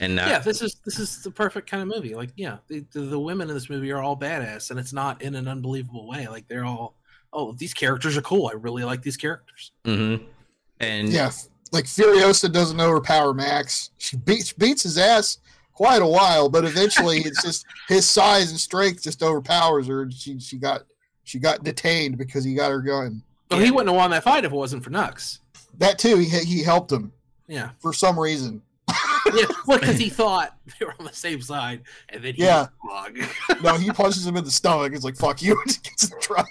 And 0.00 0.18
uh, 0.18 0.26
yeah, 0.26 0.38
this 0.40 0.60
is 0.60 0.76
this 0.84 0.98
is 0.98 1.22
the 1.22 1.30
perfect 1.30 1.70
kind 1.70 1.82
of 1.82 1.88
movie. 1.88 2.16
Like, 2.16 2.30
yeah, 2.36 2.58
the, 2.66 2.84
the, 2.92 3.00
the 3.00 3.18
women 3.18 3.48
in 3.48 3.54
this 3.54 3.70
movie 3.70 3.92
are 3.92 4.02
all 4.02 4.18
badass, 4.18 4.70
and 4.70 4.80
it's 4.80 4.92
not 4.92 5.22
in 5.22 5.36
an 5.36 5.46
unbelievable 5.46 6.08
way. 6.08 6.26
Like, 6.26 6.48
they're 6.48 6.64
all, 6.64 6.96
oh, 7.32 7.52
these 7.52 7.72
characters 7.72 8.16
are 8.16 8.22
cool. 8.22 8.48
I 8.48 8.54
really 8.56 8.82
like 8.82 9.02
these 9.02 9.16
characters. 9.16 9.70
mhm. 9.84 10.24
and 10.80 11.08
Yeah, 11.10 11.30
like 11.74 11.84
Furiosa 11.84 12.50
doesn't 12.52 12.80
overpower 12.80 13.34
Max. 13.34 13.90
She 13.98 14.16
beats 14.16 14.52
beats 14.52 14.84
his 14.84 14.96
ass 14.96 15.38
quite 15.74 16.00
a 16.02 16.06
while, 16.06 16.48
but 16.48 16.64
eventually 16.64 17.18
it's 17.18 17.42
just 17.42 17.66
his 17.88 18.08
size 18.08 18.50
and 18.50 18.58
strength 18.58 19.02
just 19.02 19.22
overpowers 19.22 19.86
her. 19.88 20.08
She 20.10 20.38
she 20.40 20.56
got 20.56 20.82
she 21.24 21.38
got 21.38 21.64
detained 21.64 22.16
because 22.16 22.44
he 22.44 22.54
got 22.54 22.70
her 22.70 22.80
gun. 22.80 23.22
But 23.48 23.62
he 23.62 23.70
wouldn't 23.70 23.88
have 23.88 23.96
won 23.96 24.10
that 24.10 24.24
fight 24.24 24.44
if 24.44 24.52
it 24.52 24.56
wasn't 24.56 24.82
for 24.82 24.90
Nux. 24.90 25.40
That 25.78 25.98
too, 25.98 26.16
he 26.16 26.28
he 26.28 26.62
helped 26.62 26.90
him 26.90 27.12
Yeah, 27.48 27.70
for 27.80 27.92
some 27.92 28.18
reason. 28.18 28.62
yeah. 29.34 29.44
Well, 29.66 29.78
because 29.78 29.98
he 29.98 30.08
thought 30.20 30.56
they 30.78 30.86
were 30.86 30.94
on 30.98 31.06
the 31.06 31.12
same 31.12 31.40
side, 31.40 31.82
and 32.08 32.22
then 32.22 32.34
he 32.34 32.44
Yeah. 32.44 32.66
No, 33.62 33.74
he 33.76 33.90
punches 33.90 34.26
him 34.26 34.36
in 34.36 34.44
the 34.44 34.50
stomach. 34.50 34.92
It's 34.94 35.04
like 35.04 35.16
fuck 35.16 35.42
you. 35.42 35.60
and 35.60 35.82
gets 35.82 36.04
in 36.04 36.10
the 36.10 36.20
truck. 36.20 36.50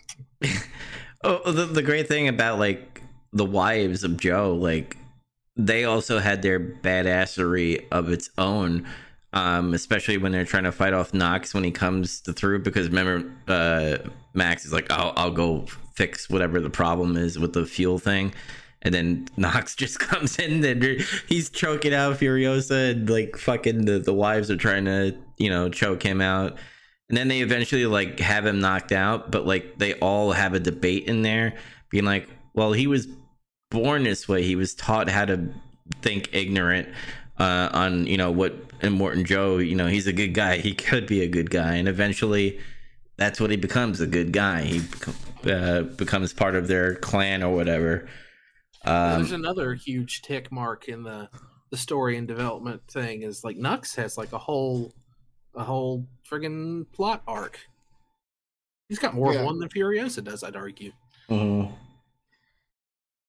Oh, 1.23 1.51
the, 1.51 1.65
the 1.65 1.81
great 1.81 2.07
thing 2.09 2.27
about 2.27 2.59
like 2.59 3.01
the 3.31 3.45
wives 3.45 4.03
of 4.03 4.17
Joe, 4.17 4.53
like 4.55 4.97
they 5.55 5.85
also 5.85 6.19
had 6.19 6.41
their 6.41 6.59
badassery 6.59 7.85
of 7.91 8.09
its 8.09 8.29
own, 8.37 8.87
um, 9.33 9.73
especially 9.73 10.17
when 10.17 10.31
they're 10.31 10.45
trying 10.45 10.63
to 10.63 10.71
fight 10.71 10.93
off 10.93 11.13
Nux 11.13 11.53
when 11.53 11.63
he 11.63 11.71
comes 11.71 12.21
to 12.21 12.33
through. 12.33 12.59
Because 12.59 12.87
remember, 12.89 13.31
uh, 13.47 13.97
Max 14.33 14.65
is 14.65 14.73
like, 14.73 14.91
"I'll 14.91 15.13
I'll 15.15 15.31
go 15.31 15.65
fix 15.93 16.29
whatever 16.29 16.59
the 16.59 16.69
problem 16.69 17.17
is 17.17 17.37
with 17.37 17.53
the 17.53 17.65
fuel 17.65 17.99
thing," 17.99 18.33
and 18.81 18.93
then 18.93 19.27
Nux 19.37 19.75
just 19.75 19.99
comes 19.99 20.39
in 20.39 20.63
and 20.65 20.83
he's 21.27 21.49
choking 21.49 21.93
out 21.93 22.17
Furiosa, 22.17 22.91
and 22.91 23.09
like 23.09 23.37
fucking 23.37 23.85
the 23.85 23.99
the 23.99 24.13
wives 24.13 24.49
are 24.49 24.57
trying 24.57 24.85
to 24.85 25.15
you 25.37 25.49
know 25.49 25.69
choke 25.69 26.03
him 26.03 26.21
out. 26.21 26.57
And 27.09 27.17
then 27.17 27.27
they 27.27 27.41
eventually 27.41 27.85
like 27.85 28.19
have 28.21 28.45
him 28.45 28.59
knocked 28.59 28.91
out, 28.91 29.31
but 29.31 29.45
like 29.45 29.77
they 29.77 29.93
all 29.95 30.31
have 30.31 30.55
a 30.55 30.59
debate 30.59 31.05
in 31.05 31.21
there, 31.21 31.53
being 31.89 32.05
like, 32.05 32.27
"Well, 32.55 32.73
he 32.73 32.87
was 32.87 33.07
born 33.73 34.03
this 34.03 34.29
way. 34.29 34.43
He 34.43 34.55
was 34.55 34.73
taught 34.73 35.09
how 35.09 35.25
to 35.25 35.49
think 36.01 36.29
ignorant 36.31 36.87
uh, 37.39 37.69
on 37.73 38.07
you 38.07 38.15
know 38.17 38.31
what." 38.31 38.53
And 38.81 38.97
Immortan 38.99 39.25
Joe, 39.25 39.57
you 39.59 39.75
know, 39.75 39.87
he's 39.87 40.07
a 40.07 40.13
good 40.13 40.33
guy. 40.33 40.57
He 40.57 40.73
could 40.73 41.07
be 41.07 41.21
a 41.21 41.27
good 41.27 41.49
guy, 41.49 41.75
and 41.75 41.87
eventually, 41.87 42.59
that's 43.17 43.39
what 43.41 43.49
he 43.49 43.55
becomes 43.57 43.99
a 44.01 44.07
good 44.07 44.31
guy. 44.33 44.61
He 44.63 44.81
uh, 45.49 45.83
becomes 45.83 46.33
part 46.33 46.55
of 46.55 46.67
their 46.67 46.95
clan 46.95 47.41
or 47.43 47.53
whatever. 47.55 48.07
There's 48.85 49.31
Um, 49.31 49.39
another 49.41 49.73
huge 49.75 50.21
tick 50.21 50.51
mark 50.51 50.87
in 50.89 51.03
the 51.03 51.29
the 51.71 51.77
story 51.77 52.17
and 52.17 52.27
development 52.27 52.81
thing 52.91 53.23
is 53.23 53.43
like 53.43 53.55
Nux 53.57 53.81
has 53.95 54.17
like 54.17 54.33
a 54.33 54.37
whole 54.37 54.93
a 55.55 55.63
whole 55.63 56.05
friggin' 56.29 56.85
plot 56.91 57.23
arc. 57.27 57.59
He's 58.89 58.99
got 58.99 59.13
more 59.13 59.33
Yeah. 59.33 59.39
of 59.39 59.45
one 59.45 59.59
than 59.59 59.69
Furiosa 59.69 60.21
does, 60.23 60.43
I'd 60.43 60.55
argue. 60.57 60.91
mhm. 61.29 61.71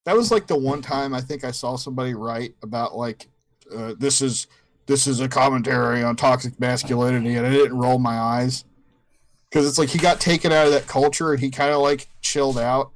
That 0.05 0.17
was 0.17 0.31
like 0.31 0.47
the 0.47 0.59
one 0.59 0.83
time 0.83 1.15
I 1.15 1.21
think 1.21 1.45
I 1.45 1.51
saw 1.51 1.77
somebody 1.77 2.15
write 2.15 2.55
about 2.63 2.97
like 2.97 3.29
uh, 3.75 3.95
this 3.99 4.21
is 4.21 4.47
this 4.87 5.07
is 5.07 5.21
a 5.21 5.29
commentary 5.29 6.03
on 6.03 6.17
toxic 6.17 6.59
masculinity, 6.61 7.35
and 7.37 7.47
I 7.47 7.51
didn't 7.51 7.79
roll 7.79 7.99
my 7.99 8.19
eyes 8.19 8.65
because 9.49 9.67
it's 9.67 9.79
like 9.79 9.89
he 9.89 9.99
got 9.99 10.21
taken 10.21 10.53
out 10.53 10.67
of 10.67 10.73
that 10.73 10.87
culture 10.87 11.33
and 11.33 11.41
he 11.41 11.51
kind 11.51 11.73
of 11.73 11.81
like 11.81 12.09
chilled 12.21 12.59
out. 12.59 12.91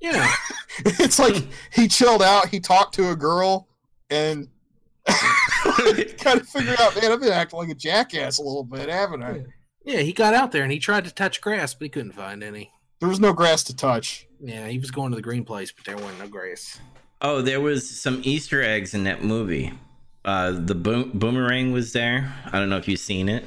Yeah. 0.00 0.30
it's 0.84 1.18
like 1.18 1.36
he 1.72 1.88
chilled 1.88 2.22
out. 2.22 2.48
He 2.48 2.60
talked 2.60 2.94
to 2.96 3.10
a 3.10 3.16
girl 3.16 3.68
and 4.10 4.48
kind 5.06 6.40
of 6.40 6.48
figured 6.48 6.78
out, 6.78 6.94
man, 7.00 7.10
I've 7.10 7.20
been 7.20 7.32
acting 7.32 7.58
like 7.58 7.70
a 7.70 7.74
jackass 7.74 8.38
a 8.38 8.42
little 8.42 8.64
bit, 8.64 8.88
haven't 8.88 9.22
I? 9.22 9.44
Yeah, 9.84 10.00
he 10.00 10.12
got 10.12 10.34
out 10.34 10.52
there 10.52 10.62
and 10.62 10.72
he 10.72 10.78
tried 10.78 11.04
to 11.04 11.10
touch 11.10 11.40
grass, 11.40 11.74
but 11.74 11.86
he 11.86 11.88
couldn't 11.88 12.12
find 12.12 12.42
any. 12.42 12.70
There 13.00 13.08
was 13.08 13.20
no 13.20 13.32
grass 13.32 13.64
to 13.64 13.76
touch. 13.76 14.28
Yeah, 14.44 14.68
he 14.68 14.78
was 14.78 14.90
going 14.90 15.10
to 15.12 15.16
the 15.16 15.22
green 15.22 15.44
place, 15.44 15.72
but 15.72 15.84
there 15.84 15.96
wasn't 15.96 16.18
no 16.18 16.28
grass. 16.28 16.78
Oh, 17.22 17.40
there 17.40 17.60
was 17.60 17.88
some 17.88 18.20
Easter 18.24 18.62
eggs 18.62 18.92
in 18.94 19.04
that 19.04 19.22
movie. 19.24 19.72
Uh, 20.24 20.52
the 20.52 20.74
boom- 20.74 21.10
boomerang 21.14 21.72
was 21.72 21.92
there. 21.92 22.32
I 22.52 22.58
don't 22.58 22.68
know 22.68 22.76
if 22.76 22.86
you've 22.88 23.00
seen 23.00 23.28
it. 23.28 23.44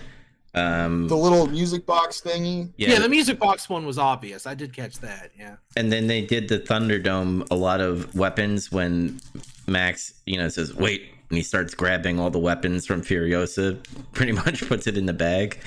Um, 0.55 1.07
The 1.07 1.15
little 1.17 1.45
music 1.45 1.85
box 1.85 2.19
thingy. 2.21 2.71
Yeah. 2.77 2.93
yeah, 2.93 2.99
the 2.99 3.09
music 3.09 3.37
box 3.37 3.69
one 3.69 3.85
was 3.85 3.99
obvious. 3.99 4.47
I 4.47 4.55
did 4.55 4.73
catch 4.73 4.97
that. 5.01 5.31
Yeah. 5.37 5.57
and 5.75 5.91
then 5.91 6.07
they 6.07 6.21
did 6.21 6.47
the 6.49 6.59
Thunderdome. 6.59 7.45
A 7.51 7.55
lot 7.55 7.79
of 7.79 8.15
weapons 8.15 8.71
when 8.71 9.19
Max, 9.67 10.13
you 10.25 10.37
know, 10.37 10.49
says 10.49 10.73
wait, 10.73 11.09
and 11.29 11.37
he 11.37 11.43
starts 11.43 11.75
grabbing 11.75 12.19
all 12.19 12.31
the 12.31 12.39
weapons 12.39 12.87
from 12.87 13.01
Furiosa. 13.03 13.77
Pretty 14.13 14.31
much 14.43 14.67
puts 14.67 14.87
it 14.87 14.97
in 14.97 15.05
the 15.05 15.13
bag, 15.13 15.59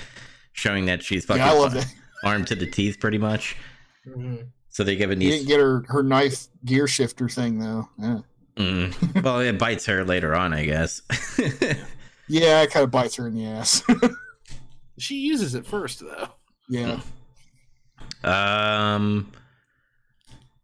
showing 0.55 0.87
that 0.87 1.05
she's 1.05 1.24
fucking 1.24 1.41
Yeah, 1.43 1.53
I 1.53 1.57
love 1.59 1.74
that. 1.74 1.87
armed 2.24 2.49
to 2.49 2.57
the 2.57 2.66
teeth, 2.68 2.99
pretty 2.99 3.18
much. 3.18 3.55
Mhm. 4.09 4.47
So 4.70 4.84
they 4.84 4.96
give 4.96 5.10
an 5.10 5.20
He 5.20 5.26
Easter. 5.28 5.36
didn't 5.38 5.48
get 5.48 5.60
her 5.60 5.84
her 5.88 6.02
knife 6.02 6.46
gear 6.64 6.86
shifter 6.86 7.28
thing 7.28 7.58
though. 7.58 7.88
Yeah. 7.98 8.18
Mm. 8.56 9.22
Well, 9.22 9.40
it 9.40 9.58
bites 9.58 9.86
her 9.86 10.04
later 10.04 10.34
on, 10.34 10.52
I 10.54 10.64
guess. 10.64 11.02
Yeah, 12.32 12.62
it 12.62 12.70
kind 12.70 12.84
of 12.84 12.92
bites 12.92 13.16
her 13.16 13.26
in 13.26 13.34
the 13.34 13.46
ass. 13.46 13.82
She 14.98 15.16
uses 15.16 15.54
it 15.56 15.66
first 15.66 15.98
though. 16.00 16.28
yeah. 16.68 17.00
um, 18.22 19.32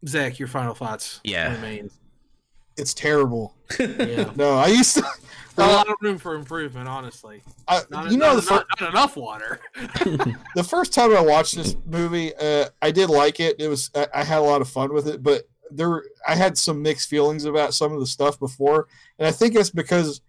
Zach, 0.07 0.37
your 0.39 0.47
final 0.47 0.73
thoughts. 0.75 1.19
Yeah. 1.23 1.53
Remains. 1.55 1.97
It's 2.77 2.93
terrible. 2.93 3.55
Yeah. 3.79 4.31
No, 4.35 4.55
I 4.55 4.67
used 4.67 4.95
to. 4.97 5.03
a 5.57 5.61
lot 5.61 5.89
of 5.89 5.95
room 6.01 6.17
for 6.17 6.35
improvement, 6.35 6.87
honestly. 6.87 7.41
I, 7.67 7.81
Not, 7.89 8.11
you 8.11 8.17
know, 8.17 8.27
not, 8.27 8.35
the, 8.35 8.41
fir- 8.43 8.53
not, 8.55 8.81
not 8.81 8.89
enough 8.91 9.17
water. 9.17 9.59
the 10.55 10.63
first 10.67 10.93
time 10.93 11.15
I 11.15 11.21
watched 11.21 11.55
this 11.55 11.75
movie, 11.85 12.33
uh, 12.35 12.65
I 12.81 12.91
did 12.91 13.09
like 13.09 13.39
it. 13.39 13.55
It 13.59 13.67
was 13.67 13.89
I, 13.95 14.07
I 14.13 14.23
had 14.23 14.39
a 14.39 14.41
lot 14.41 14.61
of 14.61 14.69
fun 14.69 14.93
with 14.93 15.07
it, 15.07 15.23
but 15.23 15.43
there 15.71 16.03
I 16.27 16.35
had 16.35 16.57
some 16.57 16.81
mixed 16.81 17.09
feelings 17.09 17.45
about 17.45 17.73
some 17.73 17.91
of 17.91 17.99
the 17.99 18.05
stuff 18.05 18.39
before, 18.39 18.87
and 19.19 19.27
I 19.27 19.31
think 19.31 19.55
it's 19.55 19.71
because 19.71 20.21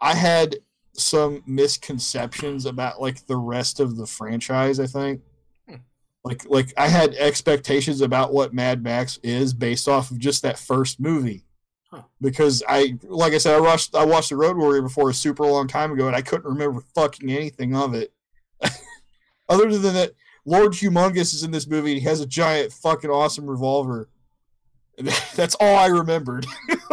I 0.00 0.14
had 0.14 0.56
some 0.94 1.42
misconceptions 1.46 2.66
about 2.66 3.00
like 3.00 3.26
the 3.26 3.36
rest 3.36 3.80
of 3.80 3.96
the 3.96 4.06
franchise. 4.06 4.78
I 4.80 4.86
think, 4.86 5.22
Hmm. 5.68 5.76
like 6.24 6.44
like 6.48 6.74
I 6.76 6.88
had 6.88 7.14
expectations 7.14 8.00
about 8.00 8.32
what 8.32 8.52
Mad 8.52 8.82
Max 8.82 9.18
is 9.22 9.54
based 9.54 9.88
off 9.88 10.10
of 10.10 10.18
just 10.18 10.42
that 10.42 10.58
first 10.58 11.00
movie. 11.00 11.44
Huh. 11.92 12.02
Because 12.20 12.62
I, 12.66 12.96
like 13.02 13.34
I 13.34 13.38
said, 13.38 13.54
I 13.54 13.60
watched 13.60 13.94
I 13.94 14.04
watched 14.04 14.30
the 14.30 14.36
Road 14.36 14.56
Warrior 14.56 14.82
before 14.82 15.10
a 15.10 15.14
super 15.14 15.44
long 15.44 15.68
time 15.68 15.92
ago, 15.92 16.06
and 16.06 16.16
I 16.16 16.22
couldn't 16.22 16.50
remember 16.50 16.82
fucking 16.94 17.30
anything 17.30 17.76
of 17.76 17.94
it. 17.94 18.12
Other 19.48 19.70
than 19.76 19.92
that, 19.94 20.12
Lord 20.46 20.72
Humungus 20.72 21.34
is 21.34 21.42
in 21.42 21.50
this 21.50 21.66
movie. 21.66 21.92
And 21.92 22.00
he 22.00 22.08
has 22.08 22.20
a 22.20 22.26
giant 22.26 22.72
fucking 22.72 23.10
awesome 23.10 23.46
revolver. 23.46 24.08
That's 25.34 25.54
all 25.56 25.76
I 25.76 25.86
remembered. 25.86 26.46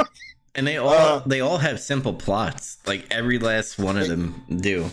and 0.55 0.67
they 0.67 0.77
all 0.77 0.89
Uh, 0.89 1.19
they 1.25 1.39
all 1.39 1.59
have 1.59 1.79
simple 1.79 2.13
plots. 2.13 2.77
Like 2.85 3.07
every 3.09 3.39
last 3.39 3.79
one 3.79 3.97
of 3.97 4.07
them 4.07 4.43
do. 4.49 4.89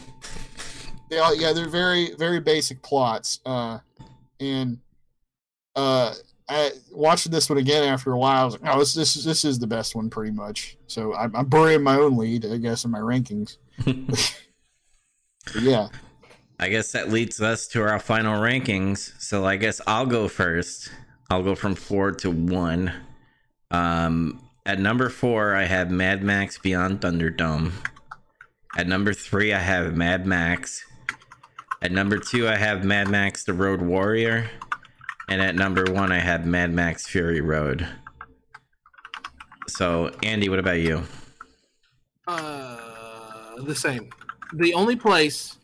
They 1.11 1.19
all, 1.19 1.35
yeah, 1.35 1.53
they're 1.53 1.69
very 1.69 2.15
very 2.17 2.41
basic 2.41 2.83
plots. 2.83 3.41
Uh, 3.45 3.79
and 4.39 4.79
uh, 5.75 6.15
I, 6.49 6.71
watching 6.93 7.33
this 7.33 7.51
one 7.51 7.59
again 7.59 7.85
after 7.85 8.13
a 8.13 8.19
while, 8.19 8.43
I 8.43 8.45
was 8.45 8.61
like, 8.61 8.75
"Oh, 8.75 8.79
this 8.79 8.95
this 8.95 9.17
is 9.17 9.25
this 9.25 9.45
is 9.45 9.59
the 9.59 9.67
best 9.67 9.95
one, 9.97 10.11
pretty 10.11 10.31
much." 10.31 10.77
So 10.87 11.15
I'm, 11.15 11.35
I'm 11.35 11.47
burying 11.47 11.83
my 11.83 11.97
own 11.97 12.17
lead, 12.17 12.47
I 12.47 12.59
guess, 12.59 12.85
in 12.85 12.91
my 12.91 13.01
rankings. 13.01 13.57
Yeah, 15.61 15.89
I 16.59 16.69
guess 16.69 16.93
that 16.93 17.11
leads 17.11 17.41
us 17.41 17.69
to 17.69 17.83
our 17.83 17.99
final 17.99 18.41
rankings. 18.41 19.13
So 19.21 19.45
I 19.45 19.57
guess 19.57 19.81
I'll 19.87 20.07
go 20.07 20.27
first. 20.29 20.91
I'll 21.31 21.43
go 21.43 21.55
from 21.55 21.75
four 21.75 22.13
to 22.13 22.31
one. 22.31 22.93
Um, 23.71 24.49
at 24.65 24.81
number 24.81 25.09
four, 25.09 25.55
I 25.55 25.65
have 25.65 25.91
Mad 25.91 26.23
Max 26.23 26.59
Beyond 26.59 27.01
Thunderdome. 27.01 27.73
At 28.77 28.87
number 28.89 29.13
three, 29.13 29.53
I 29.53 29.61
have 29.61 29.97
Mad 29.97 30.27
Max. 30.27 30.85
At 31.81 31.93
number 31.93 32.19
two, 32.19 32.49
I 32.49 32.57
have 32.57 32.85
Mad 32.85 33.09
Max 33.09 33.45
The 33.45 33.55
Road 33.55 33.83
Warrior. 33.83 34.51
And 35.29 35.43
at 35.43 35.57
number 35.57 35.85
one, 35.93 36.13
I 36.13 36.21
have 36.21 36.47
Mad 36.47 36.73
Max 36.73 37.07
Fury 37.07 37.41
Road. 37.41 37.87
So, 39.69 40.13
Andy, 40.23 40.49
what 40.49 40.61
about 40.61 40.79
you? 40.79 41.03
Uh, 42.29 43.63
the 43.63 43.75
same. 43.75 44.11
The 44.55 44.73
only 44.75 44.95
place, 44.95 45.59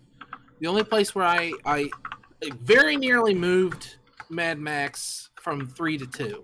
the 0.61 0.67
only 0.67 0.83
place 0.83 1.15
where 1.15 1.25
I 1.25 1.53
I 1.65 1.91
very 2.61 2.97
nearly 2.97 3.35
moved 3.35 3.97
Mad 4.29 4.59
Max 4.59 5.31
from 5.41 5.69
three 5.69 5.97
to 5.99 6.07
two, 6.07 6.43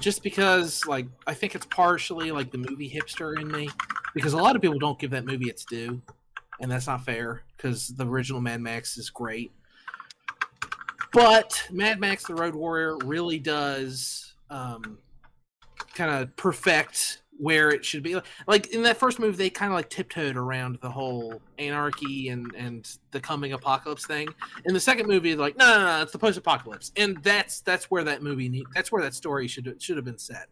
just 0.00 0.24
because 0.24 0.84
like 0.86 1.06
I 1.28 1.34
think 1.34 1.54
it's 1.54 1.66
partially 1.66 2.32
like 2.32 2.50
the 2.50 2.58
movie 2.58 2.90
hipster 2.90 3.40
in 3.40 3.48
me, 3.50 3.68
because 4.14 4.32
a 4.32 4.38
lot 4.38 4.56
of 4.56 4.62
people 4.62 4.80
don't 4.80 4.98
give 4.98 5.12
that 5.12 5.24
movie 5.24 5.48
its 5.48 5.64
due, 5.64 6.02
and 6.60 6.70
that's 6.70 6.88
not 6.88 7.04
fair 7.04 7.44
because 7.56 7.88
the 7.88 8.04
original 8.04 8.40
Mad 8.40 8.60
Max 8.60 8.98
is 8.98 9.10
great. 9.10 9.52
But 11.12 11.66
Mad 11.70 12.00
Max: 12.00 12.26
The 12.26 12.34
Road 12.34 12.54
Warrior 12.54 12.96
really 13.04 13.38
does 13.38 14.34
um, 14.50 14.98
kind 15.94 16.10
of 16.10 16.34
perfect 16.36 17.22
where 17.38 17.70
it 17.70 17.84
should 17.84 18.02
be. 18.02 18.16
Like 18.46 18.68
in 18.68 18.82
that 18.82 18.96
first 18.96 19.18
movie, 19.18 19.36
they 19.36 19.50
kind 19.50 19.72
of 19.72 19.76
like 19.76 19.90
tiptoed 19.90 20.36
around 20.36 20.78
the 20.80 20.90
whole 20.90 21.40
anarchy 21.58 22.28
and 22.28 22.54
and 22.54 22.88
the 23.10 23.20
coming 23.20 23.52
apocalypse 23.52 24.06
thing. 24.06 24.28
In 24.64 24.74
the 24.74 24.80
second 24.80 25.08
movie, 25.08 25.30
they're 25.30 25.40
like, 25.40 25.56
no, 25.56 25.78
no, 25.78 25.84
no, 25.84 26.02
it's 26.02 26.12
the 26.12 26.18
post-apocalypse, 26.18 26.92
and 26.96 27.22
that's 27.22 27.60
that's 27.60 27.90
where 27.90 28.04
that 28.04 28.22
movie 28.22 28.48
need, 28.48 28.66
that's 28.74 28.92
where 28.92 29.02
that 29.02 29.14
story 29.14 29.48
should 29.48 29.82
should 29.82 29.96
have 29.96 30.04
been 30.04 30.18
set. 30.18 30.48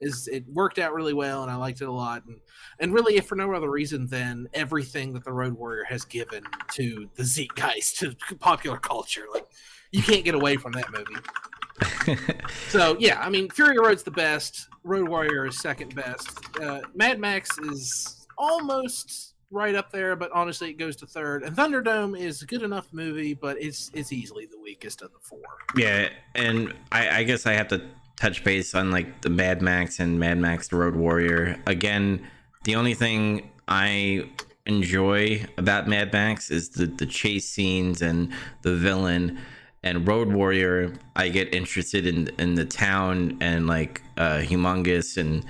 Is 0.00 0.28
it 0.28 0.48
worked 0.48 0.78
out 0.78 0.94
really 0.94 1.12
well, 1.12 1.42
and 1.42 1.50
I 1.50 1.56
liked 1.56 1.82
it 1.82 1.88
a 1.88 1.92
lot, 1.92 2.24
and 2.24 2.40
and 2.78 2.94
really, 2.94 3.16
if 3.16 3.26
for 3.26 3.34
no 3.34 3.52
other 3.52 3.70
reason 3.70 4.06
than 4.06 4.48
everything 4.54 5.12
that 5.12 5.24
the 5.24 5.32
Road 5.32 5.52
Warrior 5.52 5.84
has 5.84 6.04
given 6.06 6.42
to 6.72 7.10
the 7.16 7.22
zeitgeist 7.24 7.98
to 7.98 8.16
popular 8.38 8.78
culture, 8.78 9.26
like 9.34 9.46
you 9.92 10.02
can't 10.02 10.24
get 10.24 10.34
away 10.34 10.56
from 10.56 10.72
that 10.72 10.86
movie. 10.92 11.20
So 12.68 12.96
yeah, 13.00 13.20
I 13.20 13.30
mean, 13.30 13.48
Fury 13.50 13.78
Road's 13.78 14.02
the 14.02 14.10
best. 14.10 14.68
Road 14.84 15.08
Warrior 15.08 15.46
is 15.46 15.58
second 15.58 15.94
best. 15.94 16.38
Uh, 16.60 16.80
Mad 16.94 17.18
Max 17.18 17.58
is 17.58 18.26
almost 18.38 19.34
right 19.50 19.74
up 19.74 19.90
there, 19.90 20.14
but 20.14 20.30
honestly, 20.32 20.70
it 20.70 20.74
goes 20.74 20.96
to 20.96 21.06
third. 21.06 21.42
And 21.42 21.56
Thunderdome 21.56 22.18
is 22.18 22.42
a 22.42 22.46
good 22.46 22.62
enough 22.62 22.88
movie, 22.92 23.34
but 23.34 23.60
it's 23.60 23.90
it's 23.94 24.12
easily 24.12 24.46
the 24.46 24.58
weakest 24.60 25.02
of 25.02 25.12
the 25.12 25.18
four. 25.20 25.40
Yeah, 25.76 26.10
and 26.34 26.74
I, 26.92 27.18
I 27.18 27.22
guess 27.24 27.46
I 27.46 27.52
have 27.54 27.68
to 27.68 27.82
touch 28.16 28.44
base 28.44 28.74
on 28.74 28.90
like 28.90 29.22
the 29.22 29.30
Mad 29.30 29.62
Max 29.62 29.98
and 29.98 30.20
Mad 30.20 30.38
Max 30.38 30.68
the 30.68 30.76
Road 30.76 30.94
Warrior. 30.94 31.60
Again, 31.66 32.26
the 32.64 32.76
only 32.76 32.94
thing 32.94 33.50
I 33.66 34.30
enjoy 34.66 35.44
about 35.56 35.88
Mad 35.88 36.12
Max 36.12 36.50
is 36.50 36.70
the, 36.70 36.86
the 36.86 37.06
chase 37.06 37.48
scenes 37.48 38.02
and 38.02 38.32
the 38.62 38.76
villain. 38.76 39.38
And 39.82 40.06
Road 40.06 40.28
Warrior, 40.32 40.94
I 41.16 41.28
get 41.28 41.54
interested 41.54 42.06
in 42.06 42.28
in 42.38 42.54
the 42.54 42.66
town 42.66 43.38
and 43.40 43.66
like 43.66 44.02
uh 44.16 44.38
humungus 44.38 45.16
and 45.16 45.44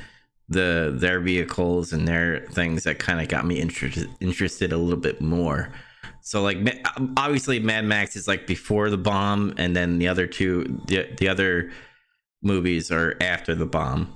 the 0.49 0.93
their 0.97 1.21
vehicles 1.21 1.93
and 1.93 2.07
their 2.07 2.47
things 2.53 2.85
that 2.85 2.99
kind 2.99 3.21
of 3.21 3.29
got 3.29 3.47
me 3.47 3.61
interested 3.61 4.09
interested 4.21 4.73
a 4.73 4.77
little 4.77 5.01
bit 5.01 5.21
more. 5.21 5.73
So 6.23 6.43
like 6.43 6.59
obviously 7.17 7.61
Mad 7.61 7.85
Max 7.85 8.17
is 8.17 8.29
like 8.29 8.47
before 8.47 8.91
the 8.91 8.99
bomb, 8.99 9.55
and 9.57 9.75
then 9.75 9.99
the 9.99 10.09
other 10.09 10.27
two 10.27 10.81
the 10.87 11.09
the 11.17 11.29
other 11.29 11.71
movies 12.43 12.91
are 12.91 13.17
after 13.21 13.55
the 13.55 13.67
bomb. 13.67 14.13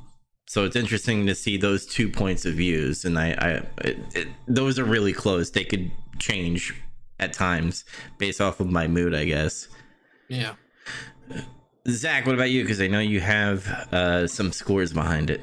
So 0.46 0.64
it's 0.64 0.76
interesting 0.76 1.26
to 1.26 1.34
see 1.34 1.56
those 1.56 1.86
two 1.86 2.10
points 2.10 2.44
of 2.44 2.54
views, 2.54 3.04
and 3.04 3.18
I, 3.18 3.32
I 3.38 3.50
it, 3.88 3.98
it, 4.14 4.28
those 4.46 4.78
are 4.78 4.84
really 4.84 5.12
close. 5.12 5.50
They 5.50 5.64
could 5.64 5.90
change 6.18 6.74
at 7.18 7.32
times 7.32 7.84
based 8.18 8.40
off 8.40 8.60
of 8.60 8.70
my 8.70 8.86
mood, 8.86 9.14
I 9.14 9.24
guess. 9.24 9.68
Yeah. 10.28 10.54
Zach, 11.88 12.26
what 12.26 12.34
about 12.34 12.50
you? 12.50 12.62
Because 12.62 12.80
I 12.80 12.86
know 12.86 13.00
you 13.00 13.20
have 13.20 13.66
uh, 13.92 14.26
some 14.26 14.52
scores 14.52 14.92
behind 14.92 15.30
it. 15.30 15.42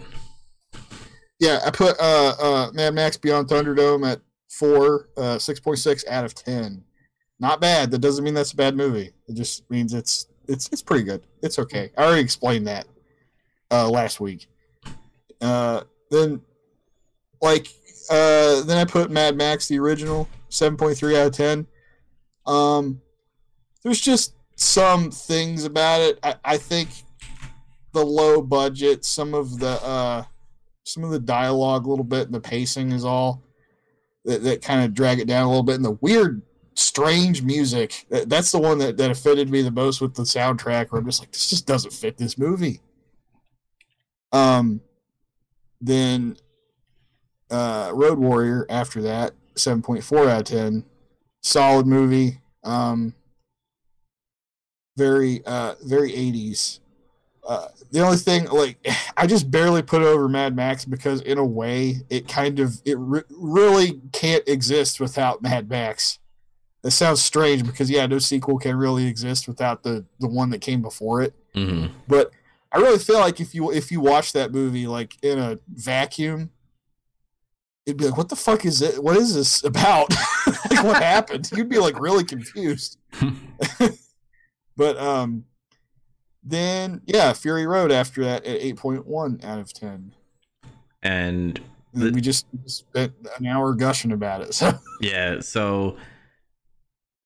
yeah. 1.40 1.60
I 1.66 1.70
put 1.72 2.00
uh, 2.00 2.34
uh, 2.42 2.72
Mad 2.74 2.94
Max 2.94 3.18
Beyond 3.18 3.48
Thunderdome 3.48 4.10
at 4.12 4.22
four, 4.50 5.10
uh, 5.18 5.38
six 5.38 5.60
point 5.60 5.80
six 5.80 6.04
out 6.08 6.26
of 6.26 6.34
ten. 6.34 6.84
Not 7.40 7.62
bad. 7.62 7.92
That 7.92 8.00
doesn't 8.00 8.24
mean 8.24 8.34
that's 8.34 8.54
a 8.54 8.56
bad 8.56 8.76
movie. 8.76 9.12
It 9.28 9.36
just 9.36 9.70
means 9.70 9.94
it's 9.94 10.28
it's 10.48 10.68
it's 10.72 10.82
pretty 10.82 11.04
good. 11.04 11.24
It's 11.42 11.60
okay. 11.60 11.92
I 11.98 12.06
already 12.06 12.22
explained 12.22 12.68
that 12.68 12.88
uh, 13.72 13.88
last 13.90 14.20
week. 14.20 14.48
Uh, 15.40 15.82
then, 16.12 16.42
like, 17.42 17.68
uh, 18.12 18.62
then 18.64 18.78
I 18.78 18.86
put 18.86 19.10
Mad 19.10 19.36
Max 19.36 19.68
the 19.68 19.80
original 19.80 20.28
seven 20.50 20.78
point 20.78 20.98
three 20.98 21.18
out 21.18 21.28
of 21.28 21.34
ten. 21.34 21.66
Um, 22.46 23.02
there's 23.84 24.02
just 24.02 24.34
some 24.62 25.10
things 25.10 25.66
about 25.66 26.02
it. 26.02 26.20
I, 26.22 26.36
I 26.46 26.58
think 26.58 26.90
the 27.94 28.06
low 28.06 28.42
budget, 28.42 29.04
some 29.04 29.34
of 29.34 29.60
the 29.60 29.82
uh, 29.84 30.24
some 30.84 31.04
of 31.04 31.10
the 31.10 31.20
dialogue 31.20 31.86
a 31.86 31.90
little 31.90 32.06
bit, 32.06 32.28
and 32.28 32.34
the 32.34 32.40
pacing 32.40 32.92
is 32.92 33.04
all 33.04 33.44
that, 34.26 34.44
that 34.44 34.62
kind 34.62 34.84
of 34.84 34.94
drag 34.94 35.20
it 35.20 35.28
down 35.28 35.46
a 35.46 35.50
little 35.50 35.64
bit, 35.64 35.76
and 35.76 35.86
the 35.86 35.98
weird, 36.00 36.44
strange 36.76 37.42
music. 37.42 38.06
That, 38.10 38.30
that's 38.30 38.52
the 38.52 38.60
one 38.60 38.78
that, 38.78 38.98
that 38.98 39.12
offended 39.12 39.50
me 39.50 39.64
the 39.64 39.72
most 39.72 40.00
with 40.00 40.14
the 40.14 40.24
soundtrack. 40.24 40.92
Where 40.92 41.00
I'm 41.00 41.08
just 41.08 41.22
like, 41.22 41.32
this 41.32 41.50
just 41.50 41.66
doesn't 41.66 41.92
fit 41.94 42.18
this 42.18 42.38
movie. 42.38 42.82
Um, 44.32 44.82
then 45.82 46.38
uh, 47.50 47.92
Road 47.94 48.20
Warrior 48.20 48.68
after 48.70 49.02
that, 49.02 49.34
seven 49.56 49.82
point 49.82 50.04
four 50.04 50.30
out 50.30 50.42
of 50.42 50.46
ten, 50.46 50.86
solid 51.42 51.88
movie. 51.88 52.40
Um, 52.64 53.16
very 54.98 55.42
uh 55.46 55.76
very 55.84 56.12
80s 56.12 56.80
uh 57.48 57.68
the 57.92 58.02
only 58.02 58.18
thing 58.18 58.46
like 58.46 58.78
i 59.18 59.26
just 59.26 59.50
barely 59.50 59.82
put 59.82 60.02
over 60.02 60.28
mad 60.28 60.56
max 60.56 60.86
because 60.86 61.22
in 61.22 61.38
a 61.38 61.46
way 61.46 62.02
it 62.10 62.28
kind 62.28 62.60
of 62.60 62.82
it 62.86 62.98
re- 63.00 63.24
really 63.30 64.02
can't 64.12 64.48
exist 64.48 65.00
without 65.00 65.42
mad 65.42 65.70
max 65.70 66.20
that 66.84 66.92
sounds 66.92 67.24
strange 67.24 67.66
because 67.66 67.90
yeah 67.90 68.06
no 68.06 68.20
sequel 68.20 68.58
can 68.58 68.76
really 68.76 69.08
exist 69.08 69.48
without 69.48 69.84
the 69.84 70.06
the 70.20 70.28
one 70.28 70.50
that 70.50 70.62
came 70.62 70.82
before 70.82 71.22
it 71.22 71.34
hmm 71.54 71.88
but 72.08 72.32
I 72.72 72.78
really 72.78 73.00
feel 73.00 73.20
like 73.20 73.40
if 73.40 73.54
you 73.54 73.72
if 73.72 73.92
you 73.92 74.00
watch 74.00 74.32
that 74.34 74.54
movie 74.54 74.88
like 74.88 75.18
in 75.22 75.38
a 75.38 75.60
vacuum, 75.68 76.52
it'd 77.86 77.98
be 77.98 78.06
like, 78.06 78.18
what 78.18 78.30
the 78.30 78.36
fuck 78.36 78.66
is 78.66 78.82
it? 78.82 79.04
What 79.04 79.18
is 79.18 79.36
this 79.36 79.64
about? 79.64 80.10
like 80.70 80.84
what 80.84 81.04
happened? 81.04 81.50
You'd 81.54 81.70
be 81.70 81.80
like 81.80 82.00
really 82.00 82.24
confused. 82.24 82.98
but 84.82 84.98
um 84.98 85.46
then 86.44 87.02
yeah, 87.06 87.34
Fury 87.34 87.68
Road 87.68 87.92
after 87.92 88.24
that 88.24 88.44
at 88.46 88.58
eight 88.62 88.78
point 88.78 89.06
one 89.06 89.40
out 89.44 89.60
of 89.60 89.72
ten. 89.72 90.12
And 91.04 91.60
And 91.94 92.02
The- 92.02 92.12
we 92.12 92.20
just 92.22 92.48
spent 92.66 93.14
an 93.38 93.46
hour 93.46 93.76
gushing 93.76 94.12
about 94.12 94.42
it. 94.42 94.54
So 94.60 94.74
yeah, 95.02 95.40
so 95.42 95.98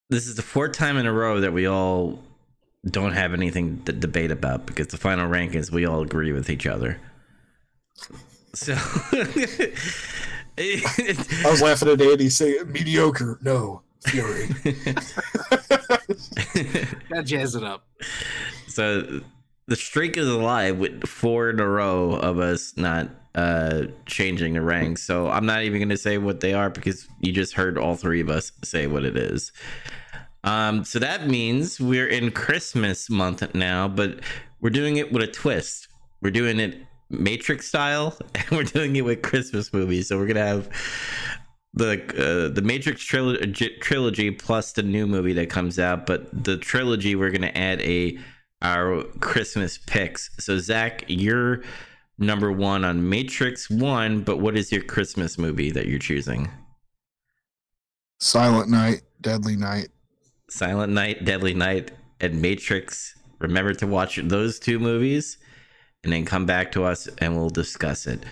this 0.10 0.28
is 0.28 0.36
the 0.36 0.42
fourth 0.42 0.74
time 0.74 0.98
in 0.98 1.06
a 1.06 1.14
row 1.14 1.40
that 1.40 1.54
we 1.54 1.66
all 1.66 2.20
don't 2.86 3.14
have 3.14 3.34
anything 3.34 3.82
to 3.86 3.94
debate 3.94 4.32
about 4.32 4.66
because 4.66 4.88
the 4.88 4.98
final 4.98 5.30
rankings 5.30 5.72
we 5.72 5.86
all 5.86 6.02
agree 6.02 6.34
with 6.34 6.50
each 6.50 6.68
other. 6.68 7.00
So 8.54 8.74
I 10.58 11.44
was 11.46 11.62
laughing 11.62 11.88
at 11.90 12.02
Andy 12.02 12.30
saying 12.30 12.72
mediocre. 12.72 13.40
No, 13.42 13.82
Fury. 14.06 14.48
Gotta 17.10 17.24
jazz 17.24 17.56
it 17.56 17.64
up. 17.64 17.88
so 18.68 19.22
the 19.68 19.76
streak 19.76 20.18
is 20.18 20.28
alive 20.28 20.78
with 20.78 21.08
four 21.08 21.50
in 21.50 21.60
a 21.60 21.68
row 21.68 22.12
of 22.12 22.40
us 22.40 22.76
not 22.78 23.10
uh 23.36 23.84
changing 24.06 24.54
the 24.54 24.62
ranks 24.62 25.04
so 25.04 25.28
i'm 25.30 25.46
not 25.46 25.64
even 25.64 25.82
gonna 25.82 25.98
say 25.98 26.18
what 26.18 26.40
they 26.40 26.54
are 26.54 26.70
because 26.70 27.08
you 27.20 27.34
just 27.34 27.54
heard 27.54 27.78
all 27.78 27.96
three 27.96 28.22
of 28.22 28.30
us 28.30 28.52
say 28.64 28.88
what 28.88 29.04
it 29.04 29.18
is 29.18 29.52
um 30.46 30.86
so 30.86 31.00
that 31.00 31.28
means 31.28 31.80
we're 31.82 32.08
in 32.08 32.32
christmas 32.32 33.10
month 33.10 33.44
now 33.54 33.88
but 33.90 34.20
we're 34.62 34.70
doing 34.70 34.96
it 34.98 35.12
with 35.12 35.22
a 35.24 35.28
twist 35.28 35.90
we're 36.22 36.32
doing 36.32 36.60
it 36.60 36.78
matrix 37.10 37.68
style 37.68 38.18
and 38.36 38.46
we're 38.52 38.64
doing 38.64 38.96
it 38.96 39.04
with 39.04 39.22
christmas 39.22 39.74
movies 39.74 40.08
so 40.08 40.18
we're 40.18 40.28
gonna 40.28 40.46
have 40.46 40.70
the 41.76 42.02
uh, 42.18 42.54
the 42.54 42.62
Matrix 42.62 43.04
trilogy, 43.04 43.78
trilogy 43.82 44.32
plus 44.32 44.72
the 44.72 44.84
new 44.84 45.06
movie 45.06 45.34
that 45.34 45.50
comes 45.50 45.78
out, 45.78 46.06
but 46.06 46.44
the 46.44 46.58
trilogy 46.58 47.16
we're 47.16 47.32
gonna 47.32 47.52
add 47.54 47.82
a 47.82 48.18
our 48.62 49.04
Christmas 49.20 49.78
picks. 49.78 50.30
So 50.40 50.58
Zach, 50.58 51.04
you're 51.08 51.64
number 52.18 52.52
one 52.52 52.86
on 52.86 53.08
Matrix 53.10 53.70
One, 53.70 54.22
but 54.22 54.38
what 54.38 54.58
is 54.58 54.72
your 54.72 54.84
Christmas 54.84 55.38
movie 55.38 55.72
that 55.72 55.88
you're 55.88 56.00
choosing? 56.00 56.50
Silent 58.20 58.70
Night, 58.70 59.02
Deadly 59.22 59.58
Night. 59.58 59.90
Silent 60.50 60.94
Night, 60.94 61.26
Deadly 61.26 61.54
Night, 61.54 61.92
and 62.22 62.42
Matrix. 62.42 63.14
Remember 63.40 63.74
to 63.74 63.86
watch 63.88 64.18
those 64.24 64.60
two 64.60 64.80
movies, 64.80 65.38
and 66.06 66.14
then 66.14 66.24
come 66.24 66.46
back 66.46 66.72
to 66.72 66.86
us 66.86 67.08
and 67.18 67.36
we'll 67.36 67.50
discuss 67.50 68.08
it. 68.08 68.24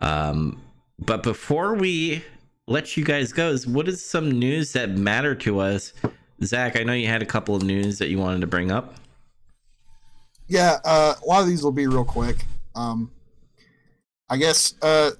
Um, 0.00 0.60
but 0.98 1.22
before 1.22 1.74
we 1.74 2.22
let 2.66 2.96
you 2.96 3.04
guys 3.04 3.32
go, 3.32 3.48
is 3.48 3.66
what 3.66 3.88
is 3.88 4.04
some 4.04 4.30
news 4.30 4.72
that 4.72 4.90
matter 4.90 5.34
to 5.36 5.60
us? 5.60 5.92
Zach, 6.42 6.78
I 6.78 6.82
know 6.82 6.92
you 6.92 7.08
had 7.08 7.22
a 7.22 7.26
couple 7.26 7.54
of 7.54 7.62
news 7.62 7.98
that 7.98 8.08
you 8.08 8.18
wanted 8.18 8.40
to 8.40 8.46
bring 8.46 8.70
up. 8.70 8.94
Yeah, 10.48 10.78
uh, 10.84 11.14
a 11.22 11.26
lot 11.26 11.42
of 11.42 11.48
these 11.48 11.62
will 11.62 11.72
be 11.72 11.86
real 11.86 12.04
quick. 12.04 12.44
Um, 12.74 13.10
I 14.28 14.36
guess 14.36 14.74
uh, 14.82 15.12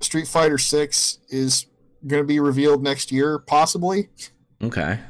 Street 0.00 0.28
Fighter 0.28 0.58
Six 0.58 1.18
is 1.28 1.66
going 2.06 2.22
to 2.22 2.26
be 2.26 2.40
revealed 2.40 2.82
next 2.82 3.12
year, 3.12 3.38
possibly. 3.38 4.08
Okay. 4.62 5.00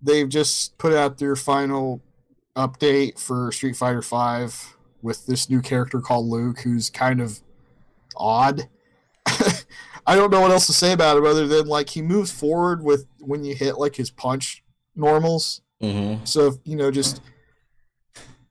They've 0.00 0.28
just 0.28 0.78
put 0.78 0.92
out 0.92 1.18
their 1.18 1.36
final 1.36 2.02
update 2.56 3.18
for 3.18 3.52
Street 3.52 3.76
Fighter 3.76 4.02
Five 4.02 4.76
with 5.02 5.26
this 5.26 5.50
new 5.50 5.60
character 5.60 6.00
called 6.00 6.26
Luke, 6.26 6.60
who's 6.60 6.90
kind 6.90 7.20
of 7.20 7.40
odd. 8.16 8.68
I 10.06 10.16
don't 10.16 10.30
know 10.30 10.40
what 10.40 10.50
else 10.50 10.66
to 10.66 10.72
say 10.72 10.92
about 10.92 11.16
it 11.16 11.24
other 11.24 11.46
than 11.46 11.66
like 11.66 11.90
he 11.90 12.02
moves 12.02 12.30
forward 12.30 12.82
with 12.82 13.06
when 13.20 13.44
you 13.44 13.54
hit 13.54 13.78
like 13.78 13.96
his 13.96 14.10
punch 14.10 14.62
normals. 14.96 15.62
Mm-hmm. 15.82 16.24
So 16.24 16.48
if, 16.48 16.54
you 16.64 16.76
know, 16.76 16.90
just 16.90 17.20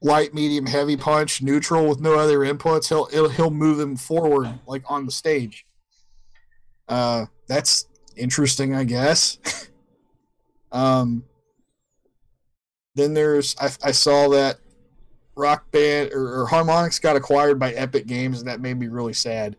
light, 0.00 0.34
medium, 0.34 0.66
heavy 0.66 0.96
punch, 0.96 1.42
neutral 1.42 1.88
with 1.88 2.00
no 2.00 2.18
other 2.18 2.38
inputs, 2.38 2.88
he'll 2.88 3.06
he'll, 3.06 3.28
he'll 3.28 3.50
move 3.50 3.78
him 3.78 3.96
forward 3.96 4.48
like 4.66 4.82
on 4.90 5.06
the 5.06 5.12
stage. 5.12 5.66
Uh, 6.88 7.26
that's 7.48 7.86
interesting, 8.16 8.74
I 8.74 8.84
guess. 8.84 9.68
um, 10.72 11.24
then 12.94 13.14
there's 13.14 13.56
I, 13.60 13.70
I 13.88 13.90
saw 13.92 14.28
that 14.30 14.58
Rock 15.34 15.70
Band 15.70 16.12
or, 16.12 16.42
or 16.42 16.46
Harmonix 16.46 17.00
got 17.00 17.16
acquired 17.16 17.58
by 17.58 17.72
Epic 17.72 18.06
Games, 18.06 18.40
and 18.40 18.48
that 18.48 18.60
made 18.60 18.78
me 18.78 18.88
really 18.88 19.14
sad. 19.14 19.56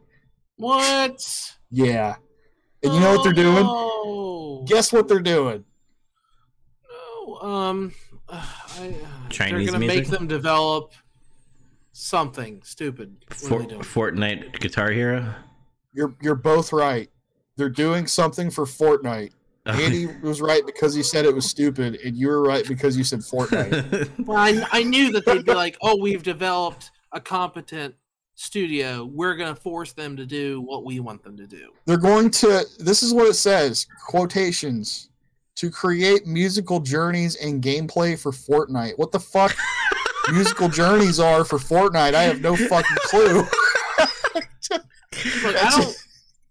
What? 0.57 1.52
Yeah, 1.75 2.15
and 2.83 2.93
you 2.93 2.99
know 2.99 3.15
what 3.15 3.23
they're 3.23 3.33
doing? 3.33 3.63
No. 3.63 4.63
Guess 4.67 4.93
what 4.93 5.07
they're 5.07 5.19
doing? 5.19 5.65
No. 6.89 7.35
Um. 7.41 7.93
I, 8.29 8.39
uh, 8.89 9.29
Chinese 9.29 9.51
They're 9.51 9.65
gonna 9.65 9.79
music? 9.79 9.97
make 9.97 10.07
them 10.07 10.27
develop 10.27 10.93
something 11.91 12.61
stupid. 12.63 13.17
What 13.27 13.37
For, 13.37 13.55
are 13.55 13.59
they 13.59 13.65
doing? 13.67 13.81
Fortnite 13.81 14.59
Guitar 14.59 14.91
Hero. 14.91 15.33
You're 15.93 16.15
you're 16.21 16.35
both 16.35 16.71
right. 16.71 17.09
They're 17.57 17.69
doing 17.69 18.07
something 18.07 18.49
for 18.49 18.65
Fortnite. 18.65 19.31
Andy 19.65 20.07
was 20.21 20.41
right 20.41 20.65
because 20.65 20.93
he 20.93 21.01
said 21.03 21.25
it 21.25 21.33
was 21.33 21.45
stupid, 21.49 21.99
and 22.03 22.17
you 22.17 22.27
were 22.27 22.41
right 22.43 22.67
because 22.67 22.97
you 22.97 23.03
said 23.03 23.19
Fortnite. 23.19 24.09
Well, 24.25 24.37
I, 24.37 24.65
I 24.71 24.83
knew 24.83 25.11
that 25.13 25.25
they'd 25.25 25.45
be 25.45 25.53
like, 25.53 25.77
"Oh, 25.81 25.97
we've 26.01 26.23
developed 26.23 26.91
a 27.13 27.21
competent 27.21 27.95
studio. 28.35 29.05
We're 29.05 29.35
gonna 29.35 29.55
force 29.55 29.93
them 29.93 30.15
to 30.17 30.25
do 30.25 30.61
what 30.61 30.83
we 30.85 30.99
want 30.99 31.23
them 31.23 31.37
to 31.37 31.47
do." 31.47 31.71
They're 31.85 31.97
going 31.97 32.29
to. 32.31 32.65
This 32.79 33.03
is 33.03 33.13
what 33.13 33.27
it 33.27 33.35
says: 33.35 33.87
quotations 34.07 35.09
to 35.55 35.69
create 35.69 36.25
musical 36.25 36.79
journeys 36.79 37.35
and 37.35 37.61
gameplay 37.63 38.19
for 38.19 38.31
Fortnite. 38.31 38.97
What 38.97 39.11
the 39.11 39.19
fuck? 39.19 39.55
musical 40.31 40.69
journeys 40.69 41.19
are 41.19 41.43
for 41.45 41.57
Fortnite. 41.59 42.13
I 42.15 42.23
have 42.23 42.41
no 42.41 42.55
fucking 42.55 42.97
clue. 43.03 43.45
Look, 45.43 45.55
I 45.63 45.69
don't. 45.79 45.95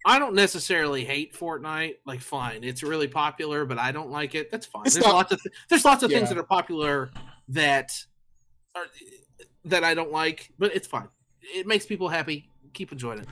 I 0.04 0.18
don't 0.18 0.34
necessarily 0.34 1.04
hate 1.04 1.34
Fortnite. 1.34 1.96
Like, 2.04 2.20
fine, 2.20 2.64
it's 2.64 2.82
really 2.82 3.06
popular, 3.06 3.64
but 3.64 3.78
I 3.78 3.92
don't 3.92 4.10
like 4.10 4.34
it. 4.34 4.50
That's 4.50 4.66
fine. 4.66 4.86
It's 4.86 4.94
there's 4.94 5.06
not- 5.06 5.14
lots 5.14 5.32
of 5.32 5.42
th- 5.42 5.54
there's 5.68 5.84
lots 5.84 6.02
of 6.02 6.10
things 6.10 6.28
that 6.28 6.38
are 6.38 6.42
popular 6.42 7.10
that 7.48 7.92
are 8.74 8.86
that 9.64 9.84
I 9.84 9.94
don't 9.94 10.10
like, 10.10 10.50
but 10.58 10.74
it's 10.74 10.86
fine. 10.88 11.08
It 11.54 11.66
makes 11.66 11.86
people 11.86 12.08
happy. 12.08 12.48
Keep 12.72 12.92
enjoying 12.92 13.18
it. 13.20 13.26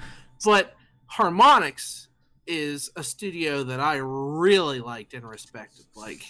But 0.44 0.74
Harmonix 1.12 2.06
is 2.46 2.90
a 2.96 3.02
studio 3.02 3.62
that 3.64 3.80
I 3.80 3.96
really 3.96 4.80
liked 4.80 5.14
and 5.14 5.28
respected. 5.28 5.84
Like, 5.94 6.22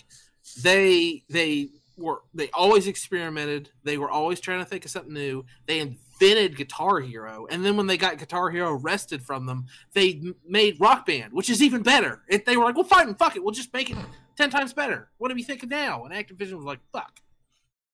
they 0.63 1.23
they 1.31 1.69
were 1.97 2.23
they 2.35 2.51
always 2.51 2.87
experimented. 2.87 3.71
They 3.85 3.99
were 3.99 4.11
always 4.11 4.41
trying 4.41 4.59
to 4.61 4.65
think 4.65 4.85
of 4.85 4.91
something 4.91 5.13
new. 5.13 5.45
They 5.67 5.81
invented 5.81 6.57
Guitar 6.57 7.01
Hero, 7.01 7.47
and 7.51 7.65
then 7.65 7.77
when 7.77 7.87
they 7.87 7.97
got 7.97 8.19
Guitar 8.19 8.51
Hero 8.51 8.73
wrested 8.75 9.23
from 9.23 9.47
them, 9.47 9.67
they 9.95 10.15
m- 10.15 10.35
made 10.47 10.79
Rock 10.81 11.07
Band, 11.07 11.33
which 11.33 11.49
is 11.51 11.63
even 11.63 11.83
better. 11.83 12.23
It, 12.29 12.45
they 12.47 12.57
were 12.57 12.65
like, 12.65 12.75
"Well, 12.75 12.85
fine, 12.85 13.15
fuck 13.15 13.37
it, 13.37 13.43
we'll 13.45 13.53
just 13.55 13.73
make 13.73 13.91
it 13.91 13.97
ten 14.37 14.51
times 14.51 14.73
better." 14.73 15.09
What 15.19 15.31
are 15.31 15.35
we 15.35 15.43
thinking 15.43 15.69
now? 15.69 16.05
And 16.05 16.13
Activision 16.15 16.55
was 16.57 16.65
like, 16.67 16.81
"Fuck." 16.93 17.21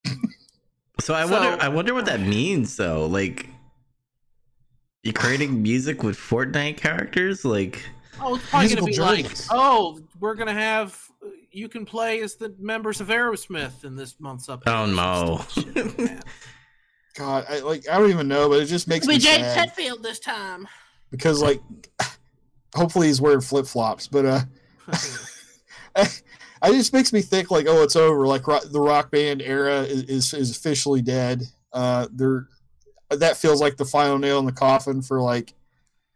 So 1.01 1.15
I 1.15 1.27
So- 1.27 1.33
wonder. 1.33 1.63
I 1.63 1.69
wonder 1.69 1.93
what 1.95 2.07
that 2.07 2.21
means, 2.21 2.75
though. 2.77 3.07
Like, 3.07 3.49
you 5.07 5.13
creating 5.13 5.63
music 5.63 6.03
with 6.03 6.17
Fortnite 6.17 6.77
characters? 6.77 7.45
Like, 7.45 7.83
Oh, 8.21 8.35
it's 8.37 8.49
probably 8.49 8.69
going 8.69 8.79
to 8.79 8.83
be 8.85 8.99
Musical 8.99 9.07
like, 9.07 9.37
"Oh, 9.51 10.01
we're 10.21 10.35
going 10.35 10.49
to 10.49 10.55
have 10.55 10.99
you 11.51 11.69
can 11.69 11.85
play 11.87 12.21
as 12.21 12.35
the 12.35 12.55
members 12.59 13.01
of 13.01 13.09
Aerosmith 13.09 13.85
in 13.85 13.97
this 13.97 14.17
month's 14.21 14.49
episode. 14.49 14.71
Oh, 14.73 14.87
no. 14.87 15.39
Some 15.49 15.63
stupid 15.63 15.95
shit. 16.09 16.25
God, 17.15 17.47
I 17.49 17.61
like. 17.61 17.89
I 17.89 17.99
don't 17.99 18.11
even 18.11 18.29
know, 18.29 18.49
but 18.49 18.61
it 18.61 18.67
just 18.67 18.89
makes 18.89 19.05
It'll 19.05 19.15
me 19.15 19.19
be 19.19 19.25
Jake 19.25 19.41
sad 19.41 19.73
Hetfield 19.75 20.03
this 20.03 20.19
time. 20.19 20.69
because, 21.11 21.41
like, 21.41 21.61
hopefully 22.75 23.07
he's 23.07 23.21
wearing 23.21 23.41
flip 23.41 23.67
flops, 23.67 24.07
but 24.07 24.25
uh. 24.27 24.41
I 26.63 26.71
just 26.73 26.93
makes 26.93 27.13
me 27.13 27.21
think 27.23 27.51
like, 27.51 27.67
oh, 27.69 27.83
it's 27.83 27.97
over. 27.97 28.27
Like 28.27 28.47
ro- 28.47 28.61
the 28.61 28.81
rock 28.81 29.11
band 29.11 29.41
era 29.43 29.83
is, 29.83 30.03
is, 30.05 30.35
is 30.35 30.51
officially 30.57 31.03
dead. 31.03 31.43
Uh, 31.73 32.07
there, 32.11 32.49
that 33.11 33.37
feels 33.37 33.61
like 33.61 33.77
the 33.77 33.85
final 33.85 34.19
nail 34.19 34.39
in 34.39 34.45
the 34.47 34.53
coffin 34.53 35.03
for 35.03 35.21
like, 35.21 35.55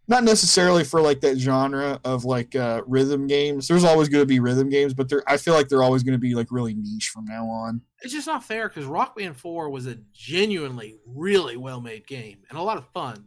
not 0.08 0.24
necessarily 0.24 0.82
for 0.82 1.00
like 1.00 1.20
that 1.20 1.36
genre 1.38 2.00
of 2.04 2.24
like 2.24 2.56
uh, 2.56 2.82
rhythm 2.86 3.28
games. 3.28 3.68
There's 3.68 3.84
always 3.84 4.08
going 4.08 4.22
to 4.22 4.26
be 4.26 4.40
rhythm 4.40 4.68
games, 4.68 4.92
but 4.92 5.08
they're 5.08 5.22
I 5.28 5.36
feel 5.36 5.54
like 5.54 5.68
they're 5.68 5.84
always 5.84 6.02
going 6.02 6.14
to 6.14 6.18
be 6.18 6.34
like 6.34 6.48
really 6.50 6.74
niche 6.74 7.10
from 7.14 7.26
now 7.26 7.46
on. 7.46 7.80
it's 8.02 8.12
just 8.12 8.26
not 8.26 8.42
fair 8.42 8.68
because 8.68 8.86
Rock 8.86 9.16
Band 9.16 9.36
4 9.36 9.70
was 9.70 9.86
a 9.86 9.98
genuinely 10.12 10.96
really 11.06 11.56
well 11.56 11.80
made 11.80 12.06
game 12.08 12.38
and 12.50 12.58
a 12.58 12.62
lot 12.62 12.76
of 12.76 12.86
fun, 12.88 13.26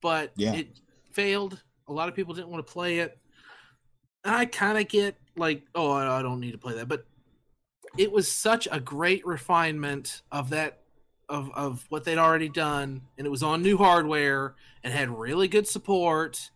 but 0.00 0.32
Yeah. 0.36 0.54
it 0.54 0.80
failed. 1.12 1.62
A 1.88 1.92
lot 1.92 2.08
of 2.08 2.14
people 2.14 2.32
didn't 2.32 2.48
want 2.48 2.66
to 2.66 2.72
play 2.72 3.00
it. 3.00 3.18
And 4.24 4.34
I 4.34 4.46
kind 4.46 4.78
of 4.78 4.88
get 4.88 5.16
like, 5.36 5.64
oh, 5.74 5.90
I 5.90 6.18
I 6.18 6.22
don't 6.22 6.40
need 6.40 6.52
to 6.52 6.58
play 6.58 6.74
that, 6.76 6.88
but 6.88 7.04
it 7.98 8.10
was 8.10 8.30
such 8.32 8.66
a 8.72 8.80
great 8.80 9.26
refinement 9.26 10.22
of 10.32 10.48
that 10.50 10.80
of 11.28 11.50
of 11.54 11.84
what 11.88 12.04
they'd 12.04 12.18
already 12.18 12.48
done, 12.48 13.02
and 13.18 13.26
it 13.26 13.30
was 13.30 13.42
on 13.42 13.62
new 13.62 13.76
hardware 13.78 14.54
and 14.84 14.92
had 14.92 15.10
really 15.10 15.48
good 15.48 15.66
support, 15.66 16.50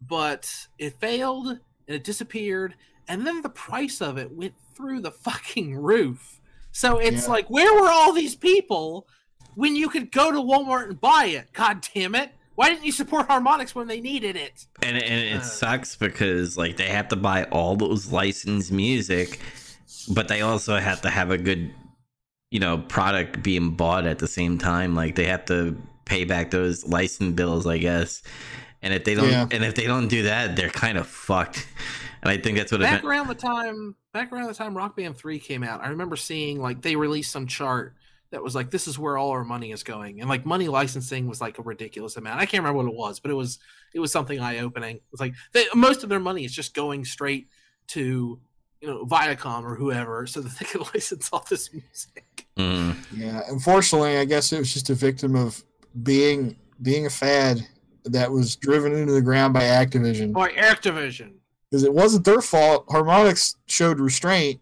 but 0.00 0.66
it 0.78 0.94
failed 1.00 1.48
and 1.48 1.96
it 1.96 2.04
disappeared, 2.04 2.74
and 3.08 3.26
then 3.26 3.42
the 3.42 3.48
price 3.48 4.00
of 4.00 4.16
it 4.18 4.30
went 4.32 4.54
through 4.74 5.00
the 5.00 5.10
fucking 5.10 5.74
roof. 5.76 6.40
So 6.70 6.98
it's 6.98 7.24
Yeah. 7.26 7.32
like, 7.32 7.50
where 7.50 7.74
were 7.74 7.90
all 7.90 8.12
these 8.12 8.34
people 8.36 9.06
when 9.56 9.76
you 9.76 9.88
could 9.88 10.10
go 10.12 10.30
to 10.32 10.38
Walmart 10.38 10.86
and 10.88 11.00
buy 11.00 11.26
it? 11.26 11.52
God 11.52 11.86
damn 11.94 12.14
it! 12.14 12.30
Why 12.54 12.68
didn't 12.70 12.84
you 12.84 12.92
support 12.92 13.28
Harmonix 13.28 13.74
when 13.74 13.88
they 13.88 14.00
needed 14.00 14.36
it? 14.36 14.66
and 14.82 14.96
and 14.96 15.24
it 15.24 15.36
Uh. 15.38 15.42
sucks 15.42 15.96
because 15.96 16.56
like 16.56 16.76
they 16.76 16.88
have 16.88 17.08
to 17.08 17.16
buy 17.16 17.44
all 17.44 17.76
those 17.76 18.12
licensed 18.12 18.70
music, 18.70 19.40
but 20.08 20.28
they 20.28 20.40
also 20.42 20.76
have 20.78 21.00
to 21.02 21.10
have 21.10 21.30
a 21.30 21.38
good, 21.38 21.74
you 22.52 22.60
know, 22.60 22.78
product 22.78 23.42
being 23.42 23.70
bought 23.70 24.06
at 24.06 24.18
the 24.20 24.28
same 24.28 24.58
time. 24.58 24.94
Like 24.94 25.16
they 25.16 25.24
have 25.26 25.44
to 25.46 25.76
pay 26.04 26.24
back 26.24 26.50
those 26.50 26.84
license 26.86 27.34
bills, 27.34 27.66
I 27.66 27.78
guess. 27.78 28.22
And 28.82 28.92
if 28.92 29.04
they 29.04 29.14
don't, 29.14 29.30
Yeah. 29.30 29.46
and 29.50 29.64
if 29.64 29.74
they 29.74 29.86
don't 29.86 30.08
do 30.08 30.24
that, 30.24 30.54
they're 30.54 30.68
kind 30.70 30.98
of 30.98 31.06
fucked. 31.06 31.66
And 32.22 32.30
I 32.30 32.36
think 32.36 32.58
that's 32.58 32.70
what 32.70 32.80
it 32.80 32.84
back 32.84 33.02
meant. 33.02 33.04
around 33.06 33.28
the 33.28 33.34
time 33.34 33.96
back 34.12 34.30
around 34.32 34.46
the 34.48 34.54
time 34.54 34.76
rock 34.76 34.94
band 34.94 35.16
3 35.16 35.38
came 35.38 35.64
out 35.64 35.82
i 35.82 35.88
remember 35.88 36.16
seeing 36.16 36.60
like 36.60 36.82
they 36.82 36.94
released 36.96 37.32
some 37.32 37.46
chart 37.46 37.94
that 38.30 38.42
was 38.42 38.54
like 38.54 38.70
this 38.70 38.86
is 38.86 38.98
where 38.98 39.16
all 39.16 39.30
our 39.30 39.42
money 39.42 39.72
is 39.72 39.82
going 39.82 40.20
and 40.20 40.28
like 40.28 40.44
money 40.44 40.68
licensing 40.68 41.26
was 41.26 41.40
like 41.40 41.58
a 41.58 41.62
ridiculous 41.62 42.16
amount 42.18 42.38
i 42.38 42.44
can't 42.44 42.62
remember 42.62 42.76
what 42.84 42.86
it 42.92 42.94
was 42.94 43.18
but 43.20 43.30
it 43.30 43.34
was 43.34 43.58
it 43.94 44.00
was 44.00 44.12
something 44.12 44.38
eye-opening 44.38 45.00
it's 45.12 45.20
like 45.20 45.32
they, 45.54 45.64
most 45.74 46.02
of 46.02 46.10
their 46.10 46.20
money 46.20 46.44
is 46.44 46.52
just 46.54 46.74
going 46.74 47.04
straight 47.06 47.48
to 47.88 48.38
you 48.82 48.88
know 48.88 49.04
viacom 49.06 49.64
or 49.64 49.74
whoever 49.76 50.26
so 50.26 50.42
that 50.42 50.56
they 50.58 50.66
can 50.66 50.82
license 50.94 51.30
all 51.32 51.44
this 51.48 51.72
music 51.72 52.24
Mm. 52.56 52.96
Yeah, 53.16 53.40
unfortunately, 53.48 54.18
I 54.18 54.24
guess 54.24 54.52
it 54.52 54.58
was 54.58 54.72
just 54.72 54.90
a 54.90 54.94
victim 54.94 55.34
of 55.36 55.62
being 56.02 56.56
being 56.82 57.06
a 57.06 57.10
fad 57.10 57.66
that 58.04 58.30
was 58.30 58.56
driven 58.56 58.92
into 58.94 59.12
the 59.12 59.22
ground 59.22 59.54
by 59.54 59.62
Activision 59.62 60.36
or 60.36 60.48
activision 60.50 61.32
because 61.70 61.84
it 61.84 61.92
wasn't 61.94 62.24
their 62.24 62.40
fault. 62.42 62.86
Harmonix 62.88 63.56
showed 63.66 64.00
restraint, 64.00 64.60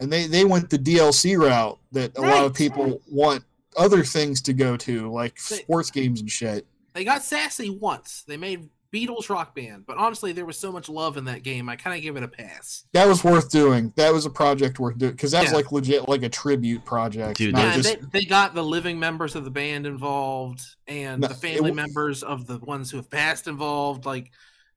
and 0.00 0.12
they 0.12 0.26
they 0.26 0.44
went 0.44 0.70
the 0.70 0.78
DLC 0.78 1.38
route 1.38 1.78
that 1.92 2.16
a 2.16 2.20
lot 2.20 2.44
of 2.44 2.54
people 2.54 3.00
want 3.10 3.44
other 3.76 4.02
things 4.04 4.40
to 4.42 4.52
go 4.52 4.76
to, 4.76 5.10
like 5.12 5.36
They- 5.48 5.56
sports 5.56 5.90
games 5.90 6.20
and 6.20 6.30
shit. 6.30 6.66
they 6.94 7.04
got 7.04 7.22
sassy 7.22 7.70
once 7.70 8.24
they 8.26 8.36
made 8.36 8.68
beatles 8.92 9.30
rock 9.30 9.54
band 9.54 9.84
but 9.86 9.96
honestly 9.96 10.32
there 10.32 10.44
was 10.44 10.58
so 10.58 10.70
much 10.70 10.88
love 10.88 11.16
in 11.16 11.24
that 11.24 11.42
game 11.42 11.68
i 11.68 11.74
kind 11.76 11.96
of 11.96 12.02
give 12.02 12.14
it 12.16 12.22
a 12.22 12.28
pass 12.28 12.84
That 12.92 13.08
was 13.08 13.24
worth 13.24 13.50
doing. 13.50 13.92
That 13.96 14.12
was 14.12 14.26
a 14.26 14.30
project 14.30 14.78
worth 14.78 14.98
doing 14.98 15.12
because 15.12 15.30
that's 15.30 15.50
Yeah. 15.50 15.56
like 15.56 15.72
legit, 15.72 16.08
like 16.08 16.22
a 16.22 16.28
tribute 16.28 16.84
project. 16.84 17.38
Dude, 17.38 17.56
Yeah, 17.56 17.74
just- 17.76 18.00
they, 18.12 18.20
they 18.20 18.24
got 18.26 18.54
the 18.54 18.62
living 18.62 18.98
members 18.98 19.34
of 19.34 19.44
the 19.44 19.50
band 19.50 19.86
involved 19.86 20.60
and 20.86 21.22
No, 21.22 21.28
the 21.28 21.34
family 21.34 21.70
w- 21.70 21.74
members 21.74 22.22
of 22.22 22.46
the 22.46 22.58
ones 22.58 22.90
who 22.90 22.98
have 22.98 23.08
passed 23.10 23.46
involved. 23.48 24.04
Like 24.04 24.30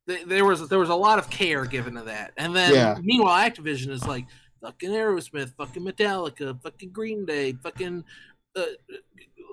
th- 0.07 0.25
there 0.25 0.45
was 0.45 0.69
there 0.69 0.79
was 0.79 0.89
a 0.89 0.95
lot 0.95 1.19
of 1.19 1.29
care 1.29 1.65
given 1.65 1.95
to 1.95 2.03
that. 2.03 2.31
And 2.37 2.55
then 2.55 2.73
Yeah. 2.73 2.97
meanwhile, 3.01 3.37
Activision 3.49 3.89
is 3.89 4.05
like 4.07 4.25
fucking 4.61 4.91
Aerosmith, 4.91 5.53
fucking 5.57 5.83
Metallica, 5.83 6.59
fucking 6.63 6.91
Green 6.91 7.25
Day, 7.25 7.53
fucking 7.61 8.05
uh, 8.55 8.63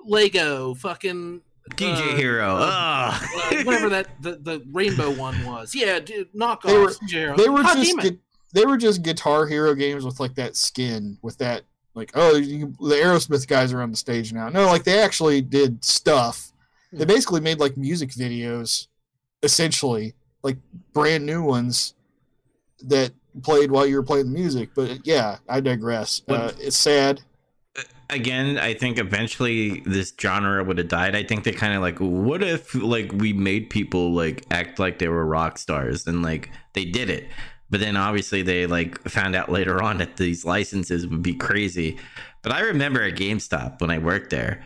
Lego, 0.05 0.73
fucking 0.75 1.41
DJ 1.71 2.13
uh, 2.13 2.15
Hero. 2.15 2.55
uh, 2.57 3.17
whatever 3.63 3.89
that 3.89 4.07
the, 4.21 4.35
the 4.35 4.63
rainbow 4.71 5.11
one 5.11 5.43
was. 5.45 5.73
Yeah, 5.73 5.99
dude, 5.99 6.31
knockoffs. 6.33 6.63
They 6.65 6.77
were- 6.77 6.89
DJ 6.89 7.09
Hero. 7.09 7.37
they 7.37 7.49
were 7.49 7.63
God 7.63 7.77
just 7.77 7.99
gu- 7.99 8.19
they 8.53 8.65
were 8.65 8.77
just 8.77 9.01
Guitar 9.01 9.45
Hero 9.47 9.73
games 9.73 10.05
with 10.05 10.19
like 10.19 10.35
that 10.35 10.55
skin, 10.55 11.17
with 11.21 11.37
that 11.39 11.63
like 11.95 12.11
oh 12.15 12.35
you, 12.35 12.73
the 12.79 12.95
Aerosmith 12.95 13.47
guys 13.47 13.71
are 13.73 13.81
on 13.81 13.91
the 13.91 13.97
stage 13.97 14.33
now. 14.33 14.49
No, 14.49 14.65
like 14.65 14.83
they 14.83 14.99
actually 14.99 15.41
did 15.41 15.83
stuff. 15.83 16.51
Hmm. 16.91 16.97
They 16.97 17.05
basically 17.05 17.41
made 17.41 17.59
like 17.59 17.77
music 17.77 18.09
videos, 18.09 18.87
essentially 19.41 20.13
like 20.43 20.57
brand 20.91 21.25
new 21.25 21.41
ones 21.41 21.93
that 22.81 23.11
played 23.41 23.71
while 23.71 23.85
you 23.85 23.95
were 23.95 24.03
playing 24.03 24.25
the 24.31 24.37
music. 24.37 24.69
But 24.75 25.05
yeah, 25.05 25.37
I 25.47 25.59
digress. 25.61 26.21
Uh, 26.27 26.51
it's 26.59 26.77
sad. 26.77 27.21
Again 28.09 28.57
i 28.59 28.73
think 28.73 28.99
eventually 28.99 29.81
this 29.85 30.13
genre 30.19 30.63
would 30.63 30.77
have 30.77 30.87
died 30.87 31.15
i 31.15 31.23
think 31.23 31.43
they 31.43 31.51
kind 31.51 31.73
of 31.73 31.81
like 31.81 31.97
what 31.99 32.43
if 32.43 32.75
like 32.75 33.11
we 33.13 33.33
made 33.33 33.69
people 33.69 34.13
like 34.13 34.45
act 34.51 34.77
like 34.77 34.99
they 34.99 35.07
were 35.07 35.25
rock 35.25 35.57
stars 35.57 36.05
and 36.05 36.21
like 36.21 36.51
they 36.73 36.85
did 36.85 37.09
it 37.09 37.27
but 37.71 37.79
then 37.79 37.97
obviously 37.97 38.43
they 38.43 38.67
like 38.67 39.01
found 39.09 39.35
out 39.35 39.49
later 39.49 39.81
on 39.81 39.97
that 39.97 40.17
these 40.17 40.45
licenses 40.45 41.07
would 41.07 41.23
be 41.23 41.33
crazy 41.33 41.97
but 42.43 42.51
i 42.51 42.59
remember 42.59 43.01
at 43.01 43.15
gamestop 43.15 43.81
when 43.81 43.89
i 43.89 43.97
worked 43.97 44.29
there 44.29 44.63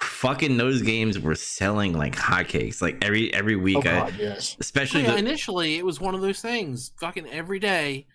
fucking 0.00 0.56
those 0.56 0.82
games 0.82 1.18
were 1.18 1.34
selling 1.34 1.92
like 1.92 2.14
hotcakes 2.14 2.82
like 2.82 3.02
every 3.02 3.32
every 3.32 3.56
week 3.56 3.76
Oh 3.76 3.80
I, 3.80 3.82
god, 3.82 4.14
yes. 4.18 4.56
especially 4.60 5.02
oh, 5.02 5.04
Yeah, 5.06 5.12
the, 5.12 5.18
initially 5.18 5.76
it 5.76 5.84
was 5.84 6.00
one 6.00 6.14
of 6.14 6.20
those 6.20 6.40
things. 6.40 6.92
Fucking 7.00 7.26
every 7.28 7.58
day, 7.58 8.06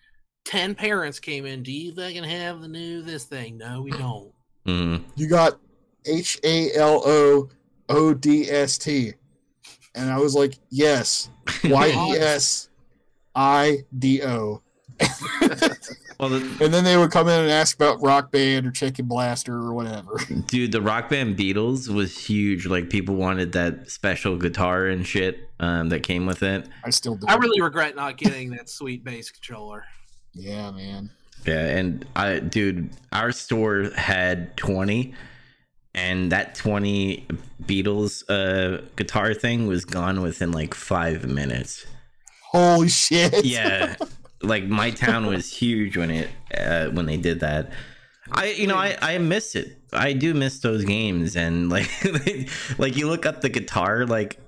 ten 0.45 0.75
parents 0.75 1.19
came 1.19 1.45
in. 1.45 1.63
Do 1.63 1.71
you 1.71 1.93
fucking 1.93 2.23
have 2.23 2.61
the 2.61 2.67
new 2.67 3.01
this 3.01 3.25
thing? 3.25 3.57
No, 3.57 3.81
we 3.81 3.91
don't. 3.91 4.31
Mhm. 4.65 5.03
You 5.15 5.27
got 5.27 5.59
H 6.05 6.39
A 6.43 6.73
L 6.73 7.01
O 7.05 7.49
O 7.89 8.13
D 8.13 8.49
S 8.49 8.77
T, 8.77 9.13
and 9.95 10.09
I 10.09 10.17
was 10.17 10.35
like, 10.35 10.55
yes. 10.69 11.29
Y 11.63 11.87
E 11.87 12.17
S 12.17 12.69
I 13.35 13.79
D 13.97 14.23
O. 14.23 14.61
well 16.19 16.29
the, 16.29 16.57
And 16.61 16.71
then 16.71 16.83
they 16.83 16.95
would 16.95 17.09
come 17.09 17.27
in 17.27 17.39
and 17.39 17.49
ask 17.51 17.75
about 17.75 18.01
Rock 18.03 18.31
Band 18.31 18.67
or 18.67 18.71
Chicken 18.71 19.05
Blaster 19.07 19.55
or 19.55 19.73
whatever. 19.73 20.19
Dude, 20.45 20.71
the 20.71 20.81
Rock 20.81 21.09
Band 21.09 21.37
Beatles 21.37 21.87
was 21.87 22.15
huge. 22.17 22.67
Like 22.67 22.89
people 22.89 23.15
wanted 23.15 23.53
that 23.53 23.89
special 23.89 24.37
guitar 24.37 24.85
and 24.85 25.05
shit 25.05 25.49
um, 25.59 25.89
that 25.89 26.03
came 26.03 26.27
with 26.27 26.43
it. 26.43 26.67
I 26.85 26.91
still 26.91 27.15
do. 27.15 27.25
I 27.27 27.35
really 27.35 27.61
regret 27.61 27.95
not 27.95 28.17
getting 28.17 28.51
that 28.51 28.69
sweet 28.69 29.03
bass 29.03 29.31
controller. 29.31 29.85
Yeah, 30.33 30.71
man. 30.71 31.11
Yeah, 31.45 31.65
and 31.65 32.05
I, 32.15 32.39
dude, 32.39 32.91
our 33.11 33.31
store 33.31 33.89
had 33.95 34.55
twenty, 34.57 35.13
and 35.95 36.31
that 36.31 36.55
twenty 36.55 37.27
Beatles 37.63 38.23
uh, 38.29 38.81
guitar 38.95 39.33
thing 39.33 39.67
was 39.67 39.85
gone 39.85 40.21
within 40.21 40.51
like 40.51 40.73
five 40.73 41.25
minutes. 41.25 41.85
Holy 42.51 42.89
shit. 42.89 43.45
Yeah, 43.45 43.95
like 44.43 44.65
my 44.65 44.91
town 44.91 45.25
was 45.25 45.51
huge 45.51 45.97
when 45.97 46.11
it 46.11 46.29
uh, 46.57 46.87
when 46.87 47.05
they 47.05 47.17
did 47.17 47.39
that. 47.39 47.71
I 48.31 48.51
you 48.51 48.67
know 48.67 48.77
I 48.77 48.97
I 49.01 49.17
miss 49.17 49.55
it. 49.55 49.77
I 49.93 50.13
do 50.13 50.33
miss 50.33 50.59
those 50.59 50.85
games 50.85 51.35
and 51.35 51.69
like 51.69 51.89
like 52.77 52.95
you 52.95 53.07
look 53.07 53.25
up 53.25 53.41
the 53.41 53.49
guitar 53.49 54.05
like 54.05 54.39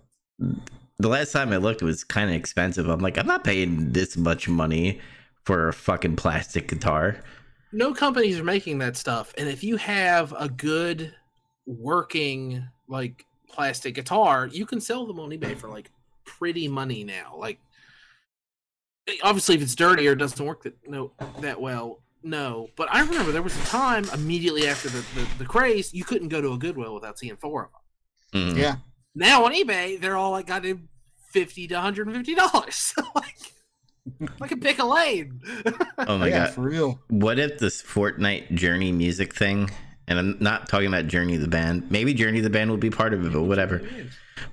the 0.99 1.09
last 1.09 1.31
time 1.31 1.51
I 1.51 1.57
looked 1.57 1.81
it 1.81 1.85
was 1.85 2.03
kind 2.03 2.29
of 2.29 2.35
expensive. 2.35 2.87
I'm 2.87 2.99
like 2.99 3.17
I'm 3.17 3.27
not 3.27 3.43
paying 3.43 3.91
this 3.91 4.15
much 4.15 4.47
money 4.47 5.01
for 5.43 5.67
a 5.67 5.73
fucking 5.73 6.15
plastic 6.15 6.67
guitar. 6.67 7.19
No 7.71 7.93
companies 7.93 8.39
are 8.39 8.43
making 8.43 8.77
that 8.79 8.97
stuff, 8.97 9.33
and 9.37 9.49
if 9.49 9.63
you 9.63 9.77
have 9.77 10.33
a 10.37 10.47
good 10.47 11.13
working 11.65 12.67
like 12.87 13.25
plastic 13.49 13.95
guitar, 13.95 14.47
you 14.47 14.65
can 14.65 14.81
sell 14.81 15.05
them 15.05 15.19
on 15.19 15.29
eBay 15.31 15.57
for 15.57 15.69
like 15.69 15.89
pretty 16.25 16.67
money 16.67 17.03
now. 17.03 17.35
Like 17.37 17.59
obviously, 19.23 19.55
if 19.55 19.61
it's 19.61 19.75
dirty 19.75 20.07
or 20.07 20.15
doesn't 20.15 20.45
work 20.45 20.63
that 20.63 20.75
no 20.87 21.11
that 21.39 21.59
well, 21.59 21.99
no. 22.23 22.69
But 22.75 22.93
I 22.93 23.01
remember 23.01 23.31
there 23.31 23.41
was 23.41 23.57
a 23.57 23.65
time 23.65 24.05
immediately 24.13 24.67
after 24.67 24.89
the, 24.89 25.03
the, 25.15 25.27
the 25.39 25.45
craze, 25.45 25.93
you 25.93 26.03
couldn't 26.03 26.29
go 26.29 26.41
to 26.41 26.53
a 26.53 26.57
Goodwill 26.57 26.93
without 26.93 27.19
seeing 27.19 27.37
four 27.37 27.65
of 27.65 27.71
them. 27.71 28.53
Mm. 28.53 28.57
Yeah. 28.57 28.75
Now 29.15 29.45
on 29.45 29.53
eBay, 29.53 29.99
they're 29.99 30.17
all 30.17 30.31
like 30.31 30.47
got 30.47 30.65
in 30.65 30.87
fifty 31.29 31.67
to 31.67 31.79
hundred 31.79 32.07
and 32.07 32.15
fifty 32.15 32.35
dollars. 32.35 32.93
like, 33.15 33.52
I 34.41 34.47
can 34.47 34.59
pick 34.59 34.79
a 34.79 34.85
lane. 34.85 35.39
Oh 36.05 36.17
my 36.17 36.27
yeah, 36.29 36.45
god. 36.45 36.53
for 36.55 36.61
real. 36.61 36.99
What 37.09 37.39
if 37.39 37.59
this 37.59 37.81
Fortnite 37.81 38.53
Journey 38.55 38.91
music 38.91 39.33
thing, 39.33 39.69
and 40.07 40.19
I'm 40.19 40.37
not 40.41 40.67
talking 40.67 40.87
about 40.87 41.07
Journey 41.07 41.37
the 41.37 41.47
band. 41.47 41.89
Maybe 41.89 42.13
Journey 42.13 42.41
the 42.41 42.49
band 42.49 42.69
will 42.69 42.77
be 42.77 42.89
part 42.89 43.13
of 43.13 43.25
it, 43.25 43.31
but 43.31 43.43
whatever. 43.43 43.81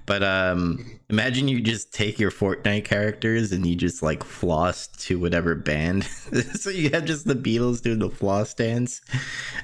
But 0.07 0.22
um 0.22 1.01
imagine 1.09 1.48
you 1.48 1.61
just 1.61 1.92
take 1.92 2.20
your 2.20 2.30
Fortnite 2.30 2.84
characters 2.84 3.51
and 3.51 3.66
you 3.66 3.74
just 3.74 4.03
like 4.03 4.22
floss 4.22 4.86
to 4.86 5.18
whatever 5.18 5.55
band. 5.57 6.05
so 6.55 6.70
you 6.70 6.90
have 6.90 7.05
just 7.07 7.26
the 7.26 7.34
Beatles 7.34 7.82
doing 7.82 7.98
the 7.98 8.11
floss 8.11 8.55
dance 8.55 9.01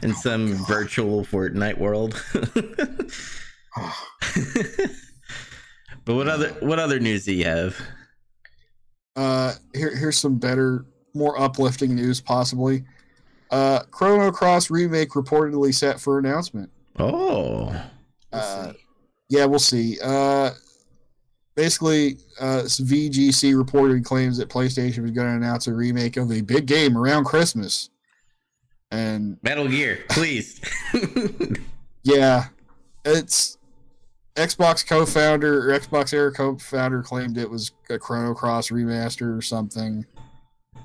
in 0.03 0.12
some 0.14 0.57
God. 0.57 0.66
virtual 0.66 1.24
Fortnite 1.24 1.78
world. 1.78 2.20
but 6.05 6.14
what 6.14 6.26
other 6.28 6.49
what 6.61 6.78
other 6.78 6.99
news 6.99 7.24
do 7.26 7.32
you 7.34 7.45
have? 7.45 7.80
Uh, 9.16 9.54
here, 9.74 9.96
here's 9.96 10.18
some 10.18 10.36
better, 10.36 10.84
more 11.14 11.40
uplifting 11.40 11.94
news, 11.94 12.20
possibly. 12.20 12.84
Uh, 13.50 13.80
Chrono 13.90 14.30
Cross 14.30 14.70
remake 14.70 15.10
reportedly 15.10 15.74
set 15.74 16.00
for 16.00 16.18
announcement. 16.18 16.70
Oh. 16.98 17.66
We'll 17.66 17.82
Uh, 18.32 18.72
yeah, 19.28 19.44
we'll 19.46 19.58
see. 19.58 19.98
Uh, 20.02 20.50
basically, 21.54 22.18
uh, 22.40 22.62
VGC 22.62 23.56
reported 23.56 24.04
claims 24.04 24.36
that 24.38 24.48
PlayStation 24.48 25.02
was 25.02 25.12
going 25.12 25.28
to 25.28 25.36
announce 25.36 25.66
a 25.66 25.74
remake 25.74 26.16
of 26.16 26.30
a 26.30 26.40
big 26.42 26.66
game 26.66 26.96
around 26.96 27.24
Christmas. 27.24 27.90
And 28.90 29.38
Metal 29.42 29.66
Gear, 29.66 30.04
please. 30.08 30.60
yeah, 32.02 32.46
it's 33.04 33.58
Xbox 34.37 34.87
co-founder 34.87 35.70
or 35.70 35.78
Xbox 35.78 36.12
Era 36.12 36.32
co-founder 36.32 37.03
claimed 37.03 37.39
it 37.39 37.49
was 37.49 37.72
a 37.91 37.99
Chrono 37.99 38.34
Cross 38.34 38.68
remaster 38.68 39.37
or 39.37 39.43
something, 39.43 40.05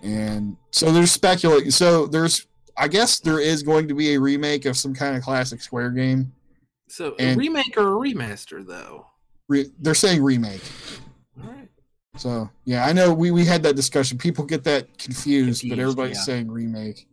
and 0.02 0.56
so 0.72 0.92
there's 0.92 1.12
speculating. 1.12 1.72
So 1.72 2.08
there's, 2.08 2.48
I 2.78 2.88
guess 2.88 3.20
there 3.20 3.40
is 3.40 3.62
going 3.64 3.88
to 3.90 3.94
be 3.94 4.16
a 4.16 4.20
remake 4.20 4.66
of 4.66 4.78
some 4.78 4.94
kind 4.94 5.16
of 5.16 5.24
classic 5.24 5.62
Square 5.62 5.92
game. 5.92 6.32
So 6.90 7.16
And- 7.20 7.38
a 7.38 7.40
remake 7.40 7.78
or 7.78 7.88
a 7.88 8.10
remaster, 8.10 8.66
though. 8.66 9.08
Re- 9.50 9.72
they're 9.80 9.94
saying 9.96 10.24
remake. 10.24 10.62
All 11.44 11.50
right. 11.50 11.70
So 12.16 12.50
yeah, 12.66 12.86
I 12.86 12.94
know 12.94 13.14
we, 13.14 13.32
we 13.32 13.46
had 13.46 13.64
that 13.64 13.76
discussion. 13.76 14.18
People 14.18 14.46
get 14.46 14.64
that 14.64 14.98
confused, 14.98 15.68
but 15.68 15.78
everybody's 15.80 16.18
yeah. 16.18 16.24
saying 16.24 16.50
remake. 16.50 17.08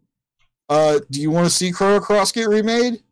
Uh, 0.68 1.00
do 1.10 1.20
you 1.20 1.30
want 1.30 1.46
to 1.46 1.50
see 1.50 1.72
Chrono 1.72 1.98
Cross 1.98 2.32
get 2.32 2.48
remade? 2.48 3.02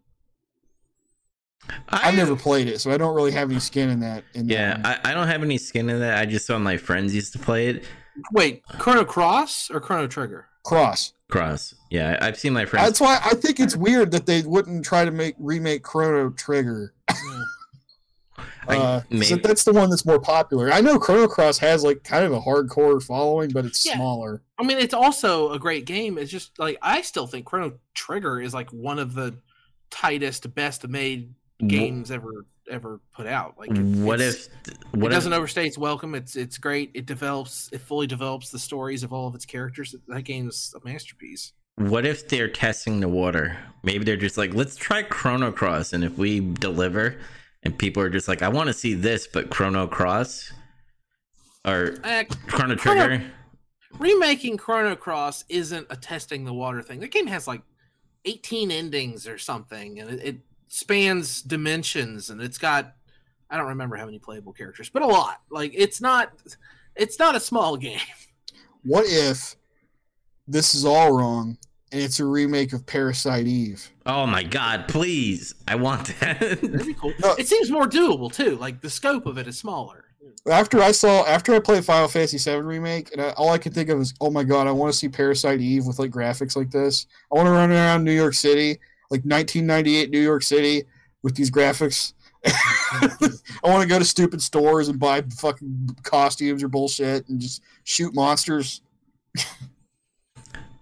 I, 1.89 2.09
I've 2.09 2.15
never 2.17 2.37
played 2.37 2.69
it, 2.69 2.81
so 2.81 2.91
I 2.91 2.97
don't 2.97 3.15
really 3.15 3.33
have 3.33 3.51
any 3.51 3.61
skin 3.61 3.91
in 3.91 4.01
that. 4.01 4.25
In 4.35 4.49
Yeah, 4.49 4.77
one. 4.77 4.87
I, 4.87 5.01
I 5.11 5.15
don't 5.15 5.29
have 5.29 5.43
any 5.43 5.59
skin 5.59 5.89
in 5.91 6.01
that. 6.01 6.19
I 6.19 6.27
just 6.27 6.47
saw 6.47 6.59
my 6.59 6.77
friends 6.77 7.15
used 7.15 7.33
to 7.33 7.39
play 7.39 7.69
it. 7.69 7.85
Wait, 8.33 8.63
Chrono 8.79 9.05
Cross 9.05 9.71
or 9.71 9.81
Chrono 9.81 10.07
Trigger? 10.07 10.47
Cross. 10.65 11.13
Cross. 11.31 11.75
Yeah, 11.91 12.19
I've 12.21 12.39
seen 12.39 12.53
my 12.53 12.65
friends. 12.67 12.87
That's 12.87 13.01
why 13.01 13.21
I 13.25 13.35
think 13.35 13.61
it's 13.61 13.77
weird 13.77 14.11
that 14.13 14.27
they 14.27 14.43
wouldn't 14.43 14.85
try 14.85 15.05
to 15.05 15.11
make 15.11 15.35
remake 15.39 15.83
Chrono 15.83 16.31
Trigger. 16.31 16.95
I- 18.69 18.77
Uh, 18.77 19.01
so 19.01 19.07
maybe- 19.11 19.41
that's 19.43 19.63
the 19.65 19.73
one 19.73 19.91
that's 19.91 20.05
more 20.05 20.19
popular. 20.21 20.73
I 20.73 20.81
know 20.81 20.99
Chrono 20.99 21.29
Cross 21.29 21.59
has 21.59 21.85
like 21.85 22.03
kind 22.05 22.25
of 22.25 22.33
a 22.33 22.41
hardcore 22.41 23.03
following, 23.03 23.51
but 23.51 23.65
it's 23.65 23.87
Yeah. 23.87 23.95
smaller. 23.95 24.43
I 24.59 24.65
mean, 24.65 24.79
it's 24.79 24.95
also 24.95 25.53
a 25.53 25.59
great 25.59 25.85
game. 25.85 26.19
It's 26.19 26.31
just 26.31 26.59
like 26.59 26.77
I 26.83 27.03
still 27.03 27.27
think 27.27 27.47
Chrono 27.47 27.79
Trigger 27.95 28.41
is 28.41 28.53
like 28.55 28.71
one 28.71 28.99
of 28.99 29.15
the 29.15 29.37
tightest, 29.91 30.53
best 30.55 30.87
made 30.89 31.33
games 31.67 32.11
ever 32.11 32.47
ever 32.71 33.01
put 33.15 33.27
out. 33.27 33.55
Like, 33.59 33.71
it- 33.71 33.79
what 33.79 34.21
if? 34.21 34.47
it 34.67 34.77
What 34.93 35.13
if? 35.13 35.17
doesn't 35.17 35.33
overstay 35.33 35.67
its 35.67 35.79
welcome? 35.79 36.15
It's 36.15 36.35
it's 36.37 36.59
great. 36.59 36.91
It 36.95 37.07
develops. 37.07 37.69
It 37.73 37.81
fully 37.81 38.07
develops 38.07 38.51
the 38.51 38.59
stories 38.59 39.03
of 39.03 39.13
all 39.13 39.29
of 39.29 39.35
its 39.35 39.47
characters. 39.47 39.95
That 40.09 40.23
game's 40.23 40.75
a 40.75 40.85
masterpiece. 40.89 41.53
What 41.77 42.05
if 42.07 42.27
they're 42.29 42.49
testing 42.49 43.01
the 43.01 43.09
water? 43.09 43.57
Maybe 43.83 44.05
they're 44.05 44.17
just 44.17 44.39
like, 44.39 44.55
let's 44.55 44.77
try 44.77 45.03
Chrono 45.03 45.53
Cross, 45.53 45.93
and 45.93 46.03
if 46.03 46.17
we 46.17 46.41
deliver, 46.41 47.19
and 47.63 47.79
people 47.79 48.03
are 48.03 48.09
just 48.11 48.29
like, 48.29 48.41
I 48.43 48.49
want 48.49 48.69
to 48.69 48.73
see 48.73 48.95
this, 48.95 49.27
but 49.27 49.51
Chrono 49.51 49.87
Cross 49.87 50.53
or 51.67 51.99
Uh, 52.03 52.25
Chrono 52.47 52.77
Chrono- 52.77 53.07
Trigger. 53.07 53.25
remaking 53.99 54.57
Chrono 54.57 54.97
Cross 54.97 55.45
isn't 55.51 55.87
a 55.91 55.97
testing 55.97 56.45
the 56.45 56.55
water 56.55 56.81
thing. 56.83 57.01
The 57.01 57.09
game 57.09 57.27
has 57.27 57.47
like 57.47 57.63
18 58.25 58.71
endings 58.71 59.27
or 59.27 59.37
something, 59.39 59.99
and 60.01 60.11
it, 60.11 60.23
it 60.25 60.37
spans 60.69 61.43
dimensions, 61.43 62.31
and 62.31 62.41
it's 62.41 62.59
got 62.59 62.95
I 63.51 63.57
don't 63.57 63.69
remember 63.69 63.97
how 63.97 64.07
many 64.07 64.19
playable 64.19 64.53
characters, 64.53 64.89
but 64.89 65.03
a 65.03 65.07
lot. 65.07 65.41
Like 65.51 65.73
it's 65.75 66.01
not 66.01 66.33
it's 66.95 67.19
not 67.19 67.37
a 67.37 67.41
small 67.41 67.77
game. 67.77 68.01
What 68.83 69.05
if 69.09 69.57
this 70.47 70.75
is 70.75 70.85
all 70.85 71.13
wrong 71.13 71.59
and 71.93 72.01
it's 72.01 72.21
a 72.21 72.25
remake 72.25 72.73
of 72.73 72.87
Parasite 72.87 73.47
Eve? 73.47 73.91
Oh 74.05 74.27
my 74.27 74.43
God! 74.43 74.87
Please, 74.89 75.55
I 75.67 75.77
want 75.77 76.07
that. 76.21 76.41
That'd 76.41 76.87
be 76.87 76.95
cool. 76.95 77.13
No. 77.21 77.35
It 77.35 77.49
seems 77.49 77.71
more 77.71 77.87
doable 77.87 78.33
too. 78.33 78.57
Like 78.57 78.81
the 78.81 78.91
scope 78.91 79.27
of 79.27 79.39
it 79.39 79.47
is 79.47 79.59
smaller. 79.59 80.05
After 80.51 80.81
I 80.81 80.93
saw, 80.93 81.25
after 81.25 81.55
I 81.55 81.59
played 81.59 81.85
Final 81.85 82.07
Fantasy 82.07 82.39
VII 82.39 82.61
remake, 82.61 83.11
and 83.13 83.21
I, 83.21 83.31
all 83.31 83.51
I 83.51 83.59
could 83.59 83.75
think 83.75 83.89
of 83.89 84.01
is, 84.01 84.15
oh 84.21 84.31
my 84.31 84.45
god, 84.45 84.69
I 84.69 84.71
want 84.71 84.93
to 84.93 84.99
see 84.99 85.09
Parasite 85.09 85.61
Eve 85.61 85.87
with 85.87 85.99
like 85.99 86.13
graphics 86.13 86.57
like 86.57 86.71
this. 86.71 87.07
I 87.33 87.37
want 87.37 87.47
to 87.47 87.53
run 87.53 87.73
around 87.73 88.05
New 88.05 88.13
York 88.13 88.35
City, 88.35 88.79
like 89.11 89.23
1998 89.23 90.11
New 90.11 90.21
York 90.21 90.43
City, 90.43 90.85
with 91.27 91.35
these 91.35 91.51
graphics. 91.51 92.13
I 92.47 93.09
want 93.65 93.83
to 93.83 93.89
go 93.89 93.99
to 93.99 94.05
stupid 94.05 94.41
stores 94.41 94.89
and 94.89 94.97
buy 94.97 95.23
fucking 95.23 95.97
costumes 96.05 96.63
or 96.63 96.69
bullshit 96.69 97.29
and 97.29 97.41
just 97.41 97.63
shoot 97.85 98.15
monsters. 98.15 98.81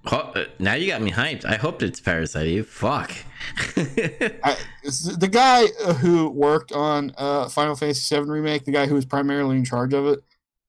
Uh, 0.06 0.44
now 0.58 0.74
you 0.74 0.86
got 0.86 1.00
me 1.00 1.10
hyped. 1.10 1.46
I 1.46 1.56
hope 1.56 1.82
it's 1.82 1.98
Parasite 1.98 2.46
Eve. 2.46 2.66
Fuck. 2.68 3.10
I, 3.76 4.56
the 4.82 5.28
guy 5.32 5.64
uh, 5.82 5.94
who 5.94 6.28
worked 6.28 6.72
on 6.72 7.14
uh, 7.16 7.48
Final 7.48 7.74
Fantasy 7.74 8.14
VII 8.14 8.28
remake, 8.28 8.66
the 8.66 8.70
guy 8.70 8.86
who 8.86 8.94
was 8.94 9.06
primarily 9.06 9.56
in 9.56 9.64
charge 9.64 9.94
of 9.94 10.06
it, 10.06 10.22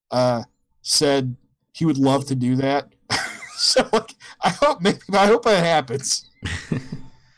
uh, 0.09 0.43
said 0.83 1.35
he 1.73 1.83
would 1.83 1.97
love 1.97 2.25
to 2.27 2.35
do 2.35 2.55
that. 2.55 2.93
so 3.57 3.87
like, 3.91 4.15
I 4.41 4.49
hope 4.51 4.81
maybe 4.81 4.99
I 5.11 5.25
hope 5.25 5.43
that 5.43 5.65
happens. 5.65 6.29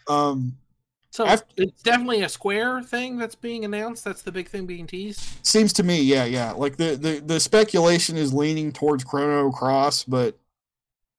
Um, 0.07 0.57
So 1.11 1.25
I've- 1.25 1.43
it's 1.55 1.81
definitely 1.81 2.21
a 2.23 2.29
Square 2.29 2.83
thing 2.83 3.17
that's 3.17 3.35
being 3.35 3.65
announced. 3.65 4.03
That's 4.03 4.21
the 4.21 4.31
big 4.31 4.47
thing 4.49 4.65
being 4.65 4.85
teased. 4.87 5.23
seems 5.43 5.73
to 5.73 5.83
me, 5.83 6.01
yeah, 6.01 6.25
yeah. 6.25 6.51
Like 6.51 6.77
the 6.77 6.95
the 6.95 7.19
the 7.25 7.39
speculation 7.39 8.17
is 8.17 8.33
leaning 8.33 8.71
towards 8.71 9.03
Chrono 9.03 9.51
Cross, 9.51 10.03
but 10.03 10.37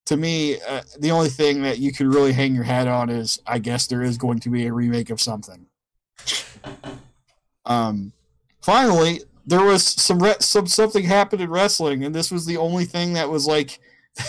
to 0.06 0.16
me, 0.16 0.58
uh, 0.62 0.82
the 0.98 1.10
only 1.10 1.28
thing 1.28 1.62
that 1.62 1.78
you 1.80 1.92
could 1.92 2.06
really 2.06 2.32
hang 2.32 2.54
your 2.54 2.64
hat 2.64 2.88
on 2.88 3.10
is, 3.10 3.42
I 3.46 3.58
guess 3.58 3.86
there 3.86 4.02
is 4.02 4.16
going 4.16 4.38
to 4.40 4.48
be 4.50 4.66
a 4.66 4.72
remake 4.72 5.10
of 5.10 5.20
something. 5.20 5.66
Um, 7.66 8.12
finally, 8.62 9.20
there 9.46 9.62
was 9.62 9.84
some 9.86 10.22
re- 10.22 10.36
some 10.40 10.66
something 10.66 11.04
happened 11.04 11.42
in 11.42 11.50
wrestling, 11.50 12.02
and 12.04 12.14
this 12.14 12.30
was 12.30 12.46
the 12.46 12.56
only 12.56 12.84
thing 12.86 13.12
that 13.12 13.28
was 13.28 13.46
like 13.46 13.78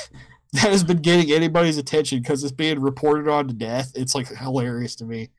that 0.54 0.72
has 0.72 0.84
been 0.84 1.02
getting 1.02 1.32
anybody's 1.32 1.78
attention 1.78 2.20
because 2.20 2.44
it's 2.44 2.52
being 2.52 2.80
reported 2.80 3.28
on 3.28 3.48
to 3.48 3.54
death. 3.54 3.92
It's 3.96 4.16
like 4.16 4.28
hilarious 4.28 4.96
to 4.98 5.06
me. 5.06 5.30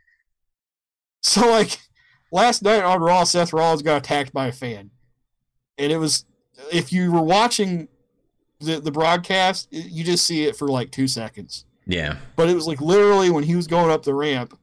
So 1.22 1.50
like 1.50 1.78
last 2.32 2.62
night 2.62 2.82
on 2.82 3.00
Raw, 3.00 3.24
Seth 3.24 3.52
Rollins 3.52 3.82
got 3.82 3.98
attacked 3.98 4.32
by 4.32 4.46
a 4.46 4.52
fan, 4.52 4.90
and 5.78 5.92
it 5.92 5.98
was 5.98 6.24
if 6.72 6.92
you 6.92 7.12
were 7.12 7.22
watching 7.22 7.88
the 8.60 8.80
the 8.80 8.92
broadcast, 8.92 9.68
you 9.70 10.04
just 10.04 10.24
see 10.26 10.44
it 10.44 10.56
for 10.56 10.68
like 10.68 10.90
two 10.90 11.08
seconds. 11.08 11.64
yeah. 11.86 12.16
But 12.36 12.48
it 12.48 12.54
was 12.54 12.66
like 12.66 12.80
literally 12.80 13.30
when 13.30 13.44
he 13.44 13.56
was 13.56 13.66
going 13.66 13.90
up 13.90 14.02
the 14.02 14.14
ramp, 14.14 14.58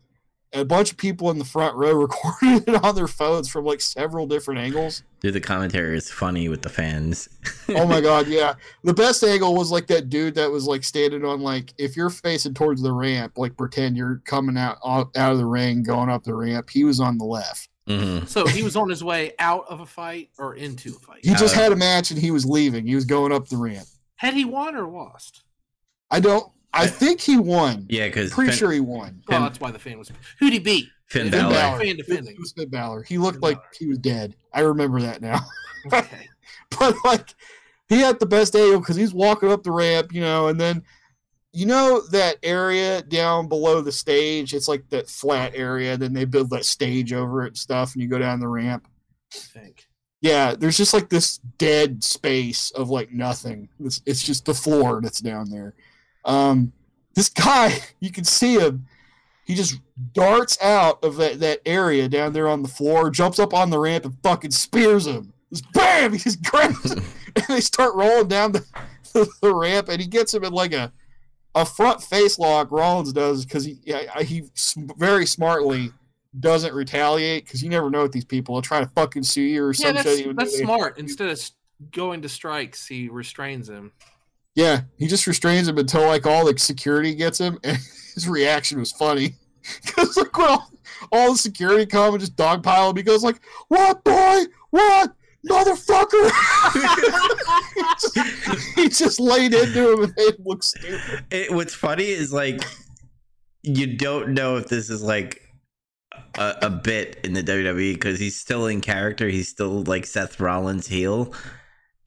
a 0.54 0.64
bunch 0.64 0.91
of 0.91 0.98
people 0.98 1.30
in 1.30 1.38
the 1.39 1.45
front 1.45 1.76
row 1.76 1.91
recorded 2.02 2.68
it 2.68 2.84
on 2.84 2.95
their 2.95 3.08
phones 3.08 3.50
from 3.50 3.66
like 3.66 3.82
several 3.82 4.26
different 4.28 4.60
angles. 4.60 5.04
Dude, 5.20 5.34
the 5.34 5.41
commentary 5.41 5.98
is 5.98 6.10
funny 6.12 6.48
with 6.48 6.62
the 6.62 6.70
fans. 6.70 7.28
Oh 7.70 7.86
my 7.88 8.00
god, 8.10 8.28
yeah. 8.28 8.54
The 8.84 8.93
best 8.93 9.24
angle 9.24 9.56
was 9.56 9.72
like 9.72 9.88
that 9.88 10.10
dude 10.10 10.36
that 10.36 10.50
was 10.52 10.66
like 10.66 10.84
standing 10.84 11.26
on 11.26 11.41
like 11.41 11.74
if 11.78 11.98
you're 11.98 12.10
facing 12.10 12.54
towards 12.54 12.82
the 12.82 12.91
ramp, 12.93 13.38
like 13.38 13.58
pretend 13.58 13.98
you're 13.98 14.22
coming 14.26 14.58
out 14.58 14.78
out 14.84 15.10
of 15.16 15.38
the 15.38 15.45
ring, 15.45 15.84
going 15.84 16.10
up 16.10 16.24
the 16.24 16.34
ramp. 16.36 16.70
He 16.70 16.84
was 16.84 17.00
on 17.00 17.18
the 17.18 17.26
left. 17.26 17.68
hmm 17.88 18.20
So 18.26 18.45
he 18.48 18.64
was 18.64 18.76
on 18.76 18.89
his 18.89 19.04
way 19.04 19.34
out 19.39 19.66
of 19.70 19.80
a 19.82 19.86
fight 19.86 20.30
or 20.38 20.56
into 20.56 20.89
a 20.89 21.00
fight. 21.00 21.20
He 21.26 21.32
just 21.32 21.56
Uh, 21.56 21.62
had 21.62 21.72
a 21.72 21.76
match 21.76 22.12
and 22.12 22.20
he 22.20 22.32
was 22.32 22.45
leaving. 22.45 22.86
He 22.88 22.95
was 22.95 23.06
going 23.06 23.32
up 23.34 23.48
the 23.50 23.58
ramp. 23.58 23.88
Had 24.18 24.34
he 24.34 24.45
won 24.45 24.76
or 24.76 24.88
lost? 24.88 25.43
I 26.10 26.20
don't. 26.20 26.52
I 26.74 26.88
think 26.88 27.22
he 27.22 27.38
won. 27.38 27.86
Yeah, 27.89 28.07
because 28.07 28.32
Pretty 28.34 28.51
Finn, 28.51 28.57
sure 28.59 28.72
he 28.72 28.80
won. 28.80 29.22
Oh, 29.28 29.32
Finn- 29.34 29.41
that's 29.41 29.59
why 29.59 29.72
the 29.72 29.80
fan 29.80 29.97
was. 29.97 30.11
Who'd 30.39 30.53
he 30.53 30.59
beat? 30.59 30.89
Finn 31.07 31.32
Finn 31.32 31.41
Balor. 31.43 31.53
Balor. 31.53 31.78
Fan 31.80 31.88
It 31.88 31.97
defending. 31.97 32.36
was 32.39 32.51
Finn 32.51 32.70
Balor. 32.70 33.03
He 33.03 33.18
looked 33.18 33.36
Finn 33.36 33.41
like 33.41 33.57
Balor. 33.57 33.70
he 33.80 33.88
was 33.88 33.97
dead. 33.99 34.36
I 34.53 34.59
remember 34.61 35.01
that 35.01 35.22
now. 35.22 35.39
Okay. 35.93 36.28
but 36.78 36.95
like, 37.05 37.34
he 37.88 37.99
had 37.99 38.20
the 38.20 38.26
best 38.26 38.53
angle 38.55 38.80
because 38.82 38.97
he's 38.97 39.13
walking 39.13 39.49
up 39.51 39.63
the 39.63 39.72
ramp, 39.72 40.11
you 40.13 40.20
know, 40.20 40.47
and 40.49 40.59
then 40.59 40.84
you 41.53 41.65
know 41.65 42.01
that 42.11 42.36
area 42.43 43.01
down 43.03 43.47
below 43.47 43.80
the 43.80 43.91
stage. 43.91 44.53
It's 44.53 44.68
like 44.68 44.89
that 44.89 45.07
flat 45.09 45.53
area. 45.55 45.95
Then 45.95 46.11
they 46.11 46.26
build 46.26 46.49
that 46.49 46.65
stage 46.65 47.13
over 47.13 47.43
it 47.43 47.49
and 47.49 47.57
stuff, 47.57 47.93
and 47.93 48.01
you 48.03 48.09
go 48.09 48.20
down 48.20 48.41
the 48.41 48.49
ramp. 48.49 48.86
I 49.34 49.38
think. 49.38 49.88
Yeah, 50.20 50.55
there's 50.55 50.76
just 50.76 50.93
like 50.93 51.07
this 51.09 51.38
dead 51.57 52.03
space 52.03 52.72
of 52.72 52.89
like 52.89 53.11
nothing. 53.13 53.70
It's, 53.80 54.01
it's 54.05 54.24
just 54.24 54.43
the 54.45 54.53
floor 54.53 54.99
that's 55.01 55.22
down 55.22 55.49
there. 55.49 55.74
Um, 56.26 56.74
this 57.13 57.30
guy, 57.30 57.80
you 57.99 58.11
can 58.11 58.24
see 58.24 58.55
him. 58.59 58.88
He 59.45 59.55
just 59.55 59.80
darts 60.13 60.61
out 60.61 61.03
of 61.03 61.15
that, 61.18 61.39
that 61.39 61.61
area 61.65 62.09
down 62.09 62.34
there 62.34 62.49
on 62.49 62.63
the 62.63 62.68
floor, 62.68 63.09
jumps 63.09 63.39
up 63.39 63.53
on 63.53 63.70
the 63.70 63.80
ramp, 63.80 64.03
and 64.03 64.18
fucking 64.22 64.51
spears 64.51 65.07
him. 65.07 65.32
Just 65.51 65.72
bam! 65.72 66.11
He 66.13 66.20
just 66.20 66.43
grabs 66.43 66.91
him, 66.91 67.03
and 67.36 67.45
they 67.47 67.61
start 67.61 67.95
rolling 67.95 68.28
down 68.28 68.51
the, 68.51 68.65
the, 69.41 69.55
ramp, 69.55 69.88
and 69.88 70.01
he 70.01 70.07
gets 70.07 70.34
him 70.34 70.43
in 70.43 70.51
like 70.51 70.74
a 70.74 70.91
a 71.55 71.65
front 71.65 72.03
face 72.03 72.38
lock. 72.38 72.72
Rollins 72.72 73.13
does 73.13 73.45
because 73.45 73.63
he 73.63 73.80
he 74.26 74.43
very 74.97 75.26
smartly 75.26 75.91
doesn't 76.39 76.74
retaliate 76.74 77.45
because 77.45 77.63
you 77.63 77.70
never 77.70 77.89
know 77.89 78.01
what 78.01 78.11
these 78.11 78.26
people. 78.26 78.55
They'll 78.55 78.61
try 78.61 78.80
to 78.82 78.88
fucking 78.88 79.24
sue 79.24 79.41
you 79.41 79.63
or 79.63 79.74
Yeah, 79.74 79.74
some 79.74 79.95
that's, 79.95 80.18
shit. 80.18 80.36
that's 80.36 80.57
smart. 80.57 80.97
Instead 80.99 81.30
of 81.30 81.41
going 81.91 82.22
to 82.22 82.30
strikes, 82.30 82.86
he 82.86 83.09
restrains 83.09 83.70
him. 83.70 83.91
Yeah, 84.58 84.82
he 84.97 85.05
just 85.05 85.28
restrains 85.28 85.68
him 85.68 85.78
until 85.78 86.08
like 86.08 86.26
all 86.26 86.43
the 86.43 86.58
security 86.58 87.14
gets 87.14 87.39
him, 87.39 87.60
and 87.64 87.78
his 88.16 88.28
reaction 88.28 88.80
was 88.80 88.91
funny 88.91 89.36
because 89.86 90.18
like 90.18 90.36
when 90.36 90.49
all, 90.49 90.72
all 91.12 91.32
the 91.34 91.38
security 91.38 91.86
come 91.86 92.16
and 92.16 92.20
just 92.20 92.36
dogpile 92.36 92.89
him, 92.89 92.97
he 92.97 93.03
goes 93.03 93.24
like, 93.24 93.39
"What 93.68 94.03
boy? 94.03 94.45
What 94.72 95.14
motherfucker?" 95.47 96.32
he, 97.76 97.82
just, 98.01 98.76
he 98.76 98.89
just 98.89 99.20
laid 99.20 99.53
into 99.53 99.93
him 99.93 100.03
and 100.05 100.14
made 100.18 100.34
him 100.34 100.43
look 100.43 100.64
stupid. 100.64 101.24
It, 101.30 101.51
what's 101.51 101.76
funny 101.76 102.08
is 102.08 102.34
like 102.34 102.60
you 103.62 103.95
don't 103.95 104.30
know 104.30 104.58
if 104.58 104.70
this 104.70 104.89
is 104.89 105.03
like 105.03 105.39
a, 106.39 106.55
a 106.64 106.70
bit 106.72 107.20
in 107.24 107.34
the 107.34 107.43
WWE 107.43 107.93
because 107.93 108.20
he's 108.20 108.39
still 108.39 108.66
in 108.66 108.82
character. 108.82 109.30
He's 109.30 109.49
still 109.49 109.84
like 109.84 110.08
Seth 110.08 110.39
Rollins 110.39 110.88
heel, 110.88 111.32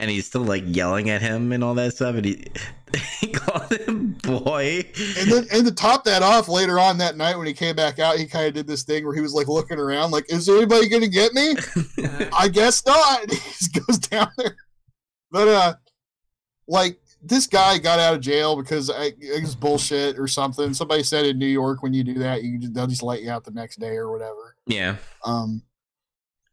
and 0.00 0.10
he's 0.10 0.26
still 0.26 0.42
like 0.42 0.64
yelling 0.66 1.10
at 1.10 1.20
him 1.20 1.52
and 1.52 1.62
all 1.62 1.74
that 1.74 1.94
stuff. 1.94 2.16
And 2.16 2.24
he 2.24 2.44
he 3.20 3.28
called 3.28 3.70
him 3.70 4.12
boy. 4.22 4.84
And 5.18 5.30
then, 5.30 5.46
and 5.52 5.66
to 5.66 5.72
top 5.72 6.04
that 6.04 6.22
off, 6.22 6.48
later 6.48 6.80
on 6.80 6.98
that 6.98 7.16
night 7.16 7.36
when 7.36 7.46
he 7.46 7.52
came 7.52 7.76
back 7.76 7.98
out, 7.98 8.16
he 8.16 8.26
kind 8.26 8.48
of 8.48 8.54
did 8.54 8.66
this 8.66 8.82
thing 8.82 9.04
where 9.04 9.14
he 9.14 9.20
was 9.20 9.34
like 9.34 9.46
looking 9.46 9.78
around, 9.78 10.10
like, 10.10 10.32
"Is 10.32 10.48
anybody 10.48 10.88
gonna 10.88 11.06
get 11.06 11.34
me? 11.34 11.54
I 12.32 12.48
guess 12.48 12.84
not." 12.84 13.22
And 13.22 13.32
he 13.32 13.38
just 13.38 13.86
goes 13.86 13.98
down 13.98 14.30
there, 14.38 14.56
but 15.30 15.48
uh, 15.48 15.74
like 16.66 16.98
this 17.22 17.46
guy 17.46 17.76
got 17.76 18.00
out 18.00 18.14
of 18.14 18.20
jail 18.22 18.56
because 18.56 18.88
I, 18.88 19.12
it 19.20 19.42
was 19.42 19.54
bullshit 19.54 20.18
or 20.18 20.26
something. 20.26 20.72
Somebody 20.72 21.02
said 21.02 21.26
in 21.26 21.38
New 21.38 21.46
York 21.46 21.82
when 21.82 21.92
you 21.92 22.02
do 22.02 22.14
that, 22.14 22.42
you 22.42 22.58
just, 22.58 22.72
they'll 22.72 22.86
just 22.86 23.02
let 23.02 23.20
you 23.20 23.30
out 23.30 23.44
the 23.44 23.50
next 23.50 23.78
day 23.78 23.96
or 23.96 24.10
whatever. 24.10 24.56
Yeah. 24.66 24.96
Um, 25.22 25.62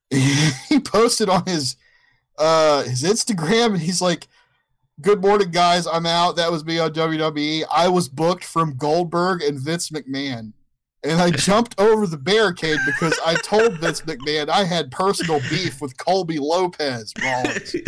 he 0.09 0.79
posted 0.79 1.29
on 1.29 1.45
his 1.45 1.77
uh 2.37 2.83
his 2.83 3.03
Instagram 3.03 3.67
and 3.73 3.79
he's 3.81 4.01
like, 4.01 4.27
"Good 5.01 5.21
morning, 5.21 5.51
guys. 5.51 5.87
I'm 5.87 6.05
out. 6.05 6.35
That 6.35 6.51
was 6.51 6.65
me 6.65 6.79
on 6.79 6.91
WWE. 6.93 7.63
I 7.71 7.87
was 7.87 8.09
booked 8.09 8.43
from 8.43 8.75
Goldberg 8.77 9.41
and 9.41 9.59
Vince 9.59 9.89
McMahon." 9.89 10.53
And 11.03 11.21
I 11.21 11.29
jumped 11.31 11.79
over 11.79 12.07
the 12.07 12.17
barricade 12.17 12.79
because 12.85 13.17
I 13.25 13.35
told 13.35 13.77
Vince 13.79 14.01
McMahon 14.01 14.49
I 14.49 14.63
had 14.63 14.91
personal 14.91 15.39
beef 15.49 15.79
with 15.79 15.95
Colby 15.97 16.39
Lopez 16.39 17.13
Rollins. 17.21 17.75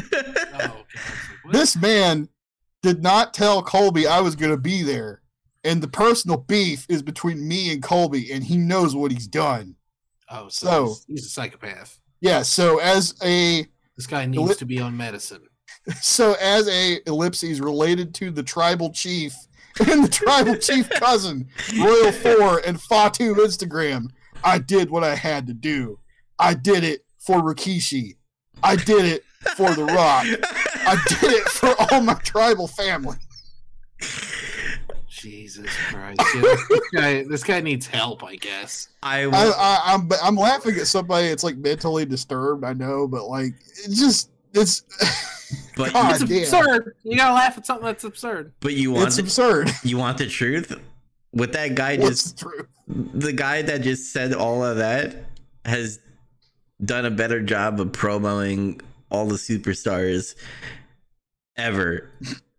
Oh, 0.62 0.84
This 1.52 1.76
man 1.76 2.28
did 2.84 3.02
not 3.02 3.34
tell 3.34 3.64
Colby 3.64 4.06
I 4.08 4.20
was 4.22 4.36
going 4.36 4.52
to 4.52 4.58
be 4.58 4.84
there. 4.84 5.22
And 5.64 5.82
the 5.82 5.88
personal 5.88 6.38
beef 6.38 6.86
is 6.88 7.02
between 7.02 7.46
me 7.48 7.72
and 7.74 7.82
Colby, 7.82 8.32
and 8.32 8.44
he 8.44 8.58
knows 8.58 8.96
what 8.96 9.12
he's 9.12 9.28
done. 9.28 9.76
Oh, 10.30 10.48
so, 10.50 10.68
So- 10.68 10.86
he's, 10.88 11.06
he's 11.08 11.26
a 11.26 11.30
psychopath. 11.30 12.00
Yeah, 12.22 12.42
so 12.44 12.80
as 12.80 13.16
a 13.24 13.66
This 14.00 14.08
guy 14.08 14.26
needs 14.26 14.56
to 14.56 14.66
be 14.66 14.80
on 14.80 14.96
medicine. 14.96 15.42
so 16.02 16.34
as 16.40 16.70
a 16.70 17.02
ellipses 17.06 17.60
related 17.60 18.14
to 18.16 18.32
the 18.32 18.42
tribal 18.42 18.94
chief 18.94 19.36
and 19.92 20.06
the 20.06 20.08
tribal 20.08 20.56
chief 20.56 20.90
cousin, 21.02 21.50
Royal 21.78 22.14
Four 22.14 22.60
and 22.66 22.82
Fatu 22.82 23.36
Instagram, 23.36 24.06
I 24.42 24.60
did 24.60 24.90
what 24.90 25.04
I 25.04 25.16
had 25.16 25.48
to 25.48 25.54
do. 25.54 26.00
I 26.40 26.54
did 26.54 26.86
it 26.86 27.04
for 27.20 27.42
Rikishi. 27.42 28.16
I 28.64 28.78
did 28.78 29.04
it 29.04 29.26
for 29.58 29.76
The 29.76 29.84
Rock. 29.84 30.28
I 30.86 30.98
did 31.10 31.34
it 31.34 31.50
for 31.50 31.76
all 31.92 32.02
my 32.02 32.14
tribal 32.14 32.70
family. 32.70 33.18
Jesus 35.20 35.68
Christ. 35.90 36.20
Yeah, 36.36 36.42
this, 36.42 36.82
guy, 36.94 37.24
this 37.24 37.44
guy 37.44 37.60
needs 37.62 37.86
help, 37.88 38.24
I 38.24 38.36
guess. 38.38 38.90
I, 39.04 39.22
I, 39.24 39.28
will- 39.28 39.54
I, 39.58 39.82
I'm 39.86 40.10
I'm 40.24 40.36
laughing 40.36 40.76
at 40.76 40.88
somebody 40.88 41.30
that's 41.30 41.44
like 41.44 41.58
mentally 41.58 42.06
disturbed. 42.06 42.64
I 42.64 42.74
know, 42.74 43.08
but 43.08 43.26
like 43.28 43.54
it 43.86 43.92
just 43.94 44.30
it's 44.54 44.82
but 45.76 45.94
God 45.94 46.22
It's 46.22 46.24
damn. 46.24 46.40
absurd. 46.64 46.96
You 47.04 47.18
gotta 47.18 47.34
laugh 47.34 47.58
at 47.58 47.66
something 47.66 47.86
that's 47.86 48.04
absurd. 48.04 48.54
but 48.62 48.74
you 48.74 48.92
want 48.92 49.08
it's 49.08 49.18
the, 49.18 49.24
absurd. 49.24 49.70
you 49.84 49.98
want 49.98 50.18
the 50.18 50.28
truth. 50.28 50.74
With 51.32 51.54
that 51.54 51.76
guy 51.76 51.98
What's 51.98 52.24
just 52.24 52.38
the 52.40 52.46
truth? 52.46 52.68
the 52.88 53.34
guy 53.34 53.62
that 53.62 53.82
just 53.82 54.12
said 54.12 54.34
all 54.34 54.64
of 54.64 54.78
that 54.78 55.16
has 55.66 56.00
done 56.84 57.06
a 57.06 57.12
better 57.12 57.42
job 57.42 57.80
of 57.80 57.92
promoting 57.92 58.82
all 59.12 59.26
the 59.28 59.36
superstars 59.36 60.34
ever. 61.58 62.10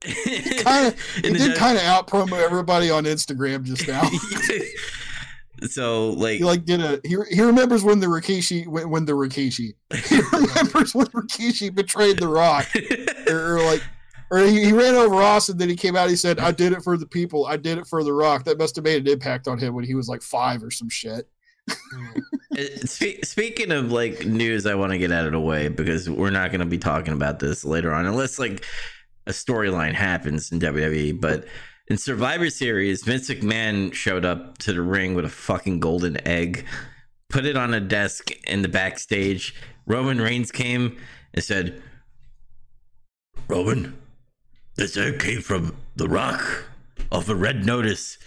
Kind 0.03 0.87
of, 0.87 0.95
it 1.23 1.37
did 1.37 1.57
kind 1.57 1.77
of 1.77 1.85
out 1.85 2.07
promo 2.07 2.43
everybody 2.43 2.91
on 2.91 3.05
Instagram 3.05 3.65
just 3.65 3.87
now. 3.87 4.09
so 5.69 6.11
like 6.11 6.39
he 6.39 6.45
like 6.45 6.65
did 6.65 6.81
a 6.81 7.01
he, 7.05 7.17
he 7.31 7.43
remembers 7.43 7.85
when 7.85 8.01
the 8.01 8.07
Rikishi 8.07 8.67
when, 8.67 8.89
when 8.89 9.05
the 9.05 9.13
Rikishi. 9.13 9.75
He 10.09 10.21
remembers 10.33 10.95
when 10.95 11.07
Rikishi 11.09 11.75
betrayed 11.75 12.19
the 12.19 12.29
Rock. 12.29 12.67
Or, 13.29 13.57
or 13.57 13.63
like 13.63 13.83
or 14.31 14.39
he, 14.39 14.65
he 14.65 14.73
ran 14.73 14.95
over 14.95 15.17
Austin 15.17 15.59
then 15.59 15.69
he 15.69 15.77
came 15.77 15.97
out 15.97 16.09
he 16.09 16.17
said 16.17 16.39
I 16.39 16.53
did 16.53 16.73
it 16.73 16.83
for 16.83 16.97
the 16.97 17.07
people. 17.07 17.47
I 17.47 17.59
did 17.59 17.77
it 17.77 17.87
for 17.87 18.03
the 18.03 18.15
Rock. 18.15 18.45
That 18.45 18.57
must 18.57 18.77
have 18.77 18.85
made 18.87 19.07
an 19.07 19.13
impact 19.13 19.49
on 19.49 19.59
him 19.59 19.75
when 19.75 19.85
he 19.85 19.95
was 19.95 20.09
like 20.09 20.23
five 20.23 20.63
or 20.63 20.71
some 20.71 20.89
shit. 20.89 21.29
Uh, 22.59 22.63
spe- 22.85 23.25
speaking 23.25 23.71
of 23.71 23.93
like 23.93 24.27
news 24.27 24.67
i 24.67 24.75
want 24.75 24.91
to 24.91 24.99
get 24.99 25.13
out 25.13 25.25
of 25.25 25.31
the 25.31 25.39
way 25.39 25.69
because 25.69 26.11
we're 26.11 26.29
not 26.29 26.51
going 26.51 26.59
to 26.59 26.67
be 26.67 26.77
talking 26.77 27.15
about 27.15 27.39
this 27.39 27.65
later 27.65 27.95
on 27.95 28.07
unless 28.07 28.41
like 28.41 28.65
a 29.27 29.31
storyline 29.31 29.95
happens 29.95 30.51
in 30.51 30.61
wwe 30.61 31.19
but 31.21 31.45
in 31.89 31.97
survivor 31.97 32.51
series 32.51 33.03
vince 33.05 33.29
mcmahon 33.29 33.93
showed 33.93 34.25
up 34.25 34.59
to 34.59 34.73
the 34.73 34.83
ring 34.83 35.15
with 35.15 35.25
a 35.25 35.31
fucking 35.31 35.81
golden 35.81 36.27
egg 36.27 36.65
put 37.29 37.45
it 37.45 37.57
on 37.57 37.75
a 37.75 37.81
desk 37.81 38.31
in 38.47 38.63
the 38.63 38.69
backstage 38.69 39.55
roman 39.87 40.21
reigns 40.21 40.51
came 40.51 40.97
and 41.35 41.45
said 41.45 41.83
roman 43.49 43.97
this 44.77 44.97
egg 44.97 45.19
came 45.21 45.41
from 45.41 45.77
the 45.97 46.09
rock 46.09 46.65
off 47.13 47.29
a 47.29 47.35
red 47.35 47.65
notice 47.67 48.19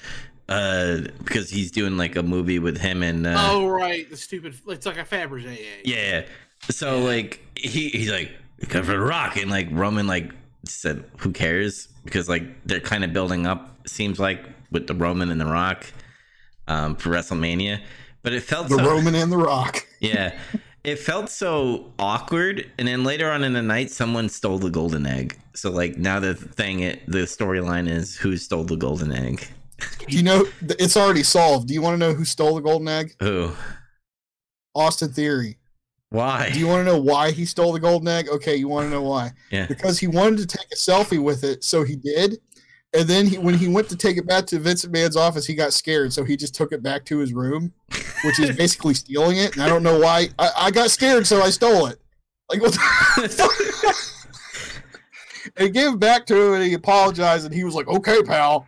uh 0.50 1.00
because 1.20 1.50
he's 1.50 1.72
doing 1.72 1.96
like 1.98 2.16
a 2.16 2.24
movie 2.24 2.60
with 2.60 2.78
him 2.78 3.02
and 3.02 3.26
uh 3.26 3.34
oh, 3.50 3.68
right. 3.68 4.10
The 4.10 4.18
stupid. 4.18 4.54
It's 4.68 4.86
like 4.86 4.98
a 4.98 5.06
Fabergé 5.06 5.54
egg. 5.54 5.82
yeah. 5.86 6.26
So 6.70 7.00
like 7.00 7.42
he 7.56 7.90
he's 7.90 8.12
like 8.12 8.32
come 8.68 8.84
for 8.84 8.92
the 8.92 9.00
rock 9.00 9.38
and 9.38 9.50
like 9.50 9.70
Roman 9.72 10.06
like 10.06 10.32
said 10.66 11.04
who 11.18 11.32
cares 11.32 11.88
because 12.06 12.30
like 12.30 12.44
they're 12.66 12.80
kind 12.80 13.04
of 13.04 13.14
building 13.14 13.46
up 13.46 13.88
seems 13.88 14.20
like 14.20 14.44
with 14.72 14.88
the 14.88 14.96
Roman 14.96 15.30
and 15.30 15.40
the 15.40 15.46
Rock 15.46 15.86
um 16.68 16.96
for 16.96 17.10
WrestleMania, 17.10 17.82
but 18.22 18.34
it 18.34 18.42
felt 18.42 18.70
the 18.70 18.78
so 18.78 18.86
Roman 18.86 19.16
and 19.16 19.32
the 19.32 19.38
Rock 19.38 19.88
yeah. 20.00 20.38
It 20.84 21.00
felt 21.00 21.30
so 21.30 21.94
awkward, 21.98 22.70
and 22.78 22.90
then 22.90 23.06
later 23.06 23.32
on 23.32 23.46
in 23.46 23.54
the 23.54 23.62
night, 23.62 23.90
someone 23.90 24.28
stole 24.28 24.60
the 24.60 24.70
golden 24.70 25.06
egg. 25.06 25.40
So, 25.54 25.72
like 25.72 25.98
now, 25.98 26.20
the 26.20 26.36
thing, 26.36 26.82
it, 26.82 27.08
the 27.08 27.20
storyline 27.20 27.88
is 27.88 28.18
who 28.18 28.36
stole 28.36 28.66
the 28.66 28.76
golden 28.76 29.14
egg. 29.14 29.48
do 30.08 30.16
you 30.16 30.24
know 30.24 30.46
it's 30.62 30.96
already 30.96 31.24
solved 31.24 31.68
do 31.68 31.74
you 31.74 31.82
want 31.82 31.94
to 31.94 31.98
know 31.98 32.14
who 32.14 32.26
stole 32.26 32.56
the 32.56 32.62
golden 32.62 32.88
egg 32.88 33.16
Who? 33.20 33.52
Austin 34.76 35.12
Theory 35.12 35.58
Why? 36.14 36.52
do 36.52 36.60
you 36.60 36.68
want 36.68 36.86
to 36.86 36.92
know 36.92 37.02
why 37.02 37.32
he 37.32 37.44
stole 37.44 37.74
the 37.74 37.80
golden 37.80 38.08
egg 38.08 38.30
okay 38.30 38.56
you 38.56 38.68
want 38.68 38.86
to 38.86 38.90
know 38.92 39.02
why 39.02 39.32
yeah. 39.50 39.66
because 39.66 39.98
he 39.98 40.08
wanted 40.08 40.48
to 40.48 40.58
take 40.58 40.68
a 40.72 40.76
selfie 40.76 41.22
with 41.22 41.44
it, 41.44 41.64
so 41.64 41.84
he 41.84 41.96
did. 41.96 42.40
And 42.96 43.08
then 43.08 43.26
he, 43.26 43.40
when 43.40 43.56
he 43.56 43.68
went 43.68 43.90
to 43.90 43.98
take 43.98 44.18
it 44.18 44.28
back 44.28 44.46
to 44.48 44.60
Vincent 44.60 44.94
McMahon's 44.94 45.18
office, 45.18 45.48
he 45.48 45.56
got 45.56 45.74
scared, 45.74 46.14
so 46.14 46.24
he 46.24 46.38
just 46.38 46.54
took 46.54 46.72
it 46.72 46.84
back 46.84 47.04
to 47.06 47.18
his 47.18 47.34
room, 47.34 47.74
which 48.24 48.40
is 48.40 48.56
basically 48.58 48.94
stealing 48.94 49.38
it. 49.38 49.54
And 49.54 49.64
I 49.64 49.68
don't 49.68 49.82
know 49.82 50.00
why. 50.00 50.30
I, 50.38 50.50
I 50.56 50.72
got 50.72 50.92
scared, 50.92 51.26
so 51.26 51.42
I 51.42 51.50
stole 51.50 51.88
it. 51.88 52.00
Like 52.52 52.62
what? 52.62 52.74
The 52.74 53.96
and 55.58 55.74
gave 55.74 55.94
it 55.94 56.00
back 56.00 56.28
to 56.28 56.36
him, 56.40 56.54
and 56.54 56.64
he 56.64 56.74
apologized, 56.74 57.46
and 57.46 57.54
he 57.54 57.64
was 57.64 57.74
like, 57.74 57.88
"Okay, 57.88 58.22
pal." 58.22 58.68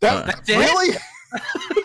That 0.00 0.16
Uh, 0.16 0.26
That's 0.26 0.48
it? 0.48 0.58
really? 0.58 0.96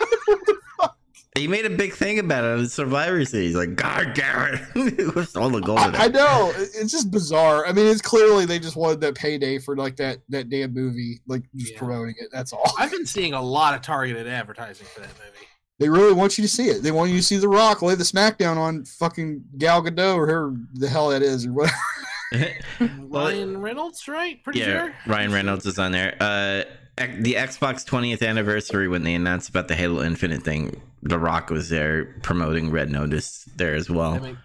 He 1.38 1.46
made 1.46 1.64
a 1.64 1.70
big 1.70 1.92
thing 1.92 2.18
about 2.18 2.42
it 2.42 2.58
in 2.58 2.68
Survivor 2.68 3.24
Series. 3.24 3.54
Like, 3.54 3.76
God 3.76 4.14
damn 4.14 4.54
it. 4.54 4.60
Who 5.00 5.22
stole 5.24 5.50
the 5.50 5.60
golden 5.60 5.94
I, 5.94 6.04
I 6.04 6.08
know 6.08 6.52
it's 6.56 6.90
just 6.90 7.12
bizarre. 7.12 7.64
I 7.66 7.72
mean, 7.72 7.86
it's 7.86 8.02
clearly 8.02 8.46
they 8.46 8.58
just 8.58 8.74
wanted 8.74 9.00
that 9.02 9.14
payday 9.14 9.58
for 9.60 9.76
like 9.76 9.94
that 9.96 10.18
that 10.30 10.50
damn 10.50 10.74
movie, 10.74 11.20
like 11.28 11.44
just 11.54 11.72
Yeah. 11.74 11.78
promoting 11.78 12.16
it. 12.18 12.28
That's 12.32 12.52
all. 12.52 12.72
I've 12.78 12.90
been 12.90 13.06
seeing 13.06 13.32
a 13.34 13.40
lot 13.40 13.74
of 13.76 13.82
targeted 13.82 14.26
advertising 14.26 14.86
for 14.92 15.00
that 15.00 15.08
movie. 15.18 15.46
They 15.78 15.88
really 15.88 16.12
want 16.12 16.36
you 16.36 16.42
to 16.42 16.48
see 16.48 16.68
it. 16.68 16.82
They 16.82 16.90
want 16.90 17.10
you 17.10 17.16
to 17.18 17.22
see 17.22 17.36
The 17.38 17.48
Rock 17.48 17.80
lay 17.80 17.94
the 17.94 18.04
smackdown 18.04 18.56
on 18.56 18.84
fucking 18.84 19.44
Gal 19.56 19.82
Gadot 19.82 20.16
or 20.16 20.26
whoever 20.26 20.54
the 20.74 20.88
hell 20.88 21.10
that 21.10 21.22
is 21.22 21.46
or 21.46 21.52
whatever. 21.52 21.76
Well, 22.98 23.24
Ryan 23.26 23.60
Reynolds, 23.60 24.06
right? 24.06 24.42
Pretty 24.44 24.60
yeah, 24.60 24.64
sure. 24.66 24.94
Ryan 25.06 25.32
Reynolds 25.32 25.66
is 25.66 25.78
on 25.80 25.90
there. 25.90 26.16
Uh, 26.20 26.58
ec- 26.60 26.68
the 26.96 27.34
Xbox 27.34 27.84
20th 27.84 28.26
anniversary 28.26 28.88
when 28.88 29.02
they 29.02 29.14
announced 29.14 29.48
about 29.48 29.68
the 29.68 29.74
Halo 29.74 30.02
Infinite 30.02 30.42
thing, 30.42 30.80
The 31.02 31.18
Rock 31.18 31.50
was 31.50 31.68
there 31.68 32.16
promoting 32.22 32.70
Red 32.70 32.90
Notice 32.90 33.48
there 33.56 33.74
as 33.74 33.88
well. 33.88 34.14
I 34.14 34.18
mean, 34.18 34.38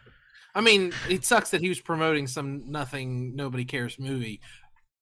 I 0.56 0.62
mean, 0.62 0.94
it 1.10 1.26
sucks 1.26 1.52
that 1.52 1.62
he 1.62 1.70
was 1.70 1.82
promoting 1.82 2.28
some 2.28 2.72
nothing, 2.72 3.36
nobody 3.36 3.66
cares 3.66 4.00
movie, 4.00 4.40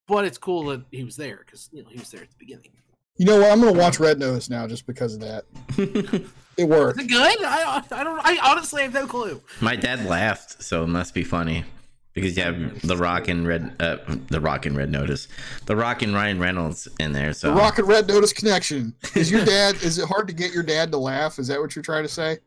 but 0.08 0.26
it's 0.26 0.38
cool 0.38 0.66
that 0.66 0.84
he 0.92 1.04
was 1.04 1.16
there 1.16 1.44
because 1.46 1.70
you 1.72 1.84
know 1.84 1.90
he 1.90 2.00
was 2.00 2.10
there 2.10 2.22
at 2.22 2.30
the 2.30 2.36
beginning. 2.40 2.72
You 3.18 3.28
know 3.28 3.40
what? 3.40 3.52
I'm 3.52 3.60
gonna 3.62 3.78
watch 3.78 4.00
Red 4.00 4.18
Notice 4.18 4.50
now 4.50 4.66
just 4.68 4.88
because 4.88 5.14
of 5.14 5.22
that. 5.22 5.46
It 6.56 6.66
worked. 6.66 7.00
Is 7.00 7.06
it 7.06 7.10
good? 7.10 7.44
I 7.44 7.84
I 7.90 8.04
don't. 8.04 8.22
I 8.24 8.38
honestly 8.44 8.84
have 8.84 8.94
no 8.94 9.08
clue. 9.08 9.42
My 9.60 9.76
dad 9.76 10.06
laughed, 10.06 10.62
so 10.62 10.84
it 10.84 10.88
must 10.88 11.16
be 11.16 11.24
funny 11.24 11.66
because 12.14 12.38
you 12.38 12.44
have 12.44 12.82
The 12.88 12.96
Rock 12.98 13.28
and 13.28 13.48
Red, 13.48 13.76
uh, 13.80 13.98
The 14.30 14.40
Rock 14.40 14.66
and 14.66 14.76
Red 14.78 14.92
Notice, 14.92 15.28
The 15.66 15.76
Rock 15.76 16.02
and 16.02 16.14
Ryan 16.14 16.40
Reynolds 16.40 16.88
in 17.00 17.12
there. 17.12 17.34
So 17.34 17.50
The 17.50 17.56
Rock 17.60 17.80
and 17.80 17.88
Red 17.88 18.08
Notice 18.08 18.34
connection. 18.34 18.94
Is 19.16 19.32
your 19.32 19.44
dad? 19.46 19.76
is 19.84 19.98
it 19.98 20.08
hard 20.08 20.28
to 20.28 20.34
get 20.34 20.54
your 20.54 20.64
dad 20.64 20.92
to 20.92 20.98
laugh? 20.98 21.40
Is 21.40 21.48
that 21.48 21.60
what 21.60 21.76
you're 21.76 21.84
trying 21.84 22.04
to 22.04 22.10
say? 22.10 22.38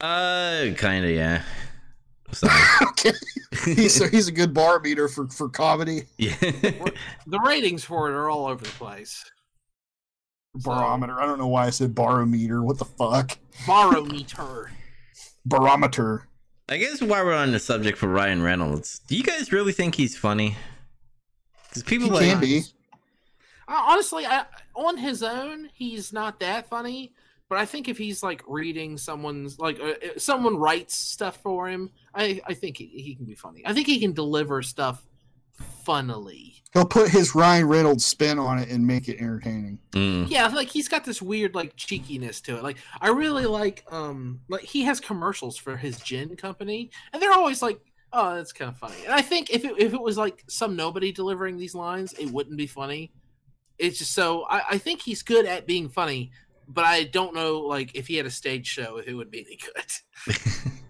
uh, 0.00 0.66
kind 0.76 1.04
of, 1.04 1.10
yeah. 1.10 1.42
Okay. 2.88 3.12
He's 3.64 3.94
so 3.94 4.08
he's 4.08 4.26
a 4.28 4.32
good 4.32 4.52
bar 4.52 4.80
beater 4.80 5.06
for 5.08 5.28
for 5.28 5.48
comedy. 5.48 6.02
yeah. 6.18 6.34
The 7.26 7.38
ratings 7.44 7.84
for 7.84 8.10
it 8.10 8.14
are 8.14 8.28
all 8.28 8.46
over 8.46 8.64
the 8.64 8.70
place. 8.70 9.24
Barometer. 10.56 11.20
I 11.20 11.26
don't 11.26 11.38
know 11.38 11.46
why 11.46 11.66
I 11.66 11.70
said 11.70 11.94
barometer. 11.94 12.62
What 12.62 12.78
the 12.78 12.84
fuck? 12.84 13.38
Barometer. 13.66 14.70
Barometer. 15.46 16.26
I 16.68 16.78
guess 16.78 17.02
while 17.02 17.24
we're 17.24 17.34
on 17.34 17.52
the 17.52 17.58
subject 17.58 17.98
for 17.98 18.08
Ryan 18.08 18.42
Reynolds, 18.42 19.00
do 19.06 19.16
you 19.16 19.22
guys 19.22 19.52
really 19.52 19.72
think 19.72 19.94
he's 19.94 20.16
funny? 20.16 20.56
Because 21.68 21.82
people 21.82 22.06
He 22.08 22.14
like 22.14 22.24
can 22.24 22.40
be. 22.40 22.62
Uh, 23.68 23.82
honestly, 23.88 24.24
I, 24.26 24.44
on 24.74 24.96
his 24.96 25.22
own, 25.22 25.68
he's 25.74 26.12
not 26.12 26.40
that 26.40 26.68
funny. 26.68 27.12
But 27.50 27.58
I 27.58 27.66
think 27.66 27.88
if 27.88 27.98
he's 27.98 28.22
like 28.22 28.42
reading 28.48 28.96
someone's 28.96 29.58
like 29.58 29.78
uh, 29.78 29.88
uh, 29.88 29.94
someone 30.16 30.56
writes 30.56 30.96
stuff 30.96 31.36
for 31.42 31.68
him, 31.68 31.90
I 32.14 32.40
I 32.46 32.54
think 32.54 32.78
he, 32.78 32.86
he 32.86 33.14
can 33.14 33.26
be 33.26 33.34
funny. 33.34 33.62
I 33.66 33.74
think 33.74 33.86
he 33.86 34.00
can 34.00 34.12
deliver 34.12 34.62
stuff 34.62 35.04
funnily. 35.84 36.62
He'll 36.72 36.86
put 36.86 37.10
his 37.10 37.34
Ryan 37.34 37.68
Reynolds 37.68 38.04
spin 38.04 38.38
on 38.38 38.58
it 38.58 38.68
and 38.68 38.86
make 38.86 39.08
it 39.08 39.18
entertaining. 39.20 39.78
Mm. 39.92 40.28
Yeah, 40.28 40.48
like 40.48 40.68
he's 40.68 40.88
got 40.88 41.04
this 41.04 41.22
weird 41.22 41.54
like 41.54 41.76
cheekiness 41.76 42.40
to 42.42 42.56
it. 42.56 42.62
Like 42.62 42.78
I 43.00 43.10
really 43.10 43.46
like 43.46 43.84
um 43.90 44.40
like 44.48 44.62
he 44.62 44.82
has 44.84 44.98
commercials 44.98 45.56
for 45.56 45.76
his 45.76 45.98
gin 46.00 46.34
company, 46.36 46.90
and 47.12 47.22
they're 47.22 47.32
always 47.32 47.62
like, 47.62 47.78
oh, 48.12 48.34
that's 48.34 48.52
kind 48.52 48.70
of 48.70 48.76
funny. 48.76 48.96
And 49.04 49.14
I 49.14 49.22
think 49.22 49.50
if 49.50 49.64
it 49.64 49.74
if 49.78 49.94
it 49.94 50.00
was 50.00 50.18
like 50.18 50.42
some 50.48 50.74
nobody 50.74 51.12
delivering 51.12 51.56
these 51.56 51.74
lines, 51.74 52.12
it 52.14 52.30
wouldn't 52.30 52.56
be 52.56 52.66
funny. 52.66 53.12
It's 53.78 53.98
just 53.98 54.12
so 54.12 54.44
I, 54.50 54.62
I 54.72 54.78
think 54.78 55.02
he's 55.02 55.22
good 55.22 55.46
at 55.46 55.66
being 55.66 55.88
funny, 55.88 56.32
but 56.66 56.84
I 56.84 57.04
don't 57.04 57.34
know 57.34 57.60
like 57.60 57.94
if 57.94 58.08
he 58.08 58.16
had 58.16 58.26
a 58.26 58.30
stage 58.30 58.66
show 58.66 58.96
if 58.96 59.06
it 59.06 59.14
would 59.14 59.30
be 59.30 59.46
any 59.46 59.58
good. 59.58 60.44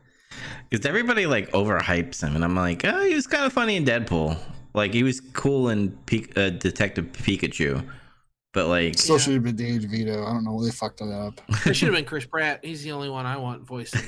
Because 0.71 0.87
everybody 0.87 1.27
like 1.27 1.53
overhypes 1.53 2.23
him, 2.23 2.35
and 2.35 2.45
I'm 2.45 2.57
like, 2.57 2.85
oh, 2.85 3.05
he 3.05 3.15
was 3.15 3.27
kind 3.27 3.45
of 3.45 3.53
funny 3.53 3.77
in 3.77 3.85
Deadpool. 3.85 4.37
Like 4.75 4.93
he 4.93 5.03
was 5.03 5.21
cool 5.21 5.69
in 5.69 5.93
Pe- 6.07 6.27
uh, 6.37 6.51
Detective 6.51 7.07
Pikachu, 7.13 7.89
but 8.53 8.67
like, 8.67 8.99
Still 8.99 9.17
Yeah. 9.17 9.23
should 9.23 9.35
have 9.35 9.43
been 9.45 9.57
Danny 9.57 9.79
DeVito. 9.79 10.27
I 10.27 10.33
don't 10.33 10.45
know. 10.45 10.63
They 10.63 10.71
fucked 10.73 11.01
it 11.01 11.11
up. 11.13 11.41
It 11.67 11.75
should 11.75 11.87
have 11.87 11.95
been 11.97 12.05
Chris 12.05 12.27
Pratt. 12.27 12.65
He's 12.65 12.83
the 12.83 12.93
only 12.93 13.09
one 13.09 13.25
I 13.27 13.37
want 13.37 13.63
voicing 13.63 14.03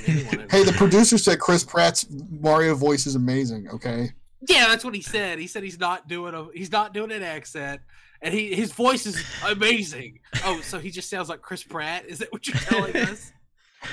Hey, 0.51 0.63
the 0.63 0.73
producer 0.77 1.17
said 1.17 1.39
Chris 1.39 1.63
Pratt's 1.63 2.05
Mario 2.29 2.75
voice 2.75 3.07
is 3.07 3.15
amazing. 3.15 3.69
Okay. 3.69 4.11
Yeah, 4.47 4.67
that's 4.67 4.83
what 4.85 4.93
he 4.93 5.01
said. 5.01 5.39
He 5.39 5.47
said 5.47 5.63
he's 5.63 5.79
not 5.79 6.07
doing 6.07 6.33
a 6.35 6.47
he's 6.53 6.71
not 6.71 6.93
doing 6.93 7.11
an 7.11 7.23
accent, 7.23 7.81
and 8.21 8.33
he 8.33 8.53
his 8.53 8.71
voice 8.71 9.05
is 9.07 9.23
amazing. 9.47 10.19
Oh, 10.45 10.61
so 10.61 10.77
he 10.79 10.91
just 10.91 11.09
sounds 11.09 11.27
like 11.27 11.41
Chris 11.41 11.63
Pratt? 11.63 12.05
Is 12.07 12.19
that 12.19 12.31
what 12.31 12.45
you're 12.47 12.57
telling 12.57 12.95
us? 12.95 13.31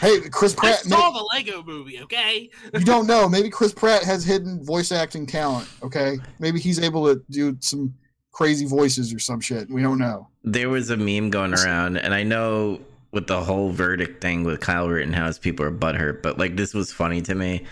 Hey, 0.01 0.20
Chris 0.30 0.55
I 0.55 0.61
Pratt. 0.61 0.78
saw 0.80 1.11
may- 1.12 1.18
the 1.18 1.24
Lego 1.35 1.62
Movie. 1.62 2.01
Okay, 2.03 2.51
you 2.72 2.80
don't 2.85 3.07
know. 3.07 3.28
Maybe 3.28 3.51
Chris 3.51 3.72
Pratt 3.72 4.03
has 4.05 4.24
hidden 4.24 4.64
voice 4.64 4.91
acting 4.93 5.26
talent. 5.26 5.68
Okay. 5.82 6.16
Maybe 6.39 6.59
he's 6.61 6.78
able 6.80 7.07
to 7.07 7.22
do 7.30 7.57
some 7.61 7.95
crazy 8.32 8.66
voices 8.66 9.12
or 9.14 9.18
some 9.18 9.41
shit. 9.41 9.70
We 9.70 9.82
don't 9.82 9.99
know. 9.99 10.28
there 10.43 10.68
was 10.68 10.91
a 10.91 10.97
meme 10.97 11.30
going 11.30 11.55
around, 11.55 11.97
and 11.99 12.12
I 12.14 12.22
know 12.24 12.80
with 13.12 13.26
the 13.28 13.41
whole 13.45 13.70
verdict 13.70 14.20
thing 14.20 14.43
with 14.43 14.61
Kyle 14.61 14.89
Rittenhouse, 14.89 15.39
people 15.39 15.64
are 15.64 15.70
butthurt, 15.70 16.22
but 16.22 16.39
like 16.39 16.57
this 16.57 16.74
was 16.74 16.93
funny 16.93 17.20
to 17.22 17.35
me. 17.35 17.64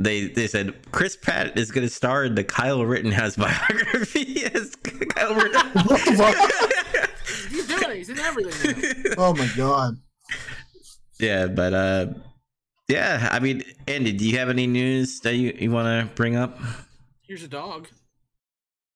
They 0.00 0.28
they 0.28 0.46
said 0.46 0.74
Chris 0.92 1.16
Pratt 1.16 1.58
is 1.58 1.72
going 1.72 1.84
to 1.86 1.92
star 1.92 2.24
in 2.24 2.36
the 2.36 2.44
Kyle 2.44 2.84
Rittenhouse 2.86 3.34
biography 3.36 4.44
as 4.44 4.76
Kyle 4.76 5.34
Rittenhouse. 5.34 5.88
What 5.88 6.04
the 6.04 6.12
fuck? 6.12 7.50
he's 7.50 7.66
doing 7.66 7.82
it. 7.90 7.96
He's 7.96 8.08
in 8.10 8.18
everything. 8.20 8.94
Now. 9.08 9.14
Oh 9.18 9.34
my 9.34 9.50
god. 9.56 9.96
Yeah, 11.18 11.46
but 11.46 11.72
uh, 11.74 12.06
yeah. 12.88 13.28
I 13.32 13.38
mean, 13.40 13.62
Andy, 13.86 14.12
do 14.12 14.28
you 14.28 14.38
have 14.38 14.48
any 14.48 14.66
news 14.66 15.20
that 15.20 15.34
you, 15.34 15.56
you 15.58 15.70
want 15.70 15.86
to 16.08 16.14
bring 16.14 16.36
up? 16.36 16.58
Here's 17.22 17.42
a 17.42 17.48
dog. 17.48 17.88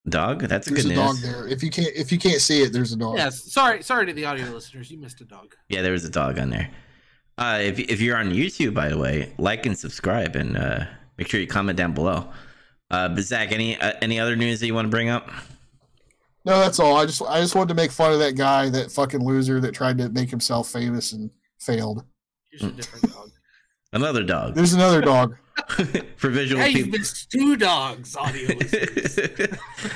Dog, 0.08 0.40
that's 0.40 0.66
a 0.66 0.70
There's 0.70 0.84
good 0.84 0.92
a 0.92 0.96
dog 0.96 1.14
news. 1.14 1.22
there. 1.22 1.46
If 1.46 1.62
you 1.62 1.70
can't 1.70 1.92
if 1.94 2.10
you 2.10 2.18
can't 2.18 2.40
see 2.40 2.62
it, 2.62 2.72
there's 2.72 2.92
a 2.92 2.96
dog. 2.96 3.16
Yes. 3.16 3.52
Sorry. 3.52 3.82
Sorry 3.82 4.06
to 4.06 4.12
the 4.12 4.24
audio 4.24 4.46
listeners. 4.46 4.90
You 4.90 4.98
missed 4.98 5.20
a 5.20 5.24
dog. 5.24 5.54
Yeah, 5.68 5.82
there 5.82 5.92
was 5.92 6.04
a 6.04 6.10
dog 6.10 6.38
on 6.38 6.50
there. 6.50 6.70
Uh, 7.38 7.60
if 7.62 7.78
if 7.78 8.00
you're 8.00 8.16
on 8.16 8.30
YouTube, 8.32 8.74
by 8.74 8.88
the 8.88 8.98
way, 8.98 9.32
like 9.38 9.64
and 9.64 9.78
subscribe, 9.78 10.34
and 10.34 10.56
uh, 10.56 10.84
make 11.18 11.28
sure 11.28 11.40
you 11.40 11.46
comment 11.46 11.78
down 11.78 11.92
below. 11.92 12.28
Uh, 12.90 13.08
but 13.10 13.22
Zach, 13.22 13.52
any 13.52 13.80
uh, 13.80 13.92
any 14.02 14.18
other 14.18 14.34
news 14.34 14.58
that 14.60 14.66
you 14.66 14.74
want 14.74 14.86
to 14.86 14.90
bring 14.90 15.08
up? 15.08 15.30
No, 16.44 16.58
that's 16.58 16.80
all. 16.80 16.96
I 16.96 17.06
just 17.06 17.22
I 17.22 17.40
just 17.40 17.54
wanted 17.54 17.68
to 17.68 17.74
make 17.74 17.92
fun 17.92 18.12
of 18.12 18.18
that 18.18 18.34
guy, 18.36 18.68
that 18.70 18.90
fucking 18.90 19.24
loser 19.24 19.60
that 19.60 19.72
tried 19.72 19.98
to 19.98 20.08
make 20.08 20.30
himself 20.30 20.68
famous 20.68 21.12
and 21.12 21.30
failed. 21.60 22.04
Here's 22.52 22.62
a 22.70 22.72
different 22.72 23.12
dog. 23.12 23.30
Another 23.94 24.22
dog 24.22 24.54
There's 24.54 24.72
another 24.72 25.00
dog. 25.00 25.36
for 26.16 26.30
visual 26.30 26.62
Hey, 26.62 26.70
you've 26.70 26.84
people. 26.86 27.00
missed 27.00 27.30
two 27.30 27.56
dogs. 27.56 28.16
Audio 28.16 28.56
listeners. 28.56 29.48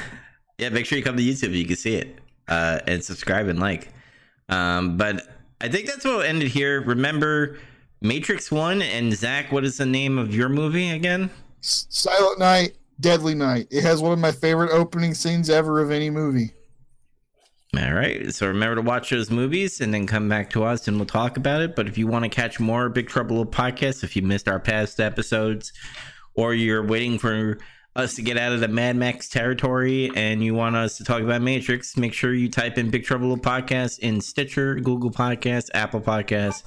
yeah, 0.58 0.68
make 0.70 0.84
sure 0.86 0.98
you 0.98 1.04
come 1.04 1.16
to 1.16 1.22
YouTube 1.22 1.38
so 1.38 1.46
you 1.48 1.66
can 1.66 1.76
see 1.76 1.94
it 1.94 2.18
uh, 2.48 2.80
and 2.86 3.02
subscribe 3.04 3.48
and 3.48 3.58
like. 3.58 3.88
Um, 4.48 4.96
but 4.96 5.22
I 5.60 5.68
think 5.68 5.86
that's 5.86 6.04
what 6.04 6.26
ended 6.26 6.48
here. 6.48 6.82
Remember 6.82 7.58
Matrix 8.02 8.50
One 8.52 8.82
and 8.82 9.12
Zach. 9.14 9.50
What 9.52 9.64
is 9.64 9.78
the 9.78 9.86
name 9.86 10.18
of 10.18 10.34
your 10.34 10.48
movie 10.50 10.90
again? 10.90 11.30
Silent 11.62 12.38
Night, 12.38 12.76
Deadly 13.00 13.34
Night. 13.34 13.66
It 13.70 13.82
has 13.82 14.02
one 14.02 14.12
of 14.12 14.18
my 14.18 14.30
favorite 14.32 14.70
opening 14.72 15.14
scenes 15.14 15.48
ever 15.50 15.80
of 15.80 15.90
any 15.90 16.10
movie. 16.10 16.52
All 17.78 17.92
right. 17.92 18.32
So 18.34 18.46
remember 18.46 18.76
to 18.76 18.82
watch 18.82 19.10
those 19.10 19.30
movies 19.30 19.80
and 19.80 19.92
then 19.92 20.06
come 20.06 20.28
back 20.28 20.50
to 20.50 20.64
us 20.64 20.88
and 20.88 20.96
we'll 20.96 21.06
talk 21.06 21.36
about 21.36 21.60
it. 21.60 21.76
But 21.76 21.88
if 21.88 21.98
you 21.98 22.06
want 22.06 22.24
to 22.24 22.28
catch 22.28 22.58
more 22.58 22.88
Big 22.88 23.08
Trouble 23.08 23.36
Little 23.36 23.52
Podcast, 23.52 24.02
if 24.02 24.16
you 24.16 24.22
missed 24.22 24.48
our 24.48 24.60
past 24.60 25.00
episodes 25.00 25.72
or 26.34 26.54
you're 26.54 26.84
waiting 26.84 27.18
for 27.18 27.58
us 27.94 28.14
to 28.14 28.22
get 28.22 28.36
out 28.36 28.52
of 28.52 28.60
the 28.60 28.68
Mad 28.68 28.96
Max 28.96 29.28
territory 29.28 30.10
and 30.14 30.44
you 30.44 30.54
want 30.54 30.76
us 30.76 30.98
to 30.98 31.04
talk 31.04 31.22
about 31.22 31.42
Matrix, 31.42 31.96
make 31.96 32.12
sure 32.12 32.32
you 32.32 32.50
type 32.50 32.78
in 32.78 32.90
Big 32.90 33.04
Trouble 33.04 33.36
Podcast 33.36 33.98
in 33.98 34.20
Stitcher, 34.20 34.76
Google 34.76 35.10
Podcasts, 35.10 35.70
Apple 35.74 36.00
Podcasts, 36.00 36.62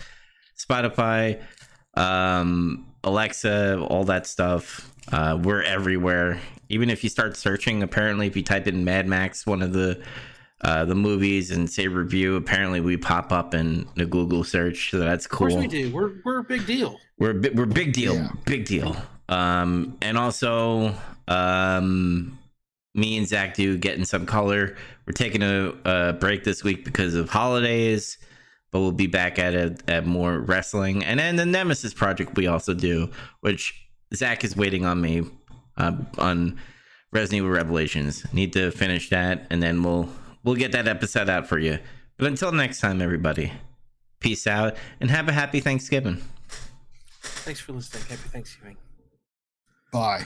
Spotify, 0.57 1.41
um, 1.95 2.87
Alexa, 3.03 3.79
all 3.79 4.03
that 4.05 4.27
stuff. 4.27 4.93
Uh, 5.11 5.39
we're 5.41 5.63
everywhere. 5.63 6.39
Even 6.67 6.89
if 6.89 7.03
you 7.03 7.09
start 7.09 7.37
searching, 7.37 7.81
apparently, 7.81 8.27
if 8.27 8.35
you 8.35 8.43
type 8.43 8.67
in 8.67 8.83
Mad 8.83 9.07
Max, 9.07 9.45
one 9.45 9.61
of 9.61 9.73
the 9.73 10.01
uh, 10.61 10.85
the 10.85 10.95
movies 10.95 11.51
and 11.51 11.69
say 11.69 11.87
review, 11.87 12.35
apparently 12.35 12.81
we 12.81 12.97
pop 12.97 13.31
up 13.31 13.53
in 13.53 13.87
the 13.95 14.05
Google 14.05 14.43
search. 14.43 14.91
So 14.91 14.99
that's 14.99 15.25
cool. 15.27 15.47
Of 15.47 15.53
course 15.53 15.61
we 15.61 15.67
do. 15.67 15.91
We're 15.93 16.11
we're 16.25 16.39
a 16.39 16.43
big 16.43 16.65
deal. 16.65 16.99
We're 17.17 17.31
a 17.31 17.33
bi- 17.35 17.51
we're 17.53 17.65
big 17.65 17.93
deal, 17.93 18.15
Yeah. 18.15 18.29
big 18.45 18.65
deal. 18.65 18.95
Um, 19.29 19.97
and 20.01 20.17
also, 20.17 20.93
um, 21.27 22.37
me 22.95 23.17
and 23.17 23.27
Zach 23.27 23.55
do 23.55 23.77
getting 23.77 24.03
some 24.05 24.25
color. 24.25 24.75
We're 25.05 25.13
taking 25.13 25.43
a, 25.43 25.73
a 25.85 26.13
break 26.13 26.43
this 26.43 26.63
week 26.63 26.83
because 26.83 27.13
of 27.15 27.29
holidays, 27.29 28.17
but 28.71 28.79
we'll 28.79 28.91
be 28.91 29.07
back 29.07 29.37
at 29.39 29.53
it 29.53 29.83
at 29.87 30.05
more 30.05 30.39
wrestling. 30.39 31.03
And 31.03 31.19
then 31.19 31.35
the 31.35 31.45
Nemesis 31.45 31.93
project 31.93 32.35
we 32.35 32.47
also 32.47 32.73
do, 32.73 33.11
which 33.41 33.73
Zach 34.13 34.43
is 34.43 34.55
waiting 34.57 34.85
on 34.85 34.99
me 35.01 35.23
uh, 35.77 35.93
on 36.17 36.59
Resident 37.13 37.37
Evil 37.43 37.51
Revelations. 37.51 38.25
Need 38.33 38.53
to 38.53 38.71
finish 38.71 39.09
that, 39.09 39.45
and 39.49 39.61
then 39.61 39.83
we'll 39.83 40.09
we'll 40.43 40.55
get 40.55 40.71
that 40.71 40.87
episode 40.87 41.29
out 41.29 41.47
for 41.47 41.59
you. 41.59 41.79
But 42.17 42.27
until 42.27 42.51
next 42.51 42.79
time, 42.79 43.01
everybody, 43.01 43.51
peace 44.19 44.47
out 44.47 44.75
and 44.99 45.09
have 45.09 45.27
a 45.29 45.31
happy 45.31 45.59
Thanksgiving. 45.59 46.21
Thanks 47.21 47.59
for 47.59 47.73
listening. 47.73 48.03
Happy 48.03 48.29
Thanksgiving. 48.29 48.77
Bye. 49.91 50.25